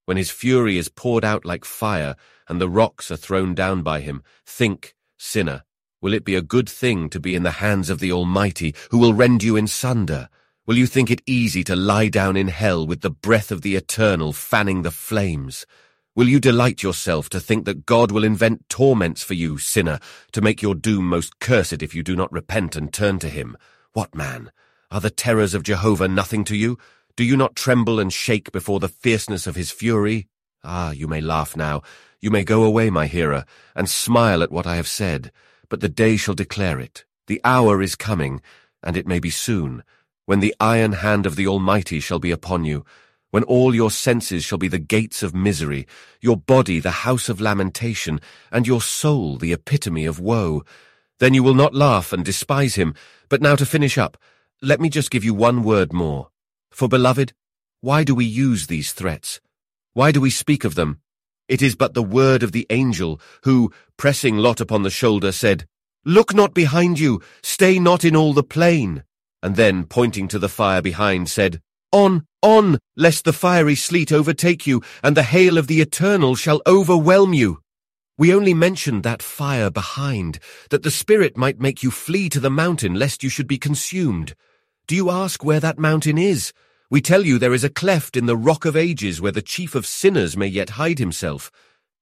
When 0.05 0.15
his 0.15 0.31
fury 0.31 0.77
is 0.77 0.87
poured 0.87 1.25
out 1.25 1.43
like 1.43 1.65
fire 1.65 2.15
and 2.47 2.61
the 2.61 2.69
rocks 2.69 3.11
are 3.11 3.17
thrown 3.17 3.53
down 3.53 3.81
by 3.81 3.99
him, 3.99 4.23
think, 4.45 4.95
sinner, 5.17 5.63
will 5.99 6.13
it 6.13 6.23
be 6.23 6.35
a 6.35 6.41
good 6.41 6.69
thing 6.69 7.09
to 7.09 7.19
be 7.19 7.35
in 7.35 7.43
the 7.43 7.59
hands 7.59 7.89
of 7.89 7.99
the 7.99 8.13
Almighty, 8.13 8.73
who 8.91 8.97
will 8.97 9.13
rend 9.13 9.43
you 9.43 9.57
in 9.57 9.67
sunder? 9.67 10.29
Will 10.65 10.77
you 10.77 10.87
think 10.87 11.11
it 11.11 11.21
easy 11.25 11.65
to 11.65 11.75
lie 11.75 12.07
down 12.07 12.37
in 12.37 12.47
hell 12.47 12.87
with 12.87 13.01
the 13.01 13.09
breath 13.09 13.51
of 13.51 13.61
the 13.61 13.75
Eternal 13.75 14.31
fanning 14.31 14.83
the 14.83 14.91
flames? 14.91 15.65
Will 16.17 16.27
you 16.27 16.39
delight 16.39 16.81
yourself 16.81 17.29
to 17.29 17.39
think 17.39 17.65
that 17.65 17.85
God 17.85 18.11
will 18.11 18.23
invent 18.23 18.67
torments 18.69 19.21
for 19.21 19.35
you, 19.35 19.59
sinner, 19.59 19.99
to 20.31 20.41
make 20.41 20.63
your 20.63 20.73
doom 20.73 21.07
most 21.07 21.37
cursed 21.37 21.83
if 21.83 21.93
you 21.93 22.01
do 22.01 22.15
not 22.15 22.31
repent 22.31 22.75
and 22.75 22.91
turn 22.91 23.19
to 23.19 23.29
him? 23.29 23.55
What 23.93 24.15
man? 24.15 24.51
Are 24.89 24.99
the 24.99 25.11
terrors 25.11 25.53
of 25.53 25.61
Jehovah 25.61 26.07
nothing 26.07 26.43
to 26.45 26.55
you? 26.55 26.79
Do 27.15 27.23
you 27.23 27.37
not 27.37 27.55
tremble 27.55 27.99
and 27.99 28.11
shake 28.11 28.51
before 28.51 28.79
the 28.79 28.87
fierceness 28.87 29.45
of 29.45 29.55
his 29.55 29.69
fury? 29.69 30.27
Ah, 30.63 30.89
you 30.89 31.07
may 31.07 31.21
laugh 31.21 31.55
now. 31.55 31.83
You 32.19 32.31
may 32.31 32.43
go 32.43 32.63
away, 32.63 32.89
my 32.89 33.05
hearer, 33.05 33.45
and 33.75 33.87
smile 33.87 34.41
at 34.41 34.51
what 34.51 34.65
I 34.65 34.77
have 34.77 34.87
said. 34.87 35.31
But 35.69 35.81
the 35.81 35.87
day 35.87 36.17
shall 36.17 36.33
declare 36.33 36.79
it. 36.79 37.05
The 37.27 37.39
hour 37.43 37.79
is 37.79 37.95
coming, 37.95 38.41
and 38.81 38.97
it 38.97 39.05
may 39.05 39.19
be 39.19 39.29
soon, 39.29 39.83
when 40.25 40.39
the 40.39 40.55
iron 40.59 40.93
hand 40.93 41.27
of 41.27 41.35
the 41.35 41.45
Almighty 41.45 41.99
shall 41.99 42.17
be 42.17 42.31
upon 42.31 42.65
you, 42.65 42.83
when 43.31 43.43
all 43.43 43.75
your 43.75 43.91
senses 43.91 44.43
shall 44.43 44.57
be 44.57 44.67
the 44.67 44.79
gates 44.79 45.21
of 45.21 45.35
misery, 45.35 45.85
your 46.21 46.37
body 46.37 46.79
the 46.79 47.03
house 47.05 47.29
of 47.29 47.41
lamentation, 47.41 48.19
and 48.51 48.65
your 48.65 48.81
soul 48.81 49.37
the 49.37 49.53
epitome 49.53 50.05
of 50.05 50.19
woe. 50.19 50.63
Then 51.19 51.33
you 51.33 51.43
will 51.43 51.53
not 51.53 51.73
laugh 51.73 52.13
and 52.13 52.23
despise 52.23 52.75
him. 52.75 52.93
But 53.29 53.41
now 53.41 53.55
to 53.55 53.65
finish 53.65 53.97
up, 53.97 54.17
let 54.61 54.79
me 54.79 54.89
just 54.89 55.11
give 55.11 55.23
you 55.23 55.33
one 55.33 55.63
word 55.63 55.91
more. 55.91 56.29
For, 56.71 56.87
beloved, 56.87 57.33
why 57.81 58.03
do 58.03 58.15
we 58.15 58.25
use 58.25 58.67
these 58.67 58.93
threats? 58.93 59.41
Why 59.93 60.11
do 60.11 60.21
we 60.21 60.29
speak 60.29 60.63
of 60.63 60.75
them? 60.75 61.01
It 61.47 61.61
is 61.61 61.75
but 61.75 61.93
the 61.93 62.03
word 62.03 62.43
of 62.43 62.51
the 62.51 62.67
angel, 62.69 63.19
who, 63.43 63.71
pressing 63.97 64.37
Lot 64.37 64.59
upon 64.61 64.83
the 64.83 64.89
shoulder, 64.89 65.31
said, 65.31 65.65
Look 66.05 66.33
not 66.33 66.53
behind 66.53 66.99
you, 66.99 67.21
stay 67.41 67.79
not 67.79 68.05
in 68.05 68.15
all 68.15 68.33
the 68.33 68.43
plain. 68.43 69.03
And 69.41 69.55
then, 69.55 69.85
pointing 69.85 70.27
to 70.29 70.39
the 70.39 70.49
fire 70.49 70.81
behind, 70.81 71.29
said, 71.29 71.61
On, 71.91 72.25
on, 72.41 72.79
lest 72.95 73.25
the 73.25 73.33
fiery 73.33 73.75
sleet 73.75 74.11
overtake 74.11 74.67
you, 74.67 74.81
and 75.03 75.17
the 75.17 75.23
hail 75.23 75.57
of 75.57 75.67
the 75.67 75.81
Eternal 75.81 76.35
shall 76.35 76.61
overwhelm 76.67 77.33
you. 77.33 77.59
We 78.17 78.33
only 78.33 78.53
mentioned 78.53 79.03
that 79.03 79.21
fire 79.21 79.69
behind, 79.69 80.39
that 80.69 80.83
the 80.83 80.91
Spirit 80.91 81.37
might 81.37 81.59
make 81.59 81.83
you 81.83 81.91
flee 81.91 82.29
to 82.29 82.39
the 82.39 82.49
mountain, 82.49 82.95
lest 82.95 83.23
you 83.23 83.29
should 83.29 83.47
be 83.47 83.57
consumed. 83.59 84.33
Do 84.87 84.95
you 84.95 85.11
ask 85.11 85.43
where 85.43 85.59
that 85.59 85.77
mountain 85.77 86.17
is? 86.17 86.53
We 86.89 87.01
tell 87.01 87.25
you 87.25 87.37
there 87.37 87.53
is 87.53 87.63
a 87.63 87.69
cleft 87.69 88.15
in 88.15 88.25
the 88.25 88.37
rock 88.37 88.65
of 88.65 88.75
ages 88.75 89.21
where 89.21 89.31
the 89.31 89.41
chief 89.41 89.75
of 89.75 89.85
sinners 89.85 90.37
may 90.37 90.47
yet 90.47 90.71
hide 90.71 90.99
himself. 90.99 91.51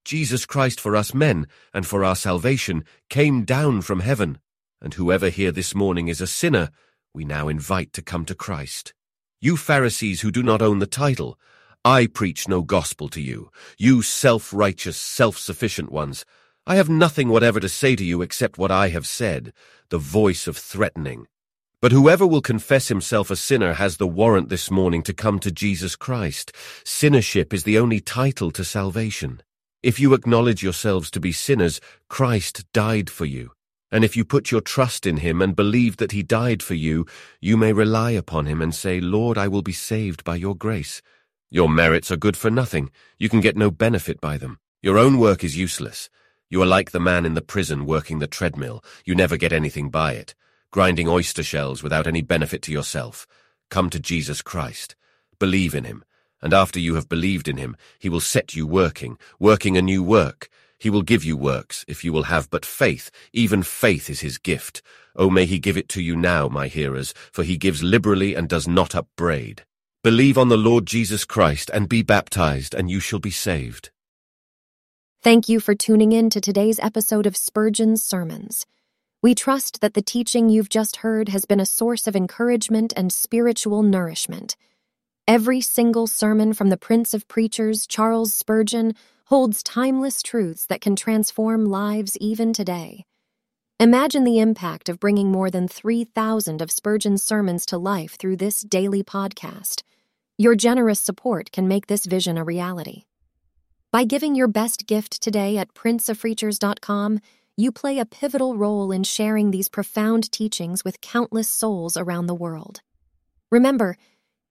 Jesus 0.06 0.46
Christ 0.46 0.80
for 0.80 0.96
us 0.96 1.14
men, 1.14 1.48
and 1.74 1.86
for 1.86 2.06
our 2.06 2.16
salvation, 2.16 2.86
came 3.10 3.44
down 3.44 3.82
from 3.82 4.02
heaven. 4.02 4.38
And 4.80 4.94
whoever 4.94 5.30
here 5.30 5.52
this 5.52 5.74
morning 5.74 6.08
is 6.08 6.22
a 6.22 6.28
sinner, 6.28 6.70
we 7.14 7.26
now 7.26 7.48
invite 7.48 7.92
to 7.94 8.04
come 8.04 8.24
to 8.26 8.36
Christ. 8.36 8.94
You 9.42 9.58
Pharisees 9.58 10.22
who 10.22 10.32
do 10.32 10.42
not 10.42 10.62
own 10.62 10.80
the 10.80 10.88
title, 10.88 11.38
I 11.84 12.08
preach 12.08 12.48
no 12.48 12.62
gospel 12.62 13.10
to 13.10 13.22
you, 13.22 13.52
you 13.78 14.02
self-righteous, 14.02 14.98
self-sufficient 14.98 15.92
ones. 15.92 16.26
I 16.66 16.78
have 16.78 16.90
nothing 16.90 17.28
whatever 17.28 17.60
to 17.60 17.70
say 17.70 17.96
to 17.98 18.04
you 18.04 18.22
except 18.22 18.58
what 18.58 18.72
I 18.72 18.90
have 18.90 19.06
said, 19.06 19.54
the 19.90 19.98
voice 19.98 20.48
of 20.48 20.58
threatening. 20.58 21.28
But 21.82 21.92
whoever 21.92 22.26
will 22.26 22.42
confess 22.42 22.88
himself 22.88 23.30
a 23.30 23.36
sinner 23.36 23.74
has 23.74 23.98
the 23.98 24.08
warrant 24.08 24.50
this 24.50 24.72
morning 24.72 25.04
to 25.04 25.14
come 25.14 25.38
to 25.40 25.52
Jesus 25.52 25.96
Christ. 25.96 26.54
Sinnership 26.84 27.54
is 27.54 27.66
the 27.66 27.78
only 27.78 28.00
title 28.00 28.52
to 28.52 28.64
salvation. 28.64 29.44
If 29.84 30.00
you 30.00 30.14
acknowledge 30.14 30.64
yourselves 30.64 31.12
to 31.12 31.20
be 31.20 31.32
sinners, 31.32 31.82
Christ 32.10 32.66
died 32.74 33.10
for 33.10 33.26
you. 33.26 33.52
And 33.96 34.04
if 34.04 34.18
you 34.18 34.26
put 34.26 34.52
your 34.52 34.60
trust 34.60 35.08
in 35.08 35.16
him 35.16 35.42
and 35.42 35.56
believe 35.56 35.96
that 35.98 36.12
he 36.12 36.22
died 36.22 36.62
for 36.62 36.74
you, 36.74 37.06
you 37.40 37.56
may 37.56 37.72
rely 37.72 38.12
upon 38.12 38.46
him 38.46 38.62
and 38.62 38.76
say, 38.76 39.00
Lord, 39.00 39.38
I 39.38 39.48
will 39.48 39.62
be 39.62 39.72
saved 39.72 40.26
by 40.26 40.36
your 40.36 40.54
grace. 40.54 41.02
Your 41.50 41.70
merits 41.70 42.12
are 42.12 42.18
good 42.18 42.36
for 42.36 42.52
nothing. 42.52 42.92
You 43.18 43.30
can 43.30 43.40
get 43.40 43.56
no 43.56 43.72
benefit 43.72 44.20
by 44.20 44.36
them. 44.36 44.60
Your 44.82 44.98
own 44.98 45.18
work 45.18 45.46
is 45.46 45.56
useless. 45.56 46.10
You 46.50 46.62
are 46.62 46.66
like 46.66 46.92
the 46.92 47.00
man 47.00 47.26
in 47.26 47.36
the 47.36 47.42
prison 47.42 47.86
working 47.86 48.20
the 48.20 48.28
treadmill. 48.28 48.84
You 49.06 49.16
never 49.16 49.38
get 49.38 49.54
anything 49.54 49.90
by 49.90 50.12
it. 50.16 50.36
Grinding 50.72 51.08
oyster 51.08 51.42
shells 51.42 51.82
without 51.82 52.06
any 52.06 52.22
benefit 52.22 52.62
to 52.64 52.74
yourself. 52.74 53.26
Come 53.70 53.90
to 53.92 54.00
Jesus 54.02 54.42
Christ. 54.42 54.98
Believe 55.40 55.74
in 55.74 55.86
him. 55.86 56.04
And 56.42 56.54
after 56.54 56.82
you 56.82 56.96
have 56.96 57.08
believed 57.08 57.48
in 57.48 57.56
him, 57.56 57.78
he 57.98 58.10
will 58.10 58.20
set 58.20 58.58
you 58.58 58.68
working, 58.68 59.18
working 59.40 59.78
a 59.78 59.82
new 59.82 60.04
work, 60.04 60.50
he 60.80 60.90
will 60.90 61.02
give 61.02 61.24
you 61.24 61.38
works, 61.38 61.86
if 61.88 62.04
you 62.04 62.12
will 62.12 62.24
have 62.24 62.50
but 62.50 62.66
faith. 62.66 63.12
Even 63.34 63.64
faith 63.64 64.10
is 64.10 64.22
his 64.22 64.38
gift. 64.38 64.82
Oh, 65.16 65.30
may 65.30 65.46
he 65.46 65.60
give 65.60 65.78
it 65.78 65.90
to 65.90 66.02
you 66.02 66.16
now, 66.16 66.48
my 66.48 66.68
hearers, 66.68 67.14
for 67.32 67.44
he 67.44 67.58
gives 67.58 67.82
liberally 67.84 68.36
and 68.36 68.50
does 68.50 68.68
not 68.68 68.96
upbraid. 68.96 69.64
Believe 70.04 70.38
on 70.38 70.50
the 70.50 70.58
Lord 70.58 70.86
Jesus 70.86 71.26
Christ 71.26 71.72
and 71.74 71.90
be 71.90 72.04
baptized, 72.04 72.76
and 72.76 72.92
you 72.92 73.00
shall 73.00 73.20
be 73.20 73.32
saved. 73.32 73.90
Thank 75.24 75.50
you 75.50 75.60
for 75.60 75.74
tuning 75.74 76.12
in 76.12 76.30
to 76.30 76.40
today's 76.40 76.80
episode 76.80 77.26
of 77.26 77.36
Spurgeon's 77.36 78.04
Sermons. 78.04 78.68
We 79.24 79.34
trust 79.34 79.82
that 79.82 79.96
the 79.96 80.04
teaching 80.04 80.50
you've 80.50 80.70
just 80.70 80.98
heard 80.98 81.30
has 81.30 81.46
been 81.46 81.60
a 81.60 81.66
source 81.66 82.06
of 82.06 82.16
encouragement 82.16 82.94
and 82.96 83.12
spiritual 83.12 83.82
nourishment. 83.82 84.56
Every 85.28 85.62
single 85.62 86.06
sermon 86.06 86.54
from 86.54 86.70
the 86.70 86.78
Prince 86.78 87.16
of 87.16 87.28
Preachers, 87.28 87.88
Charles 87.88 88.32
Spurgeon, 88.36 88.94
holds 89.26 89.64
timeless 89.64 90.22
truths 90.22 90.66
that 90.68 90.82
can 90.82 90.96
transform 90.96 91.66
lives 91.66 92.18
even 92.18 92.54
today. 92.54 93.06
Imagine 93.80 94.24
the 94.24 94.40
impact 94.40 94.88
of 94.88 95.00
bringing 95.00 95.32
more 95.32 95.50
than 95.52 95.68
3,000 95.68 96.62
of 96.62 96.72
Spurgeon's 96.72 97.24
sermons 97.24 97.66
to 97.66 97.78
life 97.78 98.16
through 98.18 98.38
this 98.38 98.62
daily 98.62 99.04
podcast. 99.04 99.84
Your 100.38 100.56
generous 100.56 101.00
support 101.00 101.52
can 101.52 101.68
make 101.68 101.88
this 101.88 102.06
vision 102.06 102.38
a 102.38 102.44
reality. 102.44 103.04
By 103.92 104.04
giving 104.04 104.36
your 104.36 104.48
best 104.48 104.88
gift 104.88 105.22
today 105.22 105.58
at 105.58 105.74
princeofpreachers.com, 105.74 107.20
you 107.58 107.72
play 107.72 108.00
a 108.00 108.06
pivotal 108.06 108.56
role 108.58 108.92
in 108.92 109.04
sharing 109.04 109.52
these 109.52 109.70
profound 109.70 110.32
teachings 110.32 110.84
with 110.84 111.02
countless 111.02 111.50
souls 111.50 111.98
around 111.98 112.28
the 112.28 112.36
world. 112.36 112.82
Remember, 113.52 113.98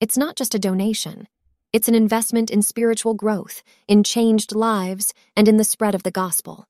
it's 0.01 0.17
not 0.17 0.37
just 0.37 0.55
a 0.55 0.59
donation, 0.59 1.29
it's 1.75 1.89
an 1.89 1.95
investment 1.97 2.53
in 2.53 2.63
spiritual 2.63 3.15
growth, 3.15 3.65
in 3.89 4.05
changed 4.05 4.55
lives, 4.55 5.13
and 5.37 5.49
in 5.49 5.57
the 5.57 5.65
spread 5.65 5.93
of 5.97 6.05
the 6.05 6.13
gospel. 6.13 6.67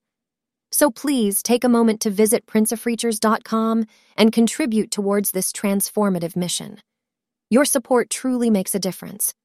So 0.71 0.89
please 0.89 1.43
take 1.43 1.63
a 1.63 1.69
moment 1.69 2.01
to 2.01 2.09
visit 2.09 2.47
princeofpreachers.com 2.47 3.85
and 4.17 4.33
contribute 4.33 4.89
towards 4.89 5.29
this 5.29 5.51
transformative 5.51 6.35
mission. 6.35 6.79
Your 7.51 7.65
support 7.65 8.09
truly 8.09 8.49
makes 8.49 8.73
a 8.73 8.79
difference 8.79 9.35